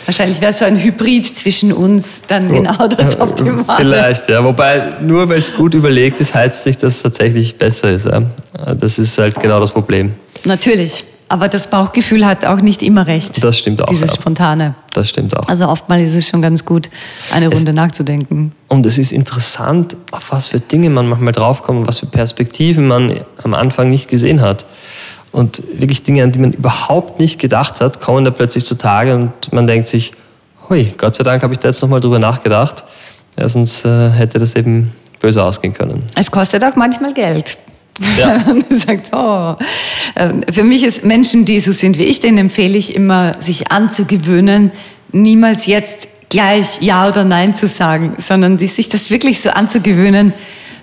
Wahrscheinlich 0.05 0.41
wäre 0.41 0.53
so 0.53 0.65
ein 0.65 0.77
Hybrid 0.77 1.37
zwischen 1.37 1.73
uns 1.73 2.21
dann 2.29 2.53
genau 2.53 2.87
das 2.89 3.19
Optimale. 3.21 3.65
Vielleicht, 3.77 4.29
ja. 4.29 4.45
Wobei, 4.45 4.97
nur 5.01 5.29
weil 5.29 5.39
es 5.39 5.55
gut 5.55 5.75
überlegt 5.75 6.21
ist, 6.21 6.35
heißt 6.35 6.61
es 6.61 6.67
nicht, 6.67 6.83
dass 6.83 6.97
es 6.97 7.03
tatsächlich 7.03 7.57
besser 7.57 7.91
ist. 7.91 8.07
Ja? 8.07 8.23
Das 8.75 8.99
ist 8.99 9.17
halt 9.19 9.41
genau 9.41 9.59
das 9.61 9.73
Problem. 9.73 10.15
Natürlich. 10.45 11.05
Aber 11.29 11.49
das 11.49 11.69
Bauchgefühl 11.69 12.25
hat 12.25 12.45
auch 12.45 12.61
nicht 12.61 12.83
immer 12.83 13.07
recht. 13.09 13.43
Das 13.43 13.59
stimmt 13.59 13.83
auch. 13.83 13.87
Dieses 13.87 14.13
ja. 14.13 14.21
Spontane. 14.21 14.77
Das 14.93 15.09
stimmt 15.09 15.37
auch. 15.37 15.49
Also 15.49 15.69
oftmals 15.69 16.11
ist 16.11 16.15
es 16.15 16.29
schon 16.29 16.41
ganz 16.41 16.65
gut, 16.65 16.89
eine 17.33 17.49
Runde 17.49 17.73
es, 17.73 17.75
nachzudenken. 17.75 18.53
Und 18.69 18.87
es 18.87 18.97
ist 18.97 19.13
interessant, 19.13 19.97
auf 20.13 20.31
was 20.31 20.51
für 20.51 20.61
Dinge 20.61 20.89
man 20.89 21.09
manchmal 21.09 21.33
draufkommt, 21.33 21.89
was 21.89 21.99
für 21.99 22.07
Perspektiven 22.07 22.87
man 22.87 23.25
am 23.43 23.55
Anfang 23.55 23.89
nicht 23.89 24.09
gesehen 24.09 24.41
hat. 24.41 24.67
Und 25.37 25.63
wirklich 25.79 26.03
Dinge, 26.03 26.23
an 26.23 26.33
die 26.33 26.39
man 26.39 26.55
überhaupt 26.55 27.21
nicht 27.21 27.39
gedacht 27.39 27.83
hat, 27.83 28.01
kommen 28.01 28.25
da 28.25 28.31
plötzlich 28.31 28.65
zutage 28.65 29.15
und 29.15 29.53
man 29.53 29.67
denkt 29.67 29.87
sich, 29.87 30.13
hui, 30.71 30.95
Gott 30.97 31.15
sei 31.15 31.25
Dank 31.25 31.43
habe 31.43 31.53
ich 31.53 31.59
da 31.59 31.69
jetzt 31.69 31.83
nochmal 31.83 32.01
drüber 32.01 32.19
nachgedacht. 32.19 32.85
Ja, 33.39 33.47
sonst 33.47 33.85
äh, 33.85 34.09
hätte 34.09 34.39
das 34.39 34.57
eben 34.57 34.93
böse 35.21 35.45
ausgehen 35.45 35.75
können. 35.75 36.03
Es 36.15 36.31
kostet 36.31 36.65
auch 36.65 36.75
manchmal 36.75 37.13
Geld. 37.13 37.59
Ja. 38.17 38.39
man 38.47 38.65
sagt, 38.71 39.11
oh. 39.13 39.57
Ähm, 40.17 40.41
für 40.51 40.65
mich 40.65 40.83
ist 40.85 41.05
Menschen, 41.05 41.45
die 41.45 41.61
so 41.61 41.71
sind 41.71 41.99
wie 41.99 42.05
ich, 42.05 42.21
denen 42.21 42.39
empfehle 42.39 42.79
ich 42.79 42.95
immer, 42.95 43.33
sich 43.39 43.71
anzugewöhnen, 43.71 44.73
niemals 45.13 45.67
jetzt 45.67 46.09
gleich 46.31 46.81
Ja 46.81 47.09
oder 47.09 47.25
Nein 47.25 47.55
zu 47.55 47.67
sagen, 47.67 48.15
sondern 48.17 48.57
die, 48.57 48.69
sich 48.69 48.89
das 48.89 49.11
wirklich 49.11 49.43
so 49.43 49.51
anzugewöhnen, 49.51 50.33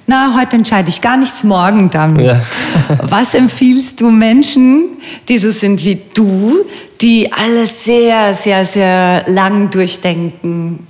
na, 0.06 0.36
heute 0.38 0.58
entscheide 0.58 0.90
ich 0.90 1.02
gar 1.02 1.18
nichts, 1.18 1.44
morgen 1.44 1.90
dann. 1.90 2.20
Ja. 2.20 2.42
Was 3.02 3.34
empfiehlst 3.34 4.02
du 4.02 4.12
Menschen, 4.12 4.98
die 5.30 5.38
so 5.38 5.50
sind 5.50 5.84
wie 5.86 6.02
du, 6.14 6.66
die 7.02 7.32
alles 7.32 7.86
sehr, 7.86 8.34
sehr, 8.34 8.66
sehr 8.66 9.24
lang 9.28 9.70
durchdenken? 9.70 10.88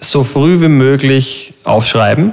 So 0.00 0.22
früh 0.22 0.60
wie 0.60 0.68
möglich 0.68 1.54
aufschreiben. 1.64 2.32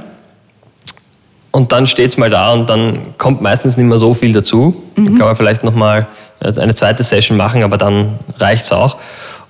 Und 1.51 1.71
dann 1.71 1.87
steht 1.87 2.09
es 2.09 2.17
mal 2.17 2.29
da 2.29 2.51
und 2.51 2.69
dann 2.69 3.17
kommt 3.17 3.41
meistens 3.41 3.77
nicht 3.77 3.87
mehr 3.87 3.97
so 3.97 4.13
viel 4.13 4.33
dazu. 4.33 4.83
Mhm. 4.95 5.05
Dann 5.05 5.17
kann 5.17 5.27
man 5.27 5.35
vielleicht 5.35 5.63
nochmal 5.63 6.07
eine 6.39 6.75
zweite 6.75 7.03
Session 7.03 7.37
machen, 7.37 7.63
aber 7.63 7.77
dann 7.77 8.19
reicht 8.37 8.65
es 8.65 8.71
auch. 8.71 8.97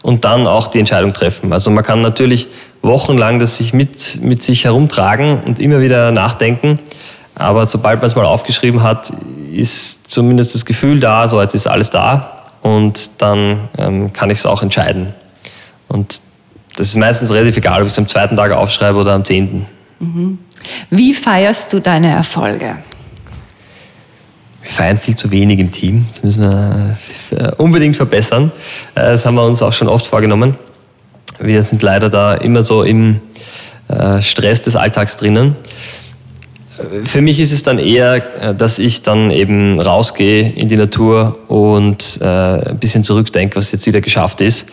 Und 0.03 0.23
dann 0.23 0.45
auch 0.45 0.67
die 0.67 0.79
Entscheidung 0.79 1.13
treffen. 1.13 1.51
Also 1.51 1.71
man 1.71 1.83
kann 1.83 2.01
natürlich 2.01 2.47
wochenlang 2.85 3.39
das 3.39 3.57
sich 3.57 3.73
mit, 3.73 4.21
mit 4.21 4.43
sich 4.43 4.65
herumtragen 4.65 5.41
und 5.45 5.59
immer 5.59 5.81
wieder 5.81 6.11
nachdenken. 6.11 6.79
Aber 7.35 7.65
sobald 7.65 7.99
man 7.99 8.07
es 8.07 8.15
mal 8.15 8.25
aufgeschrieben 8.25 8.81
hat, 8.81 9.11
ist 9.51 10.09
zumindest 10.09 10.55
das 10.55 10.65
Gefühl 10.65 10.99
da, 10.99 11.27
so 11.27 11.41
jetzt 11.41 11.53
ist 11.53 11.67
alles 11.67 11.89
da 11.89 12.43
und 12.61 13.21
dann 13.21 13.69
ähm, 13.77 14.13
kann 14.13 14.29
ich 14.29 14.39
es 14.39 14.45
auch 14.45 14.63
entscheiden. 14.63 15.13
Und 15.87 16.21
das 16.77 16.87
ist 16.87 16.95
meistens 16.95 17.31
relativ 17.31 17.57
egal, 17.57 17.81
ob 17.81 17.87
ich 17.87 17.93
es 17.93 17.99
am 17.99 18.07
zweiten 18.07 18.35
Tag 18.35 18.51
aufschreibe 18.51 18.97
oder 18.97 19.13
am 19.13 19.23
zehnten. 19.23 19.65
Mhm. 19.99 20.39
Wie 20.89 21.13
feierst 21.13 21.71
du 21.73 21.79
deine 21.79 22.09
Erfolge? 22.09 22.77
Wir 24.61 24.71
feiern 24.71 24.97
viel 24.97 25.15
zu 25.15 25.29
wenig 25.29 25.59
im 25.59 25.71
Team. 25.71 26.05
Das 26.09 26.23
müssen 26.23 26.41
wir 26.41 26.97
äh, 27.31 27.51
unbedingt 27.57 27.95
verbessern. 27.95 28.51
Äh, 28.95 29.11
das 29.11 29.25
haben 29.25 29.35
wir 29.35 29.45
uns 29.45 29.61
auch 29.61 29.73
schon 29.73 29.87
oft 29.87 30.07
vorgenommen. 30.07 30.55
Wir 31.39 31.63
sind 31.63 31.81
leider 31.81 32.09
da 32.09 32.35
immer 32.35 32.63
so 32.63 32.83
im 32.83 33.21
äh, 33.87 34.21
Stress 34.21 34.61
des 34.61 34.75
Alltags 34.75 35.17
drinnen. 35.17 35.55
Für 37.05 37.21
mich 37.21 37.39
ist 37.39 37.51
es 37.51 37.63
dann 37.63 37.79
eher, 37.79 38.41
äh, 38.41 38.55
dass 38.55 38.79
ich 38.79 39.01
dann 39.01 39.31
eben 39.31 39.79
rausgehe 39.79 40.51
in 40.51 40.67
die 40.67 40.75
Natur 40.75 41.37
und 41.47 42.19
äh, 42.21 42.25
ein 42.25 42.79
bisschen 42.79 43.03
zurückdenke, 43.03 43.55
was 43.55 43.71
jetzt 43.71 43.85
wieder 43.85 44.01
geschafft 44.01 44.41
ist. 44.41 44.67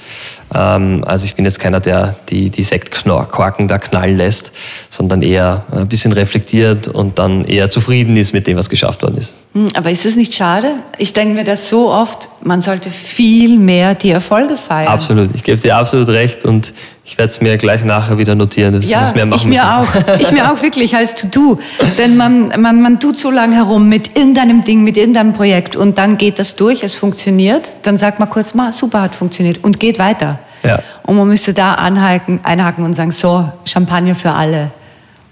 Ähm, 0.55 1.05
also 1.07 1.25
ich 1.25 1.35
bin 1.35 1.45
jetzt 1.45 1.61
keiner, 1.61 1.81
der 1.81 2.17
die, 2.29 2.51
die 2.51 2.63
Sektkorken 2.63 3.69
da 3.69 3.79
knallen 3.79 4.17
lässt, 4.17 4.53
sondern 4.91 5.23
eher 5.23 5.65
ein 5.71 5.89
bisschen 5.89 6.13
reflektiert 6.13 6.89
und 6.89 7.19
dann 7.19 7.45
eher 7.45 7.71
zufrieden 7.71 8.17
ist 8.17 8.33
mit 8.33 8.47
dem, 8.47 8.57
was 8.57 8.69
geschafft 8.69 9.03
worden 9.03 9.19
ist. 9.19 9.35
Hm, 9.55 9.69
aber 9.75 9.91
ist 9.91 10.07
es 10.07 10.17
nicht 10.17 10.35
schade? 10.35 10.77
Ich 10.99 11.13
denke 11.13 11.35
mir 11.35 11.45
das 11.45 11.69
so 11.69 11.91
oft, 11.91 12.29
man 12.43 12.61
sollte 12.61 12.91
viel 12.91 13.59
mehr 13.59 13.95
die 13.95 14.11
Erfolge 14.11 14.57
feiern. 14.57 14.89
Absolut, 14.89 15.35
ich 15.35 15.43
gebe 15.43 15.61
dir 15.61 15.77
absolut 15.77 16.09
recht 16.09 16.45
und 16.45 16.73
ich 17.05 17.19
werde 17.19 17.33
es 17.33 17.41
mir 17.41 17.57
gleich 17.57 17.85
nachher 17.85 18.17
wieder 18.17 18.37
notieren, 18.37 18.75
dass 18.75 18.89
ja, 18.89 19.03
es 19.03 19.15
mehr 19.15 19.27
machen 19.27 19.41
ich 19.41 19.59
mir 19.59 19.65
müssen. 19.81 20.09
auch. 20.09 20.21
Ich 20.21 20.31
mir 20.31 20.53
auch 20.53 20.63
wirklich 20.63 20.95
als 20.95 21.17
To-Do. 21.17 21.59
Denn 21.99 22.17
man, 22.17 22.53
man, 22.61 22.81
man 22.81 23.01
tut 23.01 23.19
so 23.19 23.31
lange 23.31 23.57
herum 23.57 23.89
mit 23.89 24.17
irgendeinem 24.17 24.63
Ding, 24.63 24.85
mit 24.85 24.97
irgendeinem 24.97 25.33
Projekt 25.33 25.75
und 25.75 25.99
dann 25.99 26.17
geht 26.17 26.39
das 26.39 26.55
durch, 26.55 26.85
es 26.85 26.95
funktioniert. 26.95 27.69
Dann 27.83 27.99
sagt 27.99 28.21
man 28.21 28.31
kurz, 28.31 28.55
ma, 28.55 28.71
super, 28.71 29.03
hat 29.03 29.17
funktioniert 29.17 29.65
und 29.65 29.81
geht 29.81 29.99
weiter. 29.99 30.39
Ja. 30.63 30.81
Und 31.05 31.17
man 31.17 31.27
müsste 31.27 31.53
da 31.53 31.75
anhaken, 31.75 32.39
einhaken 32.45 32.85
und 32.85 32.95
sagen, 32.95 33.11
so, 33.11 33.51
Champagner 33.65 34.15
für 34.15 34.31
alle. 34.31 34.71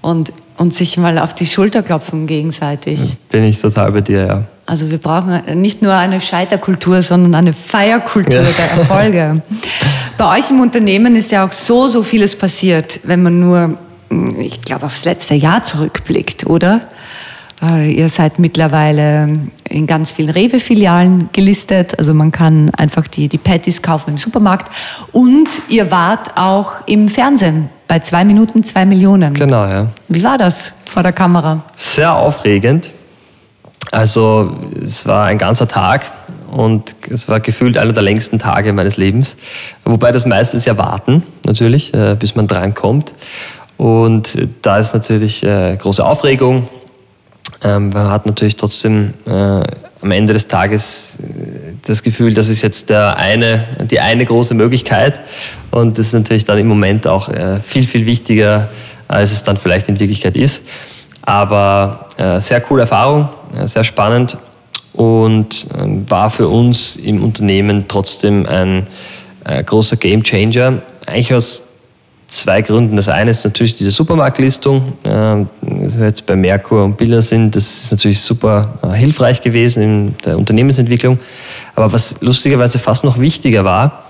Und, 0.02 0.32
und 0.56 0.74
sich 0.74 0.96
mal 0.96 1.20
auf 1.20 1.34
die 1.34 1.46
Schulter 1.46 1.84
klopfen 1.84 2.26
gegenseitig. 2.26 2.98
Bin 3.30 3.44
ich 3.44 3.60
total 3.60 3.92
bei 3.92 4.00
dir, 4.00 4.26
ja. 4.26 4.44
Also 4.66 4.90
wir 4.90 4.98
brauchen 4.98 5.40
nicht 5.60 5.82
nur 5.82 5.94
eine 5.94 6.20
Scheiterkultur, 6.20 7.02
sondern 7.02 7.34
eine 7.34 7.52
Feierkultur 7.52 8.40
ja. 8.40 8.42
der 8.42 8.70
Erfolge. 8.78 9.42
Bei 10.20 10.38
euch 10.38 10.50
im 10.50 10.60
Unternehmen 10.60 11.16
ist 11.16 11.32
ja 11.32 11.46
auch 11.46 11.52
so, 11.52 11.88
so 11.88 12.02
vieles 12.02 12.36
passiert, 12.36 13.00
wenn 13.04 13.22
man 13.22 13.40
nur, 13.40 13.78
ich 14.38 14.60
glaube, 14.60 14.84
aufs 14.84 15.06
letzte 15.06 15.34
Jahr 15.34 15.62
zurückblickt, 15.62 16.44
oder? 16.44 16.82
Äh, 17.62 17.90
ihr 17.90 18.10
seid 18.10 18.38
mittlerweile 18.38 19.38
in 19.66 19.86
ganz 19.86 20.12
vielen 20.12 20.28
Rewe-Filialen 20.28 21.30
gelistet. 21.32 21.98
Also 21.98 22.12
man 22.12 22.32
kann 22.32 22.68
einfach 22.76 23.06
die, 23.06 23.30
die 23.30 23.38
Patties 23.38 23.80
kaufen 23.80 24.10
im 24.10 24.18
Supermarkt. 24.18 24.70
Und 25.12 25.48
ihr 25.70 25.90
wart 25.90 26.36
auch 26.36 26.86
im 26.86 27.08
Fernsehen 27.08 27.70
bei 27.88 28.00
zwei 28.00 28.26
Minuten 28.26 28.62
zwei 28.62 28.84
Millionen. 28.84 29.32
Genau, 29.32 29.64
ja. 29.64 29.86
Wie 30.08 30.22
war 30.22 30.36
das 30.36 30.74
vor 30.84 31.02
der 31.02 31.12
Kamera? 31.12 31.64
Sehr 31.76 32.14
aufregend. 32.14 32.92
Also 33.90 34.54
es 34.84 35.06
war 35.06 35.24
ein 35.24 35.38
ganzer 35.38 35.66
Tag 35.66 36.12
und 36.50 36.96
es 37.10 37.28
war 37.28 37.40
gefühlt 37.40 37.78
einer 37.78 37.92
der 37.92 38.02
längsten 38.02 38.38
Tage 38.38 38.72
meines 38.72 38.96
Lebens. 38.96 39.36
Wobei 39.84 40.12
das 40.12 40.26
meistens 40.26 40.64
ja 40.64 40.76
warten, 40.76 41.22
natürlich, 41.46 41.94
äh, 41.94 42.16
bis 42.18 42.34
man 42.34 42.46
drankommt. 42.46 43.12
Und 43.76 44.36
da 44.62 44.78
ist 44.78 44.92
natürlich 44.92 45.42
äh, 45.42 45.76
große 45.76 46.04
Aufregung. 46.04 46.68
Ähm, 47.62 47.90
man 47.90 48.10
hat 48.10 48.26
natürlich 48.26 48.56
trotzdem 48.56 49.14
äh, 49.26 49.62
am 50.02 50.10
Ende 50.10 50.32
des 50.32 50.48
Tages 50.48 51.18
das 51.86 52.02
Gefühl, 52.02 52.34
das 52.34 52.48
ist 52.48 52.62
jetzt 52.62 52.90
der 52.90 53.16
eine, 53.16 53.86
die 53.90 54.00
eine 54.00 54.24
große 54.24 54.54
Möglichkeit. 54.54 55.20
Und 55.70 55.98
das 55.98 56.08
ist 56.08 56.12
natürlich 56.14 56.44
dann 56.44 56.58
im 56.58 56.68
Moment 56.68 57.06
auch 57.06 57.30
viel, 57.62 57.82
viel 57.82 58.06
wichtiger, 58.06 58.70
als 59.08 59.30
es 59.30 59.42
dann 59.42 59.58
vielleicht 59.58 59.90
in 59.90 60.00
Wirklichkeit 60.00 60.36
ist. 60.36 60.62
Aber 61.20 62.08
sehr 62.38 62.62
coole 62.62 62.82
Erfahrung, 62.82 63.28
sehr 63.64 63.84
spannend 63.84 64.38
und 64.92 65.68
äh, 65.74 66.10
war 66.10 66.30
für 66.30 66.48
uns 66.48 66.96
im 66.96 67.22
Unternehmen 67.22 67.84
trotzdem 67.88 68.46
ein 68.46 68.86
äh, 69.44 69.62
großer 69.62 69.96
Game 69.96 70.22
Changer. 70.22 70.82
Eigentlich 71.06 71.34
aus 71.34 71.68
zwei 72.30 72.62
Gründen. 72.62 72.96
Das 72.96 73.08
eine 73.08 73.30
ist 73.30 73.44
natürlich 73.44 73.74
diese 73.74 73.90
Supermarktlistung, 73.90 74.92
äh, 75.04 75.10
wir 75.60 76.06
jetzt 76.06 76.26
bei 76.26 76.36
Merkur 76.36 76.84
und 76.84 76.96
Biller 76.96 77.22
sind. 77.22 77.56
Das 77.56 77.84
ist 77.84 77.90
natürlich 77.90 78.20
super 78.20 78.78
äh, 78.82 78.92
hilfreich 78.94 79.40
gewesen 79.40 79.82
in 79.82 80.14
der 80.24 80.38
Unternehmensentwicklung. 80.38 81.18
Aber 81.74 81.92
was 81.92 82.20
lustigerweise 82.20 82.78
fast 82.78 83.04
noch 83.04 83.18
wichtiger 83.18 83.64
war, 83.64 84.04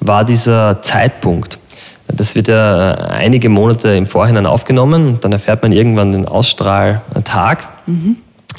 war 0.00 0.24
dieser 0.24 0.82
Zeitpunkt. 0.82 1.58
Das 2.06 2.34
wird 2.34 2.48
ja 2.48 2.92
äh, 2.92 2.94
einige 3.10 3.48
Monate 3.48 3.90
im 3.90 4.06
Vorhinein 4.06 4.46
aufgenommen. 4.46 5.18
Dann 5.20 5.32
erfährt 5.32 5.62
man 5.62 5.72
irgendwann 5.72 6.12
den 6.12 6.26
Ausstrahltag. 6.26 7.68
Mhm. 7.86 8.16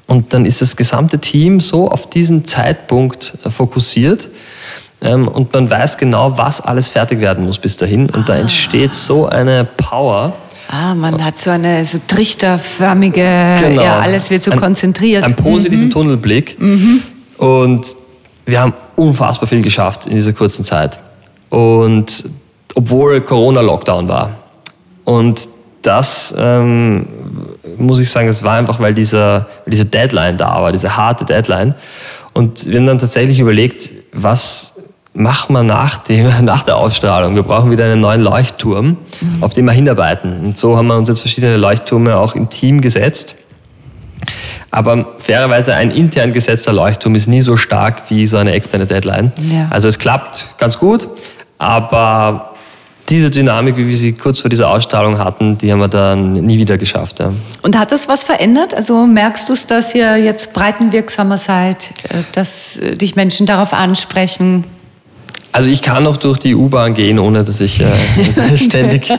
Und 0.10 0.34
dann 0.34 0.45
ist 0.47 0.60
das 0.62 0.76
gesamte 0.76 1.20
Team 1.20 1.60
so 1.60 1.89
auf 1.89 2.10
diesen 2.10 2.43
Zeitpunkt 2.43 3.38
äh, 3.45 3.51
fokussiert. 3.51 4.30
Ähm, 5.01 5.28
und 5.28 5.53
man 5.53 5.70
weiß 5.70 5.99
genau, 5.99 6.36
was 6.36 6.62
alles 6.62 6.89
fertig 6.89 7.22
werden 7.22 7.45
muss 7.45 7.60
bis 7.60 7.78
dahin. 7.78 8.10
Und 8.10 8.22
ah. 8.22 8.24
da 8.26 8.36
entsteht 8.38 8.95
so 8.95 9.28
eine 9.28 9.66
Power. 9.66 10.34
Ah, 10.68 10.95
man 10.95 11.24
hat 11.24 11.38
so 11.38 11.51
eine 11.51 11.86
so 11.86 11.99
trichterförmige, 12.07 13.57
genau. 13.60 13.84
ja, 13.84 13.99
alles 13.99 14.32
wird 14.32 14.41
so 14.41 14.51
ein, 14.51 14.60
konzentriert. 14.60 15.24
Einen 15.24 15.36
positiven 15.36 15.86
mhm. 15.86 15.89
Tunnelblick. 15.91 16.60
Mhm. 16.60 17.03
Und 17.38 17.86
wir 18.45 18.62
haben 18.62 18.74
unfassbar 18.95 19.47
viel 19.47 19.62
geschafft 19.62 20.07
in 20.07 20.16
dieser 20.16 20.34
kurzen 20.34 20.66
Zeit. 20.66 20.99
Und 21.49 22.26
obwohl 22.74 23.22
Corona-Lockdown 23.22 24.10
war. 24.10 24.32
Und 25.05 25.47
das 25.82 26.36
ähm, 26.38 27.08
muss 27.78 28.00
ich 28.00 28.10
sagen, 28.10 28.28
das 28.28 28.44
war 28.44 28.56
einfach, 28.56 28.80
weil 28.80 28.94
dieser, 28.94 29.48
diese 29.66 29.86
Deadline 29.86 30.38
da 30.38 30.62
war, 30.62 30.72
diese 30.72 30.98
harte 30.98 31.26
Deadline. 31.26 31.76
Und 32.34 32.70
wir 32.70 32.80
haben 32.80 32.88
dann 32.88 33.00
tatsächlich 33.00 33.40
überlegt, 33.40 33.90
was 34.14 34.84
machen 35.14 35.54
wir 35.54 35.64
nach, 35.64 35.98
dem, 35.98 36.28
nach 36.46 36.64
der 36.64 36.78
Ausstrahlung? 36.78 37.36
Wir 37.36 37.44
brauchen 37.44 37.72
wieder 37.72 37.86
einen 37.86 38.02
neuen 38.02 38.22
Leuchtturm, 38.22 38.98
mhm. 39.22 39.44
auf 39.44 39.54
den 39.54 39.66
wir 39.66 39.72
hinarbeiten. 39.72 40.46
Und 40.46 40.58
so 40.58 40.78
haben 40.78 40.88
wir 40.88 40.98
uns 40.98 41.10
jetzt 41.10 41.22
verschiedene 41.22 41.58
Leuchttürme 41.58 42.18
auch 42.18 42.36
im 42.36 42.50
Team 42.50 42.82
gesetzt. 42.82 43.36
Aber 44.72 45.16
fairerweise 45.20 45.74
ein 45.74 45.92
intern 45.92 46.34
gesetzter 46.34 46.74
Leuchtturm 46.74 47.16
ist 47.16 47.28
nie 47.28 47.42
so 47.42 47.58
stark 47.58 48.04
wie 48.10 48.26
so 48.28 48.38
eine 48.38 48.52
externe 48.52 48.86
Deadline. 48.86 49.32
Ja. 49.50 49.68
Also 49.70 49.88
es 49.88 49.98
klappt 49.98 50.56
ganz 50.60 50.78
gut, 50.78 51.08
aber 51.58 52.49
diese 53.10 53.30
Dynamik, 53.30 53.78
wie 53.78 53.88
wir 53.88 53.97
sie 53.97 54.14
kurz 54.14 54.41
vor 54.41 54.49
dieser 54.49 54.70
Ausstrahlung 54.70 55.18
hatten, 55.18 55.57
die 55.57 55.72
haben 55.72 55.80
wir 55.80 55.88
dann 55.88 56.34
nie 56.34 56.57
wieder 56.57 56.78
geschafft. 56.78 57.20
Ja. 57.20 57.34
Und 57.64 57.78
hat 57.78 57.91
das 57.91 58.07
was 58.07 58.24
verändert? 58.24 58.74
Also 58.74 59.05
merkst 59.05 59.49
du 59.49 59.53
es, 59.53 59.66
dass 59.66 59.95
ihr 59.95 60.18
jetzt 60.18 60.53
breitenwirksamer 60.53 61.38
seid, 61.38 61.91
äh, 62.03 62.24
dass 62.34 62.78
äh, 62.78 62.95
dich 62.95 63.16
Menschen 63.16 63.45
darauf 63.45 63.74
ansprechen? 63.74 64.66
Also 65.51 65.72
ich 65.72 65.82
kann 65.82 66.03
noch 66.03 66.18
durch 66.18 66.38
die 66.38 66.53
U-Bahn 66.53 66.93
gehen, 66.93 67.18
ohne 67.18 67.43
dass 67.43 67.60
ich 67.60 67.82
äh, 67.82 68.57
ständig... 68.57 69.12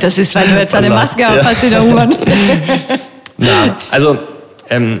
das 0.00 0.18
ist, 0.18 0.34
weil 0.34 0.48
du 0.48 0.58
jetzt 0.58 0.74
eine 0.74 0.90
Maske 0.90 1.28
auf 1.28 1.44
hast 1.44 1.62
in 1.62 1.70
der 1.70 1.84
U-Bahn. 1.84 2.16
Na, 3.38 3.76
also 3.90 4.18
ähm, 4.68 5.00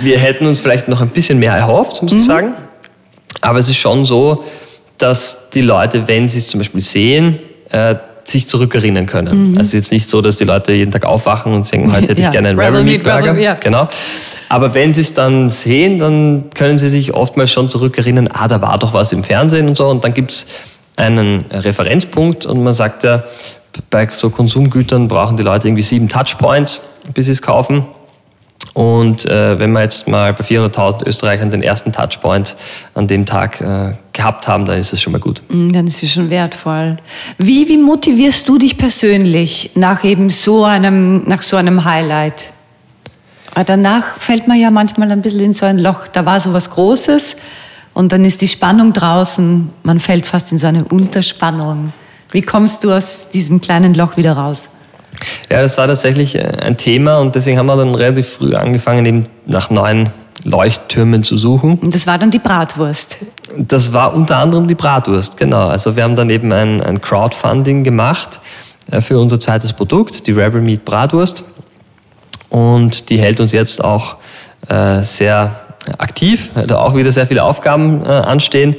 wir 0.00 0.18
hätten 0.18 0.46
uns 0.46 0.60
vielleicht 0.60 0.88
noch 0.88 1.02
ein 1.02 1.10
bisschen 1.10 1.38
mehr 1.38 1.54
erhofft, 1.54 2.02
muss 2.02 2.12
mhm. 2.12 2.18
ich 2.18 2.24
sagen. 2.24 2.54
Aber 3.42 3.58
es 3.58 3.68
ist 3.68 3.76
schon 3.76 4.06
so, 4.06 4.44
dass 5.02 5.50
die 5.50 5.60
Leute, 5.60 6.06
wenn 6.08 6.28
sie 6.28 6.38
es 6.38 6.48
zum 6.48 6.60
Beispiel 6.60 6.80
sehen, 6.80 7.38
äh, 7.70 7.96
sich 8.24 8.48
zurückerinnern 8.48 9.06
können. 9.06 9.50
Mhm. 9.50 9.58
Also 9.58 9.62
es 9.62 9.68
ist 9.68 9.74
jetzt 9.74 9.92
nicht 9.92 10.08
so, 10.08 10.20
dass 10.20 10.36
die 10.36 10.44
Leute 10.44 10.72
jeden 10.72 10.92
Tag 10.92 11.04
aufwachen 11.04 11.52
und 11.52 11.66
sagen, 11.66 11.92
heute 11.92 12.08
hätte 12.08 12.20
ich 12.20 12.26
ja. 12.26 12.30
gerne 12.30 12.50
einen 12.50 12.58
Rebel 12.60 12.84
Meat 12.84 13.02
Burger. 13.02 13.36
Ja. 13.38 13.54
Genau. 13.54 13.88
Aber 14.48 14.74
wenn 14.74 14.92
sie 14.92 15.00
es 15.00 15.12
dann 15.12 15.48
sehen, 15.48 15.98
dann 15.98 16.44
können 16.54 16.78
sie 16.78 16.88
sich 16.88 17.14
oftmals 17.14 17.50
schon 17.50 17.68
zurückerinnern, 17.68 18.28
ah, 18.32 18.46
da 18.48 18.62
war 18.62 18.78
doch 18.78 18.92
was 18.92 19.12
im 19.12 19.24
Fernsehen 19.24 19.68
und 19.68 19.76
so. 19.76 19.88
Und 19.88 20.04
dann 20.04 20.14
gibt 20.14 20.30
es 20.30 20.46
einen 20.96 21.42
Referenzpunkt 21.50 22.46
und 22.46 22.62
man 22.62 22.72
sagt 22.72 23.02
ja, 23.02 23.24
bei 23.90 24.06
so 24.10 24.30
Konsumgütern 24.30 25.08
brauchen 25.08 25.36
die 25.36 25.42
Leute 25.42 25.68
irgendwie 25.68 25.82
sieben 25.82 26.08
Touchpoints, 26.08 26.98
bis 27.14 27.26
sie 27.26 27.32
es 27.32 27.42
kaufen. 27.42 27.86
Und 28.74 29.26
äh, 29.26 29.58
wenn 29.58 29.72
wir 29.72 29.82
jetzt 29.82 30.08
mal 30.08 30.32
bei 30.32 30.44
400.000 30.44 31.06
Österreichern 31.06 31.50
den 31.50 31.62
ersten 31.62 31.92
Touchpoint 31.92 32.56
an 32.94 33.06
dem 33.06 33.26
Tag 33.26 33.60
äh, 33.60 33.94
gehabt 34.14 34.48
haben, 34.48 34.64
dann 34.64 34.78
ist 34.78 34.92
es 34.94 35.02
schon 35.02 35.12
mal 35.12 35.20
gut. 35.20 35.42
Mm, 35.48 35.72
dann 35.72 35.86
ist 35.86 36.02
es 36.02 36.12
schon 36.12 36.30
wertvoll. 36.30 36.96
Wie, 37.36 37.68
wie 37.68 37.76
motivierst 37.76 38.48
du 38.48 38.56
dich 38.56 38.78
persönlich 38.78 39.72
nach 39.74 40.04
eben 40.04 40.30
so 40.30 40.64
einem, 40.64 41.24
nach 41.28 41.42
so 41.42 41.56
einem 41.56 41.84
Highlight? 41.84 42.52
Aber 43.54 43.64
danach 43.64 44.16
fällt 44.18 44.48
man 44.48 44.58
ja 44.58 44.70
manchmal 44.70 45.12
ein 45.12 45.20
bisschen 45.20 45.40
in 45.40 45.52
so 45.52 45.66
ein 45.66 45.78
Loch. 45.78 46.08
Da 46.08 46.24
war 46.24 46.40
so 46.40 46.54
was 46.54 46.70
Großes 46.70 47.36
und 47.92 48.10
dann 48.10 48.24
ist 48.24 48.40
die 48.40 48.48
Spannung 48.48 48.94
draußen. 48.94 49.68
Man 49.82 50.00
fällt 50.00 50.24
fast 50.24 50.50
in 50.52 50.56
so 50.56 50.66
eine 50.66 50.84
Unterspannung. 50.84 51.92
Wie 52.30 52.40
kommst 52.40 52.82
du 52.84 52.92
aus 52.92 53.28
diesem 53.30 53.60
kleinen 53.60 53.92
Loch 53.92 54.16
wieder 54.16 54.32
raus? 54.32 54.70
Ja, 55.50 55.60
das 55.62 55.78
war 55.78 55.86
tatsächlich 55.86 56.34
äh, 56.34 56.40
ein 56.62 56.76
Thema 56.76 57.18
und 57.18 57.34
deswegen 57.34 57.58
haben 57.58 57.66
wir 57.66 57.76
dann 57.76 57.94
relativ 57.94 58.28
früh 58.28 58.54
angefangen, 58.54 59.04
eben 59.04 59.26
nach 59.46 59.70
neuen 59.70 60.08
Leuchttürmen 60.44 61.22
zu 61.22 61.36
suchen. 61.36 61.78
Und 61.78 61.94
das 61.94 62.06
war 62.06 62.18
dann 62.18 62.30
die 62.30 62.38
Bratwurst? 62.38 63.18
Das 63.56 63.92
war 63.92 64.14
unter 64.14 64.38
anderem 64.38 64.66
die 64.66 64.74
Bratwurst, 64.74 65.36
genau. 65.36 65.68
Also 65.68 65.94
wir 65.96 66.02
haben 66.02 66.16
dann 66.16 66.30
eben 66.30 66.52
ein, 66.52 66.80
ein 66.82 67.00
Crowdfunding 67.00 67.84
gemacht 67.84 68.40
äh, 68.90 69.00
für 69.00 69.18
unser 69.18 69.38
zweites 69.38 69.72
Produkt, 69.72 70.26
die 70.26 70.32
Rebel 70.32 70.60
Meat 70.60 70.84
Bratwurst. 70.84 71.44
Und 72.48 73.08
die 73.08 73.18
hält 73.18 73.40
uns 73.40 73.52
jetzt 73.52 73.82
auch 73.82 74.16
äh, 74.68 75.02
sehr 75.02 75.56
aktiv, 75.98 76.50
da 76.66 76.78
auch 76.78 76.94
wieder 76.94 77.10
sehr 77.10 77.26
viele 77.26 77.44
Aufgaben 77.44 78.04
äh, 78.04 78.08
anstehen. 78.08 78.76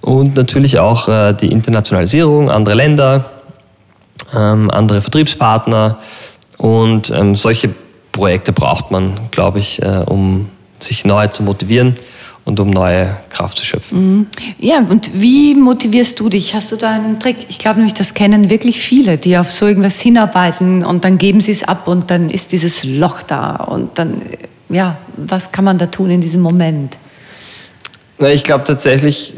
Und 0.00 0.36
natürlich 0.36 0.78
auch 0.78 1.08
äh, 1.08 1.32
die 1.32 1.50
Internationalisierung, 1.50 2.50
andere 2.50 2.74
Länder, 2.74 3.24
ähm, 4.34 4.70
andere 4.70 5.00
Vertriebspartner 5.00 5.98
und 6.58 7.10
ähm, 7.10 7.34
solche 7.34 7.74
Projekte 8.12 8.52
braucht 8.52 8.90
man, 8.90 9.12
glaube 9.30 9.58
ich, 9.58 9.82
äh, 9.82 10.02
um 10.06 10.48
sich 10.78 11.04
neu 11.04 11.28
zu 11.28 11.42
motivieren 11.42 11.96
und 12.46 12.60
um 12.60 12.70
neue 12.70 13.16
Kraft 13.28 13.58
zu 13.58 13.64
schöpfen. 13.64 14.18
Mhm. 14.18 14.26
Ja, 14.58 14.78
und 14.78 15.10
wie 15.20 15.54
motivierst 15.54 16.18
du 16.20 16.28
dich? 16.28 16.54
Hast 16.54 16.70
du 16.72 16.76
da 16.76 16.92
einen 16.92 17.18
Trick? 17.18 17.46
Ich 17.48 17.58
glaube 17.58 17.78
nämlich, 17.78 17.94
das 17.94 18.14
kennen 18.14 18.48
wirklich 18.48 18.80
viele, 18.80 19.18
die 19.18 19.36
auf 19.36 19.50
so 19.50 19.66
irgendwas 19.66 20.00
hinarbeiten 20.00 20.84
und 20.84 21.04
dann 21.04 21.18
geben 21.18 21.40
sie 21.40 21.52
es 21.52 21.64
ab 21.64 21.88
und 21.88 22.10
dann 22.10 22.30
ist 22.30 22.52
dieses 22.52 22.84
Loch 22.84 23.22
da 23.22 23.56
und 23.56 23.98
dann, 23.98 24.22
ja, 24.68 24.96
was 25.16 25.50
kann 25.50 25.64
man 25.64 25.76
da 25.76 25.86
tun 25.86 26.10
in 26.10 26.20
diesem 26.20 26.40
Moment? 26.40 26.96
Ich 28.18 28.44
glaube 28.44 28.64
tatsächlich, 28.64 29.34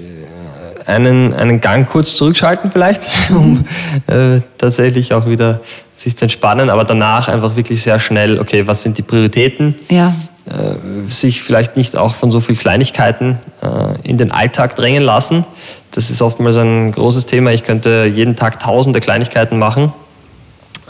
einen, 0.88 1.34
einen 1.34 1.60
Gang 1.60 1.88
kurz 1.88 2.16
zurückschalten 2.16 2.70
vielleicht, 2.70 3.08
um 3.30 3.64
äh, 4.06 4.40
tatsächlich 4.56 5.12
auch 5.14 5.26
wieder 5.26 5.60
sich 5.92 6.16
zu 6.16 6.24
entspannen, 6.24 6.70
aber 6.70 6.84
danach 6.84 7.28
einfach 7.28 7.56
wirklich 7.56 7.82
sehr 7.82 7.98
schnell, 7.98 8.38
okay, 8.38 8.66
was 8.66 8.82
sind 8.82 8.98
die 8.98 9.02
Prioritäten? 9.02 9.74
Ja. 9.90 10.14
Äh, 10.48 11.08
sich 11.08 11.42
vielleicht 11.42 11.76
nicht 11.76 11.96
auch 11.96 12.14
von 12.14 12.30
so 12.30 12.40
vielen 12.40 12.58
Kleinigkeiten 12.58 13.38
äh, 13.60 14.08
in 14.08 14.16
den 14.16 14.30
Alltag 14.30 14.76
drängen 14.76 15.02
lassen. 15.02 15.44
Das 15.90 16.10
ist 16.10 16.22
oftmals 16.22 16.56
ein 16.56 16.92
großes 16.92 17.26
Thema. 17.26 17.50
Ich 17.50 17.64
könnte 17.64 18.10
jeden 18.12 18.36
Tag 18.36 18.60
tausende 18.60 19.00
Kleinigkeiten 19.00 19.58
machen, 19.58 19.92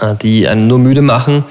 äh, 0.00 0.14
die 0.14 0.46
einen 0.46 0.68
nur 0.68 0.78
müde 0.78 1.02
machen, 1.02 1.44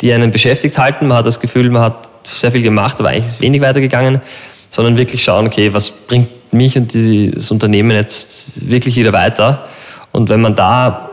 die 0.00 0.12
einen 0.12 0.30
beschäftigt 0.30 0.78
halten. 0.78 1.08
Man 1.08 1.16
hat 1.16 1.26
das 1.26 1.40
Gefühl, 1.40 1.68
man 1.70 1.82
hat 1.82 2.08
sehr 2.22 2.52
viel 2.52 2.62
gemacht, 2.62 3.00
aber 3.00 3.08
eigentlich 3.08 3.26
ist 3.26 3.40
wenig 3.40 3.60
weitergegangen, 3.60 4.20
sondern 4.68 4.96
wirklich 4.96 5.24
schauen, 5.24 5.46
okay, 5.46 5.72
was 5.72 5.90
bringt 5.90 6.28
mich 6.52 6.76
und 6.76 6.94
die, 6.94 7.30
das 7.30 7.50
Unternehmen 7.50 7.90
jetzt 7.92 8.68
wirklich 8.68 8.96
wieder 8.96 9.12
weiter. 9.12 9.66
Und 10.12 10.28
wenn 10.28 10.40
man 10.40 10.54
da 10.54 11.10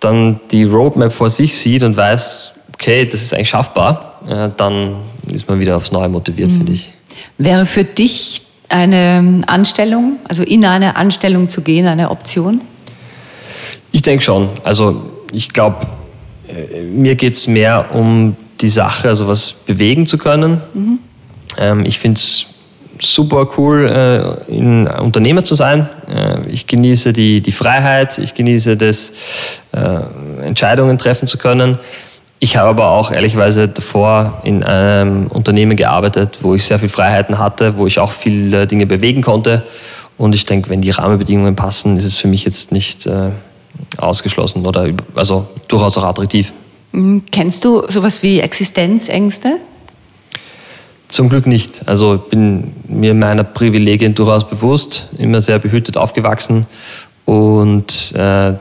dann 0.00 0.40
die 0.50 0.64
Roadmap 0.64 1.12
vor 1.12 1.30
sich 1.30 1.56
sieht 1.56 1.82
und 1.82 1.96
weiß, 1.96 2.54
okay, 2.74 3.06
das 3.06 3.22
ist 3.22 3.34
eigentlich 3.34 3.50
schaffbar, 3.50 4.20
äh, 4.28 4.48
dann 4.56 4.96
ist 5.30 5.48
man 5.48 5.60
wieder 5.60 5.76
aufs 5.76 5.92
Neue 5.92 6.08
motiviert, 6.08 6.50
mhm. 6.50 6.56
finde 6.56 6.72
ich. 6.72 6.90
Wäre 7.38 7.66
für 7.66 7.84
dich 7.84 8.42
eine 8.68 9.42
Anstellung, 9.46 10.16
also 10.28 10.42
in 10.42 10.64
eine 10.64 10.96
Anstellung 10.96 11.48
zu 11.48 11.62
gehen, 11.62 11.86
eine 11.86 12.10
Option? 12.10 12.62
Ich 13.92 14.02
denke 14.02 14.24
schon. 14.24 14.48
Also 14.64 15.10
ich 15.32 15.50
glaube, 15.50 15.86
äh, 16.48 16.82
mir 16.82 17.14
geht 17.14 17.34
es 17.34 17.46
mehr 17.46 17.94
um 17.94 18.36
die 18.60 18.70
Sache, 18.70 19.08
also 19.08 19.28
was 19.28 19.52
bewegen 19.52 20.06
zu 20.06 20.18
können. 20.18 20.60
Mhm. 20.74 20.98
Ähm, 21.58 21.84
ich 21.84 21.98
finde 21.98 22.18
es 22.18 22.46
super 23.02 23.48
cool, 23.56 23.86
äh, 23.86 24.52
ein 24.52 24.86
Unternehmer 24.86 25.44
zu 25.44 25.54
sein. 25.54 25.88
Äh, 26.08 26.48
ich 26.48 26.66
genieße 26.66 27.12
die, 27.12 27.40
die 27.40 27.52
Freiheit, 27.52 28.18
ich 28.18 28.34
genieße 28.34 28.76
das, 28.76 29.12
äh, 29.72 30.44
Entscheidungen 30.44 30.98
treffen 30.98 31.26
zu 31.26 31.38
können. 31.38 31.78
Ich 32.38 32.56
habe 32.56 32.70
aber 32.70 32.90
auch 32.90 33.12
ehrlicherweise 33.12 33.68
davor 33.68 34.40
in 34.42 34.64
einem 34.64 35.28
Unternehmen 35.28 35.76
gearbeitet, 35.76 36.38
wo 36.42 36.54
ich 36.54 36.64
sehr 36.64 36.78
viel 36.78 36.88
Freiheiten 36.88 37.38
hatte, 37.38 37.76
wo 37.76 37.86
ich 37.86 38.00
auch 38.00 38.10
viele 38.10 38.66
Dinge 38.66 38.86
bewegen 38.86 39.22
konnte. 39.22 39.64
Und 40.18 40.34
ich 40.34 40.44
denke, 40.44 40.68
wenn 40.68 40.80
die 40.80 40.90
Rahmenbedingungen 40.90 41.54
passen, 41.54 41.96
ist 41.96 42.04
es 42.04 42.16
für 42.16 42.28
mich 42.28 42.44
jetzt 42.44 42.72
nicht 42.72 43.06
äh, 43.06 43.30
ausgeschlossen 43.96 44.66
oder 44.66 44.88
also 45.14 45.46
durchaus 45.68 45.96
auch 45.98 46.04
attraktiv. 46.04 46.52
Mhm. 46.92 47.22
Kennst 47.30 47.64
du 47.64 47.82
sowas 47.88 48.22
wie 48.22 48.40
Existenzängste? 48.40 49.58
Zum 51.12 51.28
Glück 51.28 51.46
nicht. 51.46 51.86
Also 51.86 52.14
ich 52.14 52.22
bin 52.30 52.72
mir 52.88 53.12
meiner 53.12 53.44
Privilegien 53.44 54.14
durchaus 54.14 54.48
bewusst, 54.48 55.10
immer 55.18 55.42
sehr 55.42 55.58
behütet 55.58 55.98
aufgewachsen 55.98 56.66
und 57.26 58.14
äh, 58.14 58.54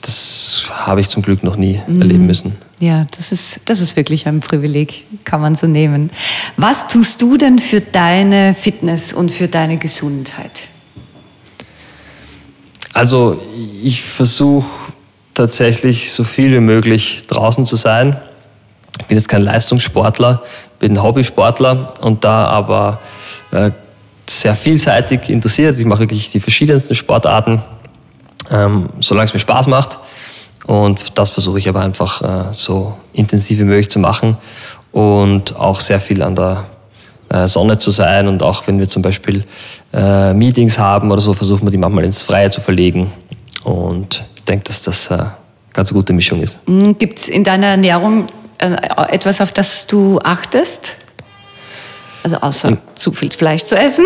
das 0.00 0.62
habe 0.70 1.02
ich 1.02 1.10
zum 1.10 1.22
Glück 1.22 1.42
noch 1.42 1.56
nie 1.56 1.78
mhm. 1.86 2.00
erleben 2.00 2.24
müssen. 2.24 2.56
Ja, 2.80 3.04
das 3.14 3.30
ist, 3.30 3.60
das 3.66 3.82
ist 3.82 3.94
wirklich 3.94 4.26
ein 4.26 4.40
Privileg, 4.40 5.04
kann 5.24 5.42
man 5.42 5.54
so 5.54 5.66
nehmen. 5.66 6.08
Was 6.56 6.88
tust 6.88 7.20
du 7.20 7.36
denn 7.36 7.58
für 7.58 7.82
deine 7.82 8.54
Fitness 8.54 9.12
und 9.12 9.30
für 9.30 9.46
deine 9.46 9.76
Gesundheit? 9.76 10.68
Also 12.94 13.38
ich 13.82 14.02
versuche 14.02 14.92
tatsächlich 15.34 16.10
so 16.10 16.24
viel 16.24 16.54
wie 16.54 16.60
möglich 16.60 17.24
draußen 17.26 17.66
zu 17.66 17.76
sein. 17.76 18.16
Ich 18.98 19.04
bin 19.04 19.18
jetzt 19.18 19.28
kein 19.28 19.42
Leistungssportler, 19.42 20.42
bin 20.78 21.02
Hobbysportler 21.02 21.94
und 22.00 22.24
da 22.24 22.46
aber 22.46 23.00
äh, 23.50 23.70
sehr 24.28 24.54
vielseitig 24.54 25.28
interessiert. 25.28 25.78
Ich 25.78 25.84
mache 25.84 26.00
wirklich 26.00 26.30
die 26.30 26.40
verschiedensten 26.40 26.94
Sportarten, 26.94 27.62
ähm, 28.50 28.88
solange 29.00 29.26
es 29.26 29.34
mir 29.34 29.40
Spaß 29.40 29.68
macht. 29.68 29.98
Und 30.66 31.16
das 31.18 31.30
versuche 31.30 31.58
ich 31.58 31.68
aber 31.68 31.80
einfach 31.80 32.22
äh, 32.22 32.52
so 32.52 32.96
intensiv 33.12 33.60
wie 33.60 33.64
möglich 33.64 33.88
zu 33.88 34.00
machen 34.00 34.36
und 34.90 35.56
auch 35.56 35.78
sehr 35.80 36.00
viel 36.00 36.22
an 36.22 36.34
der 36.34 36.64
äh, 37.28 37.46
Sonne 37.46 37.78
zu 37.78 37.90
sein. 37.92 38.26
Und 38.26 38.42
auch 38.42 38.66
wenn 38.66 38.78
wir 38.78 38.88
zum 38.88 39.02
Beispiel 39.02 39.44
äh, 39.92 40.34
Meetings 40.34 40.78
haben 40.78 41.10
oder 41.10 41.20
so, 41.20 41.34
versuchen 41.34 41.66
wir 41.66 41.70
die 41.70 41.78
manchmal 41.78 42.04
ins 42.04 42.22
Freie 42.22 42.50
zu 42.50 42.60
verlegen. 42.60 43.12
Und 43.62 44.24
ich 44.34 44.42
denke, 44.42 44.64
dass 44.64 44.82
das 44.82 45.10
eine 45.10 45.34
ganz 45.72 45.92
gute 45.92 46.12
Mischung 46.12 46.40
ist. 46.40 46.58
Mhm. 46.66 46.98
Gibt 46.98 47.18
es 47.18 47.28
in 47.28 47.44
deiner 47.44 47.68
Ernährung 47.68 48.26
etwas, 48.58 49.40
auf 49.40 49.52
das 49.52 49.86
du 49.86 50.18
achtest? 50.20 50.96
Also 52.22 52.36
außer 52.38 52.68
hm. 52.70 52.78
zu 52.94 53.12
viel 53.12 53.30
Fleisch 53.30 53.64
zu 53.64 53.76
essen? 53.76 54.04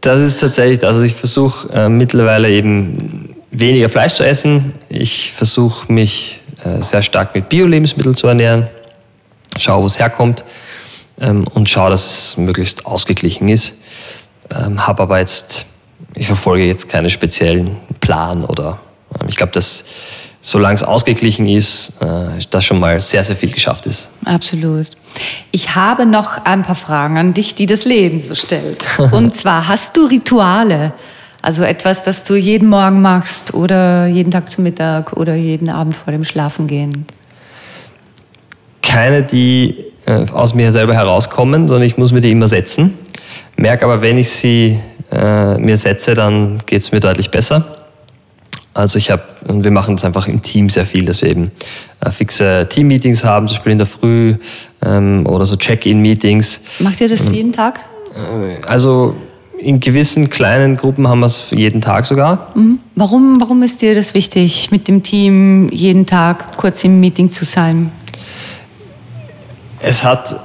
Das 0.00 0.20
ist 0.20 0.38
tatsächlich, 0.38 0.84
also 0.84 1.00
ich 1.00 1.14
versuche 1.14 1.72
äh, 1.72 1.88
mittlerweile 1.88 2.50
eben 2.50 3.34
weniger 3.50 3.88
Fleisch 3.88 4.12
zu 4.12 4.22
essen. 4.24 4.74
Ich 4.88 5.32
versuche 5.32 5.90
mich 5.90 6.42
äh, 6.62 6.82
sehr 6.82 7.02
stark 7.02 7.34
mit 7.34 7.48
Bio-Lebensmitteln 7.48 8.14
zu 8.14 8.26
ernähren, 8.26 8.68
schaue, 9.58 9.82
wo 9.82 9.86
es 9.86 9.98
herkommt 9.98 10.44
ähm, 11.20 11.46
und 11.54 11.70
schaue, 11.70 11.90
dass 11.90 12.06
es 12.06 12.36
möglichst 12.36 12.86
ausgeglichen 12.86 13.48
ist. 13.48 13.78
Ähm, 14.54 14.86
Habe 14.86 15.04
aber 15.04 15.20
jetzt, 15.20 15.66
ich 16.14 16.26
verfolge 16.26 16.64
jetzt 16.64 16.88
keinen 16.88 17.08
speziellen 17.10 17.76
Plan 18.00 18.44
oder 18.44 18.78
äh, 19.18 19.24
ich 19.28 19.36
glaube, 19.36 19.52
dass 19.52 19.86
solange 20.44 20.74
es 20.74 20.82
ausgeglichen 20.82 21.48
ist, 21.48 21.94
äh, 22.02 22.38
das 22.50 22.66
schon 22.66 22.78
mal 22.78 23.00
sehr, 23.00 23.24
sehr 23.24 23.34
viel 23.34 23.50
geschafft 23.50 23.86
ist. 23.86 24.10
Absolut. 24.26 24.88
Ich 25.52 25.74
habe 25.74 26.04
noch 26.04 26.44
ein 26.44 26.62
paar 26.62 26.74
Fragen 26.74 27.16
an 27.16 27.32
dich, 27.32 27.54
die 27.54 27.64
das 27.64 27.86
Leben 27.86 28.18
so 28.20 28.34
stellt. 28.34 28.84
Und 29.10 29.34
zwar, 29.34 29.66
hast 29.68 29.96
du 29.96 30.04
Rituale? 30.04 30.92
Also 31.40 31.62
etwas, 31.62 32.02
das 32.02 32.24
du 32.24 32.34
jeden 32.34 32.68
Morgen 32.68 33.00
machst 33.00 33.54
oder 33.54 34.06
jeden 34.06 34.30
Tag 34.30 34.50
zum 34.50 34.64
Mittag 34.64 35.14
oder 35.14 35.34
jeden 35.34 35.70
Abend 35.70 35.96
vor 35.96 36.12
dem 36.12 36.24
Schlafengehen? 36.24 37.06
Keine, 38.82 39.22
die 39.22 39.76
äh, 40.04 40.26
aus 40.30 40.54
mir 40.54 40.72
selber 40.72 40.92
herauskommen, 40.92 41.68
sondern 41.68 41.86
ich 41.86 41.96
muss 41.96 42.12
mir 42.12 42.20
die 42.20 42.30
immer 42.30 42.48
setzen. 42.48 42.98
Merke 43.56 43.86
aber, 43.86 44.02
wenn 44.02 44.18
ich 44.18 44.30
sie 44.30 44.78
äh, 45.10 45.56
mir 45.56 45.78
setze, 45.78 46.12
dann 46.12 46.58
geht 46.66 46.82
es 46.82 46.92
mir 46.92 47.00
deutlich 47.00 47.30
besser. 47.30 47.83
Also 48.74 48.98
ich 48.98 49.10
habe, 49.10 49.22
und 49.46 49.62
wir 49.62 49.70
machen 49.70 49.94
das 49.94 50.04
einfach 50.04 50.26
im 50.26 50.42
Team 50.42 50.68
sehr 50.68 50.84
viel, 50.84 51.04
dass 51.04 51.22
wir 51.22 51.30
eben 51.30 51.52
äh, 52.00 52.10
fixe 52.10 52.66
Team-Meetings 52.68 53.24
haben, 53.24 53.46
zum 53.46 53.56
Beispiel 53.56 53.72
in 53.72 53.78
der 53.78 53.86
Früh 53.86 54.34
ähm, 54.84 55.24
oder 55.26 55.46
so 55.46 55.56
Check-in-Meetings. 55.56 56.60
Macht 56.80 57.00
ihr 57.00 57.08
das 57.08 57.28
ähm, 57.28 57.34
jeden 57.34 57.52
Tag? 57.52 57.78
Äh, 58.10 58.66
also 58.66 59.14
in 59.58 59.78
gewissen 59.78 60.28
kleinen 60.28 60.76
Gruppen 60.76 61.06
haben 61.06 61.20
wir 61.20 61.26
es 61.26 61.52
jeden 61.52 61.80
Tag 61.80 62.04
sogar. 62.04 62.50
Mhm. 62.56 62.80
Warum, 62.96 63.40
warum 63.40 63.62
ist 63.62 63.80
dir 63.80 63.94
das 63.94 64.12
wichtig, 64.14 64.72
mit 64.72 64.88
dem 64.88 65.04
Team 65.04 65.68
jeden 65.70 66.04
Tag 66.04 66.56
kurz 66.56 66.82
im 66.82 66.98
Meeting 66.98 67.30
zu 67.30 67.44
sein? 67.44 67.92
Es 69.80 70.02
hat, 70.02 70.36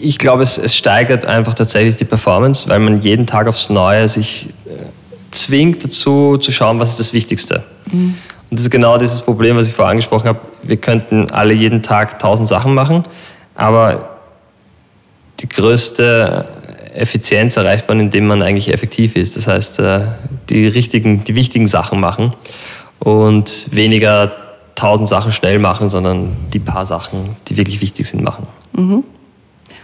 ich 0.00 0.18
glaube, 0.18 0.42
es, 0.42 0.58
es 0.58 0.76
steigert 0.76 1.24
einfach 1.24 1.54
tatsächlich 1.54 1.96
die 1.96 2.04
Performance, 2.04 2.68
weil 2.68 2.80
man 2.80 3.00
jeden 3.00 3.26
Tag 3.26 3.46
aufs 3.46 3.70
Neue 3.70 4.08
sich 4.08 4.50
zwingt 5.32 5.84
dazu 5.84 6.38
zu 6.38 6.52
schauen, 6.52 6.78
was 6.80 6.90
ist 6.90 7.00
das 7.00 7.12
Wichtigste. 7.12 7.64
Mhm. 7.90 8.16
Und 8.50 8.58
das 8.58 8.62
ist 8.62 8.70
genau 8.70 8.98
dieses 8.98 9.22
Problem, 9.22 9.56
was 9.56 9.68
ich 9.68 9.74
vorher 9.74 9.90
angesprochen 9.90 10.28
habe. 10.28 10.40
Wir 10.62 10.76
könnten 10.76 11.30
alle 11.30 11.54
jeden 11.54 11.82
Tag 11.82 12.18
tausend 12.18 12.48
Sachen 12.48 12.74
machen, 12.74 13.02
aber 13.54 14.18
die 15.40 15.48
größte 15.48 16.46
Effizienz 16.94 17.56
erreicht 17.56 17.88
man, 17.88 17.98
indem 18.00 18.26
man 18.26 18.42
eigentlich 18.42 18.72
effektiv 18.72 19.16
ist. 19.16 19.36
Das 19.36 19.46
heißt, 19.46 19.78
äh, 19.78 20.00
die 20.50 20.66
richtigen, 20.66 21.24
die 21.24 21.34
wichtigen 21.34 21.66
Sachen 21.66 21.98
machen 21.98 22.34
und 22.98 23.68
weniger 23.74 24.32
tausend 24.74 25.08
Sachen 25.08 25.32
schnell 25.32 25.58
machen, 25.58 25.88
sondern 25.88 26.36
die 26.52 26.58
paar 26.58 26.86
Sachen, 26.86 27.36
die 27.48 27.56
wirklich 27.56 27.80
wichtig 27.80 28.06
sind, 28.06 28.22
machen. 28.22 28.46
Mhm. 28.72 29.04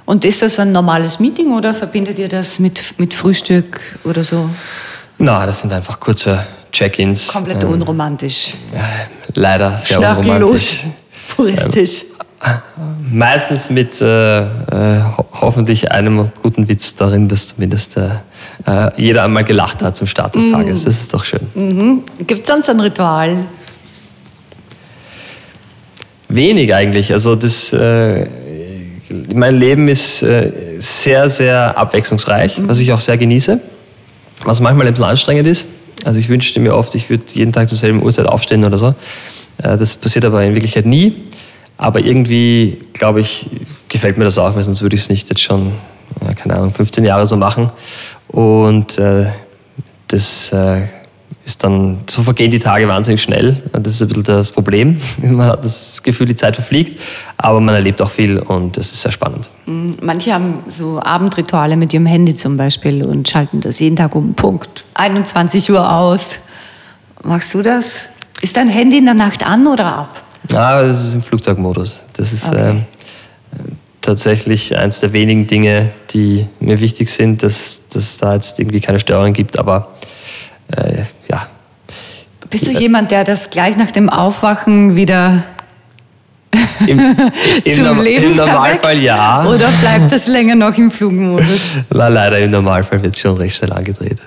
Und 0.05 0.25
ist 0.25 0.43
das 0.43 0.59
ein 0.59 0.73
normales 0.73 1.21
Meeting 1.21 1.53
oder 1.53 1.75
verbindet 1.75 2.19
ihr 2.19 2.29
das 2.29 2.59
mit, 2.59 2.99
mit 2.99 3.13
Frühstück 3.13 3.81
oder 4.05 4.25
so? 4.25 4.49
Na, 5.19 5.45
das 5.47 5.61
sind 5.61 5.73
einfach 5.73 5.99
kurze 5.99 6.47
Check-ins. 6.71 7.33
Komplett 7.33 7.65
ähm, 7.65 7.73
unromantisch. 7.73 8.55
Äh, 8.73 9.07
leider 9.35 9.77
sehr 9.79 9.99
unromantisch. 9.99 10.85
puristisch. 11.35 12.05
Ähm, 12.45 12.59
Meistens 13.11 13.69
mit 13.69 14.01
äh, 14.01 14.43
äh, 14.43 14.47
hoffentlich 15.41 15.91
einem 15.91 16.31
guten 16.43 16.69
Witz 16.69 16.95
darin, 16.95 17.27
dass 17.27 17.49
zumindest 17.49 17.97
äh, 17.97 18.11
äh 18.67 18.91
jeder 18.97 19.25
einmal 19.25 19.43
gelacht 19.45 19.83
hat 19.83 19.97
zum 19.97 20.07
Start 20.07 20.37
des 20.37 20.45
mhm. 20.45 20.53
Tages. 20.53 20.85
Das 20.85 21.01
ist 21.01 21.13
doch 21.13 21.25
schön. 21.25 21.41
Mhm. 21.55 22.03
Gibt 22.27 22.43
es 22.43 22.47
sonst 22.47 22.71
ein 22.71 22.79
Ritual? 22.79 23.47
Wenig 26.29 26.73
eigentlich. 26.75 27.13
Also 27.13 27.35
das, 27.35 27.73
äh, 27.73 28.29
mein 29.35 29.57
Leben 29.57 29.89
ist 29.89 30.19
sehr, 30.19 31.29
sehr 31.31 31.77
abwechslungsreich, 31.77 32.59
mhm. 32.59 32.69
was 32.69 32.79
ich 32.79 32.93
auch 32.93 33.01
sehr 33.01 33.17
genieße, 33.17 33.59
was 34.45 34.61
manchmal 34.61 34.87
ein 34.87 34.93
bisschen 34.93 35.09
anstrengend 35.09 35.47
ist. 35.47 35.67
Also 36.05 36.21
ich 36.21 36.29
wünschte 36.29 36.61
mir 36.61 36.75
oft, 36.75 36.95
ich 36.95 37.11
würde 37.11 37.25
jeden 37.33 37.53
Tag 37.53 37.69
zur 37.69 37.79
selben 37.79 38.03
Uhrzeit 38.03 38.27
aufstehen 38.27 38.65
oder 38.65 38.79
so. 38.79 38.95
Das 39.59 39.97
passiert 39.97 40.25
aber 40.25 40.45
in 40.45 40.55
Wirklichkeit 40.55 40.87
nie. 40.87 41.13
Aber 41.77 42.01
irgendwie, 42.01 42.79
glaube 42.93 43.21
ich, 43.21 43.51
gefällt 43.89 44.19
mir 44.19 44.25
das 44.25 44.39
auch, 44.39 44.55
weil 44.55 44.63
sonst 44.63 44.83
würde 44.83 44.95
ich 44.95 45.03
es 45.03 45.09
nicht 45.09 45.29
jetzt 45.29 45.41
schon, 45.41 45.73
keine 46.37 46.55
Ahnung, 46.55 46.71
15 46.71 47.05
Jahre 47.05 47.27
so 47.27 47.37
machen. 47.37 47.71
Und 48.29 48.99
äh, 48.99 49.27
das 50.09 50.53
äh, 50.53 50.83
ist 51.49 51.65
dann, 51.65 52.01
so 52.07 52.23
vergehen 52.23 52.51
die 52.51 52.59
Tage 52.59 52.87
wahnsinnig 52.89 53.23
schnell. 53.23 53.63
Das 53.73 53.95
ist 53.95 54.03
ein 54.03 54.09
bisschen 54.09 54.25
das 54.25 54.53
Problem. 54.53 55.01
Man 55.23 55.47
hat 55.47 55.65
das 55.65 56.03
Gefühl, 56.03 56.27
die 56.27 56.37
Zeit 56.37 56.57
verfliegt, 56.57 57.01
aber 57.39 57.59
man 57.61 57.75
erlebt 57.75 58.03
auch 58.03 58.11
viel 58.11 58.39
und 58.39 58.77
das 58.77 58.93
ist 58.93 59.01
sehr 59.03 59.13
spannend. 59.13 59.49
Mm, 59.65 59.87
manche 60.03 60.35
haben 60.35 60.63
so 60.69 61.01
Abendrituale 61.03 61.77
mit 61.77 61.95
ihrem 61.95 62.05
Handy 62.05 62.37
zum 62.37 62.59
Beispiel 62.59 63.03
und 63.03 63.29
schalten 63.29 63.63
das 63.63 63.81
jeden 63.81 63.97
Tag 63.97 64.15
um 64.15 64.35
Punkt 64.35 64.85
21 64.95 65.71
Uhr 65.71 65.91
aus. 65.91 66.39
Magst 67.25 67.55
du 67.55 67.63
das? 67.63 68.03
Ist 68.43 68.57
dein 68.57 68.69
Handy 68.69 68.99
in 68.99 69.07
der 69.07 69.15
Nacht 69.15 69.47
an 69.47 69.67
oder 69.67 69.87
ab? 69.87 70.23
Ah, 70.53 70.83
das 70.83 71.03
ist 71.03 71.15
im 71.15 71.23
Flugzeugmodus. 71.23 72.03
Das 72.15 72.33
ist 72.33 72.47
okay. 72.47 72.85
äh, 73.53 73.57
tatsächlich 74.03 74.77
eines 74.77 75.01
der 75.01 75.15
wenigen 75.15 75.47
Dinge, 75.47 75.91
die 76.11 76.47
mir 76.61 76.79
wichtig 76.81 77.11
sind, 77.11 77.43
dass, 77.43 77.89
dass 77.89 78.19
da 78.19 78.35
jetzt 78.35 78.59
irgendwie 78.61 78.81
keine 78.81 78.99
Störungen 78.99 79.33
gibt. 79.33 79.59
Aber 79.59 79.95
äh, 80.77 81.03
ja. 81.31 81.47
Bist 82.51 82.67
du 82.67 82.71
jemand, 82.71 83.11
der 83.11 83.25
das 83.25 83.51
gleich 83.51 83.77
nach 83.77 83.91
dem 83.91 84.09
Aufwachen 84.09 84.97
wieder 84.97 85.45
Im, 86.87 86.99
im 87.65 87.75
zum 87.75 87.85
Norm 87.85 88.01
Leben 88.01 88.31
Im 88.31 88.37
Normalfall 88.37 88.93
erweckt? 88.93 89.03
ja. 89.03 89.45
Oder 89.45 89.69
bleibt 89.81 90.11
das 90.13 90.27
länger 90.29 90.55
noch 90.55 90.77
im 90.79 90.91
Flugmodus? 90.91 91.75
Na, 91.91 92.09
leider, 92.09 92.39
im 92.39 92.51
Normalfall 92.51 93.03
wird 93.03 93.15
es 93.15 93.21
schon 93.21 93.37
recht 93.37 93.57
schnell 93.57 93.73
angedreht. 93.73 94.21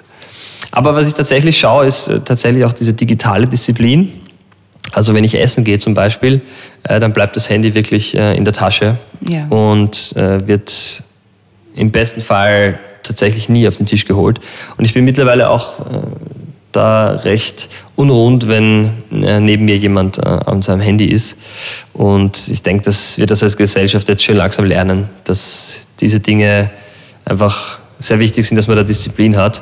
Aber 0.71 0.95
was 0.95 1.07
ich 1.07 1.13
tatsächlich 1.13 1.57
schaue, 1.57 1.85
ist 1.85 2.07
äh, 2.07 2.19
tatsächlich 2.19 2.63
auch 2.63 2.73
diese 2.73 2.93
digitale 2.93 3.47
Disziplin. 3.47 4.11
Also 4.93 5.13
wenn 5.13 5.23
ich 5.23 5.39
essen 5.39 5.63
gehe 5.63 5.79
zum 5.79 5.93
Beispiel, 5.93 6.41
äh, 6.83 6.99
dann 6.99 7.13
bleibt 7.13 7.35
das 7.35 7.49
Handy 7.49 7.73
wirklich 7.73 8.15
äh, 8.15 8.35
in 8.35 8.45
der 8.45 8.53
Tasche 8.53 8.97
ja. 9.27 9.47
und 9.47 10.15
äh, 10.15 10.45
wird 10.47 11.03
im 11.75 11.91
besten 11.91 12.21
Fall 12.21 12.79
tatsächlich 13.03 13.49
nie 13.49 13.67
auf 13.67 13.77
den 13.77 13.85
Tisch 13.85 14.05
geholt. 14.05 14.39
Und 14.77 14.85
ich 14.85 14.93
bin 14.93 15.03
mittlerweile 15.03 15.49
auch 15.49 15.79
äh, 15.79 16.01
da 16.71 17.11
recht 17.11 17.69
unrund, 17.95 18.47
wenn 18.47 19.03
äh, 19.11 19.39
neben 19.39 19.65
mir 19.65 19.77
jemand 19.77 20.17
äh, 20.17 20.21
an 20.21 20.61
seinem 20.61 20.81
Handy 20.81 21.05
ist. 21.05 21.37
Und 21.93 22.47
ich 22.47 22.63
denke, 22.63 22.83
dass 22.83 23.17
wir 23.17 23.27
das 23.27 23.43
als 23.43 23.57
Gesellschaft 23.57 24.07
jetzt 24.09 24.23
schön 24.23 24.37
langsam 24.37 24.65
lernen, 24.65 25.09
dass 25.23 25.87
diese 25.99 26.19
Dinge 26.19 26.71
einfach 27.25 27.79
sehr 27.99 28.19
wichtig 28.19 28.47
sind, 28.47 28.57
dass 28.57 28.67
man 28.67 28.77
da 28.77 28.83
Disziplin 28.83 29.37
hat. 29.37 29.61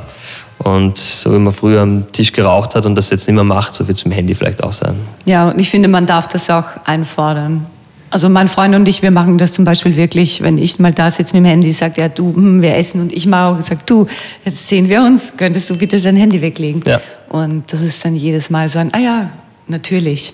Und 0.59 0.97
so 0.97 1.33
wie 1.33 1.39
man 1.39 1.53
früher 1.53 1.81
am 1.81 2.11
Tisch 2.11 2.33
geraucht 2.33 2.75
hat 2.75 2.85
und 2.85 2.95
das 2.95 3.09
jetzt 3.09 3.27
nicht 3.27 3.35
mehr 3.35 3.45
macht, 3.45 3.73
so 3.73 3.87
wird 3.87 3.97
es 3.97 4.03
dem 4.03 4.11
Handy 4.11 4.35
vielleicht 4.35 4.61
auch 4.61 4.73
sein. 4.73 4.95
Ja, 5.25 5.49
und 5.49 5.59
ich 5.59 5.69
finde, 5.69 5.87
man 5.87 6.05
darf 6.05 6.27
das 6.27 6.49
auch 6.49 6.65
einfordern. 6.85 7.67
Also 8.11 8.27
mein 8.27 8.47
Freund 8.47 8.73
und 8.75 8.87
ich, 8.87 9.01
wir 9.03 9.11
machen 9.11 9.37
das 9.37 9.53
zum 9.53 9.65
Beispiel 9.65 9.95
wirklich, 9.95 10.41
wenn 10.41 10.57
ich 10.57 10.79
mal 10.79 10.91
da 10.91 11.11
sitze 11.11 11.35
mit 11.35 11.45
dem 11.45 11.49
Handy, 11.49 11.71
sagt 11.71 11.97
er, 11.99 12.09
du, 12.09 12.33
hm, 12.35 12.61
wir 12.61 12.75
essen 12.75 13.01
und 13.01 13.13
ich 13.13 13.27
mache 13.27 13.57
auch, 13.57 13.61
sagt 13.61 13.89
du, 13.89 14.07
jetzt 14.45 14.67
sehen 14.67 14.89
wir 14.89 15.01
uns, 15.01 15.33
könntest 15.37 15.69
du 15.69 15.77
bitte 15.77 16.01
dein 16.01 16.15
Handy 16.15 16.41
weglegen? 16.41 16.81
Ja. 16.87 17.01
Und 17.29 17.71
das 17.71 17.81
ist 17.81 18.03
dann 18.03 18.15
jedes 18.15 18.49
Mal 18.49 18.67
so 18.67 18.79
ein, 18.79 18.91
ah 18.93 18.99
ja, 18.99 19.29
natürlich. 19.67 20.33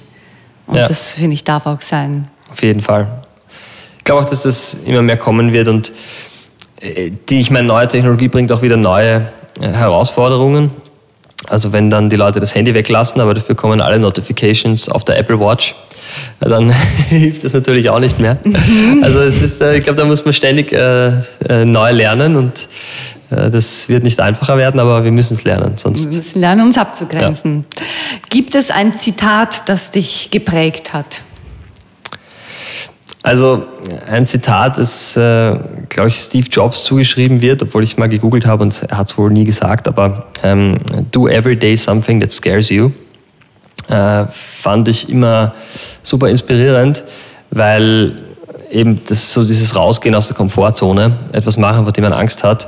Und 0.67 0.77
Ja. 0.77 0.87
das 0.87 1.13
finde 1.15 1.33
ich 1.33 1.43
darf 1.43 1.65
auch 1.65 1.81
sein. 1.81 2.27
Auf 2.49 2.63
jeden 2.63 2.79
Fall. 2.81 3.21
Ich 3.97 4.03
glaube 4.05 4.23
auch, 4.23 4.29
dass 4.29 4.43
das 4.43 4.75
immer 4.85 5.01
mehr 5.01 5.17
kommen 5.17 5.51
wird 5.51 5.67
und 5.67 5.91
äh, 6.79 7.11
die, 7.29 7.39
ich 7.39 7.51
meine, 7.51 7.67
neue 7.67 7.87
Technologie 7.87 8.29
bringt 8.29 8.51
auch 8.51 8.61
wieder 8.61 8.77
neue 8.77 9.27
äh, 9.59 9.67
Herausforderungen. 9.69 10.71
Also 11.47 11.73
wenn 11.73 11.89
dann 11.89 12.09
die 12.09 12.15
Leute 12.15 12.39
das 12.39 12.55
Handy 12.55 12.73
weglassen, 12.73 13.19
aber 13.21 13.33
dafür 13.33 13.55
kommen 13.55 13.81
alle 13.81 13.99
Notifications 13.99 14.87
auf 14.89 15.03
der 15.03 15.17
Apple 15.17 15.39
Watch, 15.39 15.75
ja, 15.75 15.79
dann 16.39 16.71
hilft 17.09 17.43
das 17.43 17.53
natürlich 17.53 17.89
auch 17.89 17.99
nicht 17.99 18.19
mehr. 18.19 18.37
Also 19.01 19.21
es 19.21 19.41
ist, 19.41 19.61
äh, 19.61 19.77
ich 19.77 19.83
glaube, 19.83 19.97
da 19.97 20.05
muss 20.05 20.25
man 20.25 20.33
ständig 20.33 20.71
äh, 20.71 21.11
äh, 21.49 21.65
neu 21.65 21.91
lernen 21.91 22.35
und 22.35 22.67
äh, 23.31 23.49
das 23.49 23.89
wird 23.89 24.03
nicht 24.03 24.19
einfacher 24.19 24.57
werden, 24.57 24.79
aber 24.79 25.03
wir 25.03 25.11
müssen 25.11 25.35
es 25.35 25.43
lernen. 25.43 25.73
Wir 25.73 25.79
Sonst 25.79 26.13
müssen 26.13 26.39
lernen, 26.39 26.61
uns 26.61 26.77
abzugrenzen. 26.77 27.65
Gibt 28.29 28.55
es 28.55 28.71
ein 28.71 28.97
Zitat, 28.97 29.67
das 29.67 29.91
dich 29.91 30.29
geprägt 30.31 30.93
hat? 30.93 31.21
Also 33.25 33.63
ein 34.07 34.27
Zitat, 34.27 34.77
das, 34.77 35.17
äh, 35.17 35.57
glaube 35.89 36.09
ich, 36.09 36.17
Steve 36.19 36.47
Jobs 36.47 36.83
zugeschrieben 36.83 37.41
wird, 37.41 37.63
obwohl 37.63 37.81
ich 37.81 37.97
mal 37.97 38.07
gegoogelt 38.07 38.45
habe 38.45 38.61
und 38.61 38.83
er 38.87 38.99
hat 38.99 39.07
es 39.07 39.17
wohl 39.17 39.31
nie 39.31 39.45
gesagt, 39.45 39.87
aber 39.87 40.27
ähm, 40.43 40.77
do 41.11 41.27
every 41.27 41.57
day 41.57 41.75
something 41.75 42.19
that 42.19 42.31
scares 42.31 42.69
you, 42.69 42.91
äh, 43.89 44.25
fand 44.31 44.87
ich 44.87 45.09
immer 45.09 45.53
super 46.03 46.29
inspirierend, 46.29 47.03
weil 47.51 48.13
eben 48.71 48.99
das 49.07 49.33
so 49.33 49.43
dieses 49.43 49.75
Rausgehen 49.75 50.15
aus 50.15 50.27
der 50.27 50.35
Komfortzone, 50.35 51.15
etwas 51.31 51.57
machen, 51.57 51.83
vor 51.83 51.93
dem 51.93 52.03
man 52.03 52.13
Angst 52.13 52.43
hat, 52.43 52.67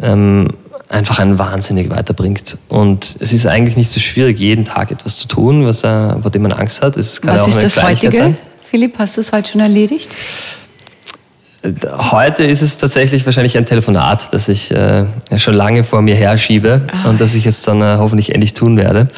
ähm, 0.00 0.48
einfach 0.88 1.18
einen 1.18 1.38
wahnsinnig 1.38 1.90
weiterbringt. 1.90 2.56
Und 2.68 3.16
es 3.20 3.32
ist 3.32 3.46
eigentlich 3.46 3.76
nicht 3.76 3.90
so 3.90 4.00
schwierig, 4.00 4.38
jeden 4.38 4.64
Tag 4.64 4.90
etwas 4.90 5.16
zu 5.16 5.28
tun, 5.28 5.66
was, 5.66 5.84
äh, 5.84 6.20
vor 6.20 6.30
dem 6.30 6.42
man 6.42 6.52
Angst 6.52 6.82
hat. 6.82 6.96
Es 6.96 7.20
kann 7.20 7.30
ja 7.30 7.34
Was 7.36 7.42
auch 7.42 7.48
ist 7.48 7.54
eine 7.56 7.64
das 7.64 7.82
heutige? 7.82 8.16
sein. 8.16 8.36
Philipp, 8.60 8.98
hast 8.98 9.16
du 9.16 9.20
es 9.20 9.32
heute 9.32 9.52
schon 9.52 9.60
erledigt? 9.60 10.14
Heute 12.12 12.44
ist 12.44 12.62
es 12.62 12.78
tatsächlich 12.78 13.26
wahrscheinlich 13.26 13.58
ein 13.58 13.66
Telefonat, 13.66 14.32
das 14.32 14.48
ich 14.48 14.70
äh, 14.70 15.06
schon 15.38 15.54
lange 15.54 15.82
vor 15.82 16.02
mir 16.02 16.14
herschiebe 16.14 16.82
und 17.04 17.20
das 17.20 17.34
ich 17.34 17.44
jetzt 17.44 17.66
dann 17.66 17.82
äh, 17.82 17.96
hoffentlich 17.98 18.32
endlich 18.32 18.54
tun 18.54 18.76
werde. 18.76 19.08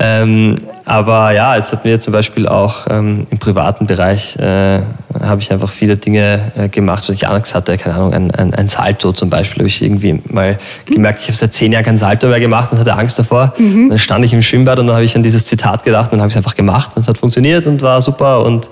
Ähm, 0.00 0.56
aber 0.84 1.32
ja, 1.32 1.56
es 1.56 1.70
hat 1.70 1.84
mir 1.84 2.00
zum 2.00 2.12
Beispiel 2.12 2.48
auch 2.48 2.86
ähm, 2.90 3.26
im 3.30 3.38
privaten 3.38 3.86
Bereich 3.86 4.36
äh, 4.36 4.80
habe 5.20 5.40
ich 5.40 5.52
einfach 5.52 5.70
viele 5.70 5.96
Dinge 5.96 6.52
äh, 6.56 6.68
gemacht, 6.68 7.08
wo 7.08 7.12
ich 7.12 7.28
Angst 7.28 7.54
hatte, 7.54 7.76
keine 7.76 7.94
Ahnung, 7.94 8.12
ein, 8.12 8.30
ein, 8.32 8.54
ein 8.54 8.66
Salto 8.66 9.12
zum 9.12 9.30
Beispiel, 9.30 9.60
habe 9.60 9.68
ich 9.68 9.82
irgendwie 9.82 10.20
mal 10.28 10.58
gemerkt, 10.86 11.20
ich 11.20 11.26
habe 11.26 11.36
seit 11.36 11.54
zehn 11.54 11.72
Jahren 11.72 11.84
kein 11.84 11.98
Salto 11.98 12.26
mehr 12.26 12.40
gemacht 12.40 12.72
und 12.72 12.78
hatte 12.78 12.94
Angst 12.94 13.18
davor. 13.18 13.54
Dann 13.88 13.98
stand 13.98 14.24
ich 14.24 14.32
im 14.32 14.42
Schwimmbad 14.42 14.78
und 14.80 14.88
dann 14.88 14.96
habe 14.96 15.04
ich 15.04 15.14
an 15.14 15.22
dieses 15.22 15.46
Zitat 15.46 15.84
gedacht 15.84 16.06
und 16.06 16.18
dann 16.18 16.22
habe 16.22 16.28
ich 16.28 16.34
es 16.34 16.36
einfach 16.38 16.56
gemacht 16.56 16.92
und 16.96 17.02
es 17.02 17.08
hat 17.08 17.18
funktioniert 17.18 17.66
und 17.66 17.82
war 17.82 18.02
super 18.02 18.44
und 18.44 18.68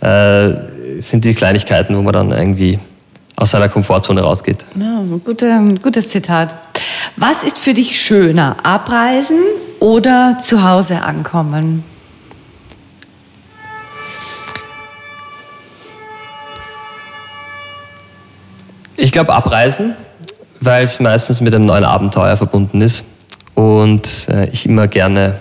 äh, 0.00 0.77
sind 0.98 1.24
die 1.24 1.34
Kleinigkeiten, 1.34 1.96
wo 1.96 2.02
man 2.02 2.12
dann 2.12 2.30
irgendwie 2.32 2.78
aus 3.36 3.50
seiner 3.52 3.68
Komfortzone 3.68 4.20
rausgeht. 4.20 4.64
Ja, 4.78 5.04
so 5.04 5.14
ein 5.16 5.24
guter- 5.24 5.62
gutes 5.82 6.08
Zitat. 6.08 6.54
Was 7.16 7.42
ist 7.42 7.58
für 7.58 7.74
dich 7.74 8.00
schöner, 8.00 8.56
abreisen 8.64 9.38
oder 9.80 10.38
zu 10.40 10.62
Hause 10.68 11.02
ankommen? 11.02 11.84
Ich 18.96 19.12
glaube 19.12 19.32
abreisen, 19.32 19.94
weil 20.60 20.82
es 20.82 20.98
meistens 21.00 21.40
mit 21.40 21.54
einem 21.54 21.66
neuen 21.66 21.84
Abenteuer 21.84 22.36
verbunden 22.36 22.80
ist 22.80 23.04
und 23.54 24.28
äh, 24.28 24.48
ich 24.50 24.66
immer 24.66 24.88
gerne 24.88 25.34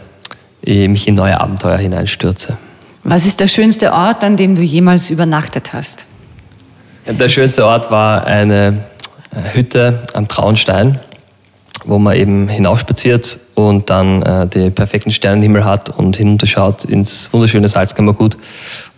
mich 0.63 1.07
in 1.07 1.15
neue 1.15 1.39
Abenteuer 1.39 1.77
hineinstürze. 1.77 2.57
Was 3.09 3.25
ist 3.25 3.39
der 3.39 3.47
schönste 3.47 3.93
Ort, 3.93 4.21
an 4.21 4.35
dem 4.35 4.55
du 4.55 4.61
jemals 4.61 5.09
übernachtet 5.09 5.71
hast? 5.71 6.03
Der 7.07 7.29
schönste 7.29 7.65
Ort 7.65 7.89
war 7.89 8.25
eine 8.25 8.83
äh, 9.31 9.55
Hütte 9.55 10.03
am 10.13 10.27
Traunstein, 10.27 10.99
wo 11.85 11.99
man 11.99 12.17
eben 12.17 12.49
hinaufspaziert 12.49 13.39
und 13.55 13.89
dann 13.89 14.21
äh, 14.23 14.45
den 14.47 14.75
perfekten 14.75 15.11
Sternenhimmel 15.11 15.63
hat 15.63 15.89
und 15.97 16.17
hinunterschaut 16.17 16.83
ins 16.83 17.31
wunderschöne 17.31 17.69
Salzkammergut. 17.69 18.35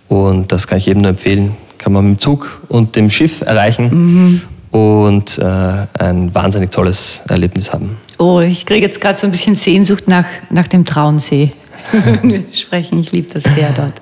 Und 0.07 0.51
das 0.51 0.65
kann 0.65 0.79
ich 0.79 0.87
jedem 0.87 1.03
nur 1.03 1.11
empfehlen. 1.11 1.55
Kann 1.77 1.93
man 1.93 2.09
mit 2.09 2.17
dem 2.17 2.17
Zug 2.17 2.63
und 2.67 2.95
dem 2.95 3.11
Schiff 3.11 3.41
erreichen 3.41 4.41
und 4.71 5.37
äh, 5.37 5.43
ein 5.43 6.33
wahnsinnig 6.33 6.71
tolles 6.71 7.21
Erlebnis 7.29 7.71
haben. 7.71 7.97
Oh, 8.17 8.39
ich 8.39 8.65
kriege 8.65 8.87
jetzt 8.87 8.99
gerade 8.99 9.19
so 9.19 9.27
ein 9.27 9.31
bisschen 9.31 9.53
Sehnsucht 9.53 10.07
nach, 10.07 10.25
nach 10.49 10.67
dem 10.67 10.83
Traunsee. 10.83 11.51
Sprechen, 12.53 12.99
ich 12.99 13.11
liebe 13.11 13.33
das 13.33 13.43
sehr 13.55 13.71
dort. 13.71 13.93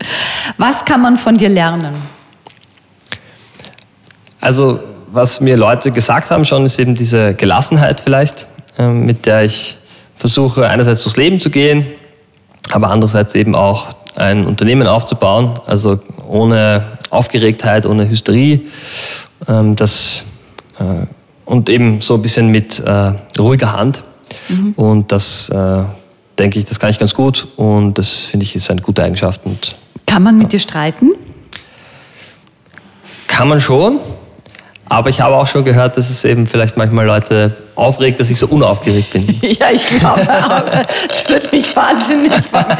Was 0.57 0.86
kann 0.86 1.01
man 1.01 1.17
von 1.17 1.38
dir 1.38 1.49
lernen? 1.49 1.95
Also, 4.39 4.80
was 5.11 5.41
mir 5.41 5.57
Leute 5.57 5.91
gesagt 5.91 6.32
haben 6.32 6.45
schon, 6.45 6.65
ist 6.65 6.80
eben 6.80 6.95
diese 6.95 7.34
Gelassenheit 7.34 8.01
vielleicht, 8.01 8.47
ähm, 8.78 9.05
mit 9.05 9.25
der 9.25 9.43
ich 9.43 9.78
versuche, 10.15 10.67
einerseits 10.67 11.03
durchs 11.03 11.17
Leben 11.17 11.39
zu 11.39 11.49
gehen, 11.49 11.86
aber 12.71 12.89
andererseits 12.89 13.36
eben 13.36 13.55
auch 13.55 13.95
ein 14.15 14.45
Unternehmen 14.45 14.88
aufzubauen, 14.88 15.53
also 15.65 15.99
ohne 16.28 16.97
Aufgeregtheit, 17.09 17.86
ohne 17.86 18.09
Hysterie. 18.09 18.67
Ähm, 19.47 19.75
das, 19.75 20.25
äh, 20.80 21.05
und 21.45 21.69
eben 21.69 22.01
so 22.01 22.15
ein 22.15 22.21
bisschen 22.21 22.49
mit 22.49 22.80
äh, 22.80 23.13
ruhiger 23.39 23.71
Hand. 23.71 24.03
Und 24.75 25.11
das 25.11 25.49
äh, 25.49 25.84
denke 26.38 26.59
ich, 26.59 26.65
das 26.65 26.79
kann 26.79 26.89
ich 26.89 26.99
ganz 26.99 27.13
gut 27.13 27.47
und 27.55 27.97
das 27.97 28.25
finde 28.25 28.43
ich 28.43 28.55
ist 28.55 28.69
eine 28.69 28.81
gute 28.81 29.03
Eigenschaft 29.03 29.41
und 29.45 29.75
Kann 30.05 30.23
man 30.23 30.38
mit 30.38 30.51
dir 30.51 30.59
streiten? 30.59 31.11
Kann 33.27 33.47
man 33.47 33.59
schon, 33.59 33.99
aber 34.89 35.09
ich 35.09 35.19
habe 35.19 35.35
auch 35.35 35.47
schon 35.47 35.65
gehört, 35.65 35.97
dass 35.97 36.09
es 36.09 36.23
eben 36.23 36.47
vielleicht 36.47 36.77
manchmal 36.77 37.05
Leute 37.05 37.55
aufregt, 37.75 38.19
dass 38.19 38.29
ich 38.29 38.38
so 38.38 38.47
unaufgeregt 38.47 39.11
bin. 39.11 39.39
Ja, 39.59 39.71
ich 39.71 39.85
glaube 39.88 40.21
auch. 40.21 40.85
Das 41.07 41.27
wird 41.27 41.51
mich 41.51 41.75
wahnsinnig 41.75 42.51
machen. 42.51 42.77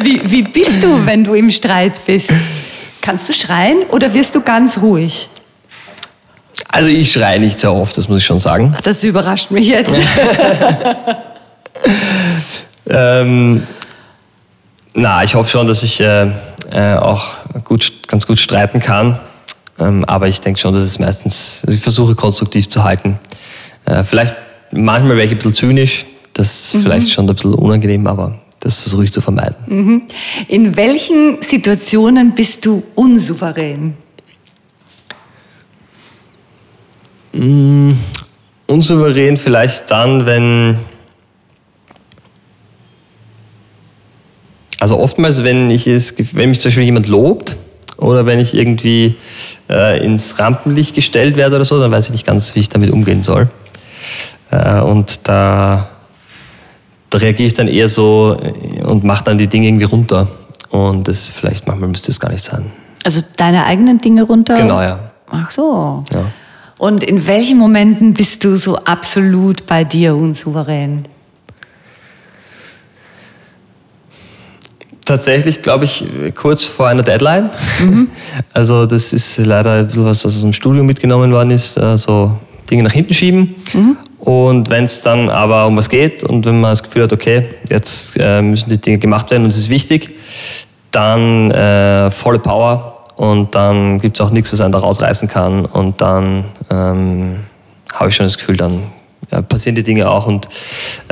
Wie, 0.00 0.20
wie 0.30 0.42
bist 0.42 0.82
du, 0.82 1.06
wenn 1.06 1.24
du 1.24 1.34
im 1.34 1.50
Streit 1.50 2.00
bist? 2.06 2.32
Kannst 3.00 3.28
du 3.28 3.32
schreien 3.32 3.82
oder 3.90 4.12
wirst 4.14 4.34
du 4.34 4.40
ganz 4.40 4.78
ruhig? 4.78 5.28
Also 6.70 6.88
ich 6.88 7.12
schreie 7.12 7.40
nicht 7.40 7.58
sehr 7.58 7.72
oft, 7.72 7.96
das 7.96 8.08
muss 8.08 8.18
ich 8.18 8.26
schon 8.26 8.38
sagen. 8.38 8.76
Das 8.82 9.02
überrascht 9.04 9.50
mich 9.50 9.68
jetzt. 9.68 9.94
Ähm, 12.90 13.66
na, 14.94 15.22
ich 15.22 15.34
hoffe 15.34 15.50
schon, 15.50 15.66
dass 15.66 15.82
ich 15.82 16.00
äh, 16.00 16.30
äh, 16.72 16.94
auch 16.94 17.40
gut, 17.64 18.08
ganz 18.08 18.26
gut 18.26 18.38
streiten 18.38 18.80
kann. 18.80 19.20
Ähm, 19.78 20.04
aber 20.06 20.28
ich 20.28 20.40
denke 20.40 20.58
schon, 20.58 20.72
dass 20.72 20.84
es 20.84 20.98
meistens, 20.98 21.62
also 21.66 21.76
ich 21.76 21.82
versuche 21.82 22.14
konstruktiv 22.14 22.68
zu 22.68 22.84
halten. 22.84 23.18
Äh, 23.84 24.04
vielleicht 24.04 24.34
manchmal 24.72 25.16
wäre 25.16 25.26
ich 25.26 25.32
ein 25.32 25.36
bisschen 25.36 25.54
zynisch, 25.54 26.06
das 26.32 26.74
ist 26.74 26.82
vielleicht 26.82 27.10
schon 27.10 27.28
ein 27.28 27.34
bisschen 27.34 27.54
unangenehm, 27.54 28.06
aber 28.06 28.40
das 28.60 28.80
versuche 28.80 29.04
ich 29.04 29.12
zu 29.12 29.20
vermeiden. 29.20 30.02
In 30.48 30.76
welchen 30.76 31.42
Situationen 31.42 32.34
bist 32.34 32.64
du 32.64 32.82
unsouverän? 32.94 33.94
unsouverän 38.66 39.36
vielleicht 39.36 39.90
dann, 39.90 40.26
wenn. 40.26 40.78
Also 44.80 44.98
oftmals, 44.98 45.42
wenn, 45.42 45.70
ich 45.70 45.86
es, 45.86 46.14
wenn 46.34 46.50
mich 46.50 46.60
zum 46.60 46.68
Beispiel 46.68 46.84
jemand 46.84 47.06
lobt 47.06 47.56
oder 47.96 48.26
wenn 48.26 48.38
ich 48.38 48.54
irgendwie 48.54 49.16
äh, 49.68 50.04
ins 50.04 50.38
Rampenlicht 50.38 50.94
gestellt 50.94 51.36
werde 51.36 51.56
oder 51.56 51.64
so, 51.64 51.80
dann 51.80 51.90
weiß 51.90 52.06
ich 52.06 52.12
nicht 52.12 52.26
ganz, 52.26 52.54
wie 52.54 52.60
ich 52.60 52.68
damit 52.68 52.90
umgehen 52.90 53.22
soll. 53.22 53.48
Äh, 54.50 54.80
und 54.80 55.26
da, 55.26 55.88
da 57.10 57.18
reagiere 57.18 57.48
ich 57.48 57.54
dann 57.54 57.66
eher 57.66 57.88
so 57.88 58.36
äh, 58.40 58.82
und 58.82 59.02
mache 59.02 59.24
dann 59.24 59.38
die 59.38 59.48
Dinge 59.48 59.66
irgendwie 59.66 59.84
runter. 59.84 60.28
Und 60.70 61.08
das 61.08 61.28
vielleicht 61.28 61.66
manchmal 61.66 61.88
müsste 61.88 62.12
es 62.12 62.20
gar 62.20 62.30
nicht 62.30 62.44
sein. 62.44 62.70
Also 63.04 63.22
deine 63.36 63.64
eigenen 63.64 63.98
Dinge 63.98 64.22
runter? 64.22 64.54
Genau, 64.54 64.80
ja. 64.80 65.10
Ach 65.30 65.50
so. 65.50 66.04
ja. 66.12 66.24
Und 66.78 67.02
in 67.02 67.26
welchen 67.26 67.58
Momenten 67.58 68.14
bist 68.14 68.44
du 68.44 68.54
so 68.54 68.76
absolut 68.76 69.66
bei 69.66 69.82
dir 69.82 70.14
und 70.14 70.34
souverän? 70.36 71.08
Tatsächlich, 75.08 75.62
glaube 75.62 75.86
ich, 75.86 76.04
kurz 76.34 76.64
vor 76.64 76.88
einer 76.88 77.02
Deadline. 77.02 77.48
Mhm. 77.80 78.08
Also 78.52 78.84
das 78.84 79.14
ist 79.14 79.38
leider 79.38 79.72
ein 79.72 79.86
bisschen 79.86 80.04
was 80.04 80.26
aus 80.26 80.40
dem 80.40 80.52
Studium 80.52 80.84
mitgenommen 80.84 81.32
worden 81.32 81.50
ist, 81.50 81.78
also 81.78 82.32
Dinge 82.70 82.82
nach 82.82 82.92
hinten 82.92 83.14
schieben. 83.14 83.54
Mhm. 83.72 83.96
Und 84.18 84.68
wenn 84.68 84.84
es 84.84 85.00
dann 85.00 85.30
aber 85.30 85.66
um 85.66 85.78
was 85.78 85.88
geht 85.88 86.24
und 86.24 86.44
wenn 86.44 86.60
man 86.60 86.72
das 86.72 86.82
Gefühl 86.82 87.04
hat, 87.04 87.12
okay, 87.14 87.46
jetzt 87.70 88.18
äh, 88.20 88.42
müssen 88.42 88.68
die 88.68 88.78
Dinge 88.78 88.98
gemacht 88.98 89.30
werden 89.30 89.44
und 89.44 89.48
es 89.48 89.56
ist 89.56 89.70
wichtig, 89.70 90.10
dann 90.90 91.50
äh, 91.52 92.10
volle 92.10 92.38
Power 92.38 93.06
und 93.16 93.54
dann 93.54 93.98
gibt 94.00 94.18
es 94.18 94.20
auch 94.20 94.30
nichts, 94.30 94.52
was 94.52 94.60
einen 94.60 94.72
da 94.72 94.78
rausreißen 94.78 95.26
kann 95.26 95.64
und 95.64 96.02
dann 96.02 96.44
ähm, 96.70 97.36
habe 97.94 98.10
ich 98.10 98.14
schon 98.14 98.26
das 98.26 98.36
Gefühl, 98.36 98.58
dann 98.58 98.82
ja, 99.32 99.40
passieren 99.40 99.74
die 99.74 99.84
Dinge 99.84 100.10
auch 100.10 100.26
und 100.26 100.50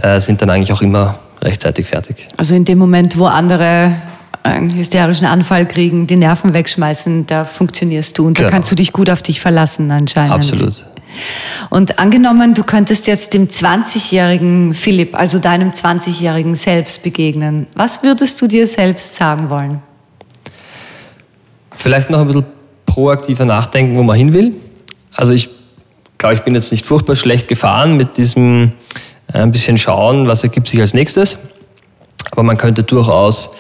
äh, 0.03 0.21
sind 0.21 0.43
dann 0.43 0.51
eigentlich 0.51 0.73
auch 0.73 0.83
immer 0.83 1.15
rechtzeitig 1.47 1.87
fertig. 1.87 2.29
Also 2.37 2.55
in 2.55 2.65
dem 2.65 2.79
Moment, 2.79 3.19
wo 3.19 3.27
andere 3.27 3.95
einen 4.43 4.75
hysterischen 4.75 5.27
Anfall 5.27 5.67
kriegen, 5.67 6.07
die 6.07 6.17
Nerven 6.17 6.55
wegschmeißen, 6.55 7.27
da 7.27 7.45
funktionierst 7.45 8.19
du 8.19 8.27
und 8.27 8.35
genau. 8.35 8.49
da 8.49 8.55
kannst 8.55 8.71
du 8.71 8.77
dich 8.77 8.93
gut 8.93 9.11
auf 9.11 9.23
dich 9.23 9.41
verlassen 9.41 9.91
anscheinend. 9.91 10.33
Absolut. 10.33 10.87
Und 11.71 11.99
angenommen, 11.99 12.55
du 12.55 12.63
könntest 12.63 13.07
jetzt 13.07 13.33
dem 13.33 13.49
20-jährigen 13.49 14.75
Philipp, 14.75 15.15
also 15.15 15.39
deinem 15.39 15.71
20-jährigen 15.71 16.55
Selbst 16.55 17.03
begegnen, 17.03 17.67
was 17.75 18.03
würdest 18.03 18.41
du 18.43 18.47
dir 18.47 18.67
selbst 18.67 19.17
sagen 19.17 19.51
wollen? 19.51 19.81
Vielleicht 21.73 22.11
noch 22.11 22.21
ein 22.21 22.27
bisschen 22.27 22.45
proaktiver 22.85 23.45
nachdenken, 23.45 23.97
wo 23.97 24.03
man 24.03 24.17
hin 24.17 24.33
will. 24.33 24.55
Also 25.15 25.33
ich 25.33 25.49
glaube, 26.19 26.35
ich 26.35 26.43
bin 26.43 26.55
jetzt 26.55 26.71
nicht 26.71 26.85
furchtbar 26.85 27.17
schlecht 27.17 27.49
gefahren 27.49 27.97
mit 27.97 28.17
diesem 28.17 28.73
ein 29.33 29.53
bisschen 29.53 29.79
schauen, 29.79 30.29
was 30.29 30.43
ergibt 30.43 30.69
sich 30.69 30.81
als 30.81 30.95
nächstes. 30.95 31.39
Aber 32.31 32.43
man 32.43 32.57
könnte 32.57 32.83
durchaus 32.83 33.51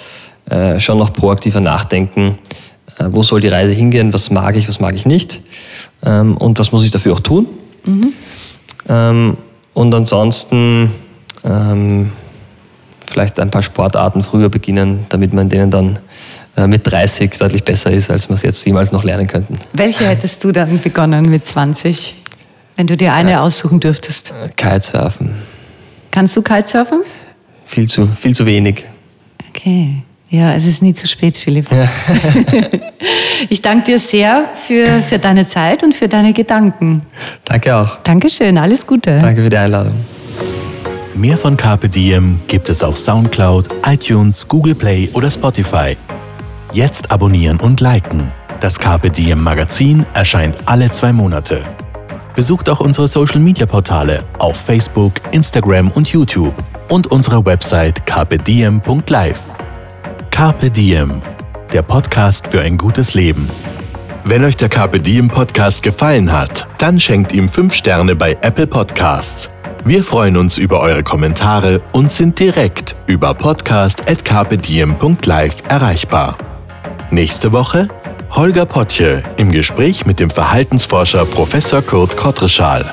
äh, 0.50 0.78
schon 0.80 0.98
noch 0.98 1.12
proaktiver 1.12 1.60
nachdenken, 1.60 2.38
äh, 2.98 3.06
wo 3.10 3.22
soll 3.22 3.40
die 3.40 3.48
Reise 3.48 3.72
hingehen, 3.72 4.12
was 4.12 4.30
mag 4.30 4.56
ich, 4.56 4.68
was 4.68 4.80
mag 4.80 4.94
ich 4.94 5.06
nicht 5.06 5.40
ähm, 6.04 6.36
und 6.36 6.58
was 6.58 6.72
muss 6.72 6.84
ich 6.84 6.90
dafür 6.90 7.14
auch 7.14 7.20
tun. 7.20 7.46
Mhm. 7.84 8.12
Ähm, 8.88 9.36
und 9.74 9.94
ansonsten 9.94 10.90
ähm, 11.44 12.12
vielleicht 13.06 13.38
ein 13.40 13.50
paar 13.50 13.62
Sportarten 13.62 14.22
früher 14.22 14.48
beginnen, 14.48 15.06
damit 15.08 15.32
man 15.32 15.48
denen 15.48 15.70
dann 15.70 15.98
äh, 16.56 16.66
mit 16.66 16.90
30 16.90 17.36
deutlich 17.38 17.64
besser 17.64 17.90
ist, 17.90 18.10
als 18.10 18.28
wir 18.28 18.34
es 18.34 18.42
jetzt 18.42 18.64
jemals 18.66 18.92
noch 18.92 19.04
lernen 19.04 19.26
könnten. 19.26 19.58
Welche 19.72 20.06
hättest 20.06 20.42
du 20.44 20.52
dann 20.52 20.80
begonnen 20.80 21.28
mit 21.28 21.46
20, 21.46 22.14
wenn 22.76 22.86
du 22.86 22.96
dir 22.96 23.12
eine 23.12 23.42
aussuchen 23.42 23.80
dürftest? 23.80 24.32
Kitesurfen. 24.56 25.34
Kannst 26.16 26.34
du 26.34 26.40
Kitesurfen? 26.40 27.02
Viel 27.66 27.86
zu, 27.86 28.06
viel 28.06 28.34
zu 28.34 28.46
wenig. 28.46 28.86
Okay. 29.50 29.96
Ja, 30.30 30.54
es 30.54 30.66
ist 30.66 30.80
nie 30.80 30.94
zu 30.94 31.06
spät, 31.06 31.36
Philipp. 31.36 31.70
Ja. 31.70 31.86
ich 33.50 33.60
danke 33.60 33.84
dir 33.84 33.98
sehr 33.98 34.46
für, 34.54 34.86
für 35.02 35.18
deine 35.18 35.46
Zeit 35.46 35.82
und 35.82 35.94
für 35.94 36.08
deine 36.08 36.32
Gedanken. 36.32 37.02
Danke 37.44 37.76
auch. 37.76 37.98
Dankeschön, 38.02 38.56
alles 38.56 38.86
Gute. 38.86 39.18
Danke 39.18 39.42
für 39.42 39.50
die 39.50 39.58
Einladung. 39.58 40.06
Mehr 41.14 41.36
von 41.36 41.54
Carpe 41.54 41.90
Diem 41.90 42.40
gibt 42.48 42.70
es 42.70 42.82
auf 42.82 42.96
Soundcloud, 42.96 43.68
iTunes, 43.84 44.48
Google 44.48 44.74
Play 44.74 45.10
oder 45.12 45.30
Spotify. 45.30 45.98
Jetzt 46.72 47.10
abonnieren 47.10 47.60
und 47.60 47.82
liken. 47.82 48.32
Das 48.60 48.78
Carpe 48.78 49.10
Diem 49.10 49.42
Magazin 49.42 50.06
erscheint 50.14 50.56
alle 50.64 50.90
zwei 50.90 51.12
Monate. 51.12 51.60
Besucht 52.36 52.70
auch 52.70 52.78
unsere 52.80 53.08
Social 53.08 53.40
Media 53.40 53.66
Portale 53.66 54.22
auf 54.38 54.58
Facebook, 54.58 55.14
Instagram 55.32 55.90
und 55.92 56.08
YouTube 56.08 56.54
und 56.90 57.06
unsere 57.08 57.44
Website 57.44 58.06
carpediem.live. 58.06 59.40
Carpe 60.30 60.70
Diem, 60.70 61.20
der 61.72 61.82
Podcast 61.82 62.46
für 62.48 62.60
ein 62.60 62.76
gutes 62.76 63.14
Leben. 63.14 63.48
Wenn 64.24 64.44
euch 64.44 64.58
der 64.58 64.68
Carpe 64.68 65.00
Diem 65.00 65.28
Podcast 65.28 65.82
gefallen 65.82 66.30
hat, 66.30 66.68
dann 66.76 67.00
schenkt 67.00 67.34
ihm 67.34 67.48
5 67.48 67.72
Sterne 67.72 68.14
bei 68.14 68.36
Apple 68.42 68.66
Podcasts. 68.66 69.48
Wir 69.86 70.04
freuen 70.04 70.36
uns 70.36 70.58
über 70.58 70.80
eure 70.80 71.02
Kommentare 71.02 71.80
und 71.92 72.12
sind 72.12 72.38
direkt 72.38 72.94
über 73.06 73.32
podcast.carpediem.live 73.32 75.62
erreichbar. 75.68 76.36
Nächste 77.10 77.52
Woche 77.52 77.88
Holger 78.30 78.66
Potje 78.66 79.22
im 79.38 79.52
Gespräch 79.52 80.06
mit 80.06 80.20
dem 80.20 80.30
Verhaltensforscher 80.30 81.24
Professor 81.24 81.82
Kurt 81.82 82.16
Kottreschal. 82.16 82.92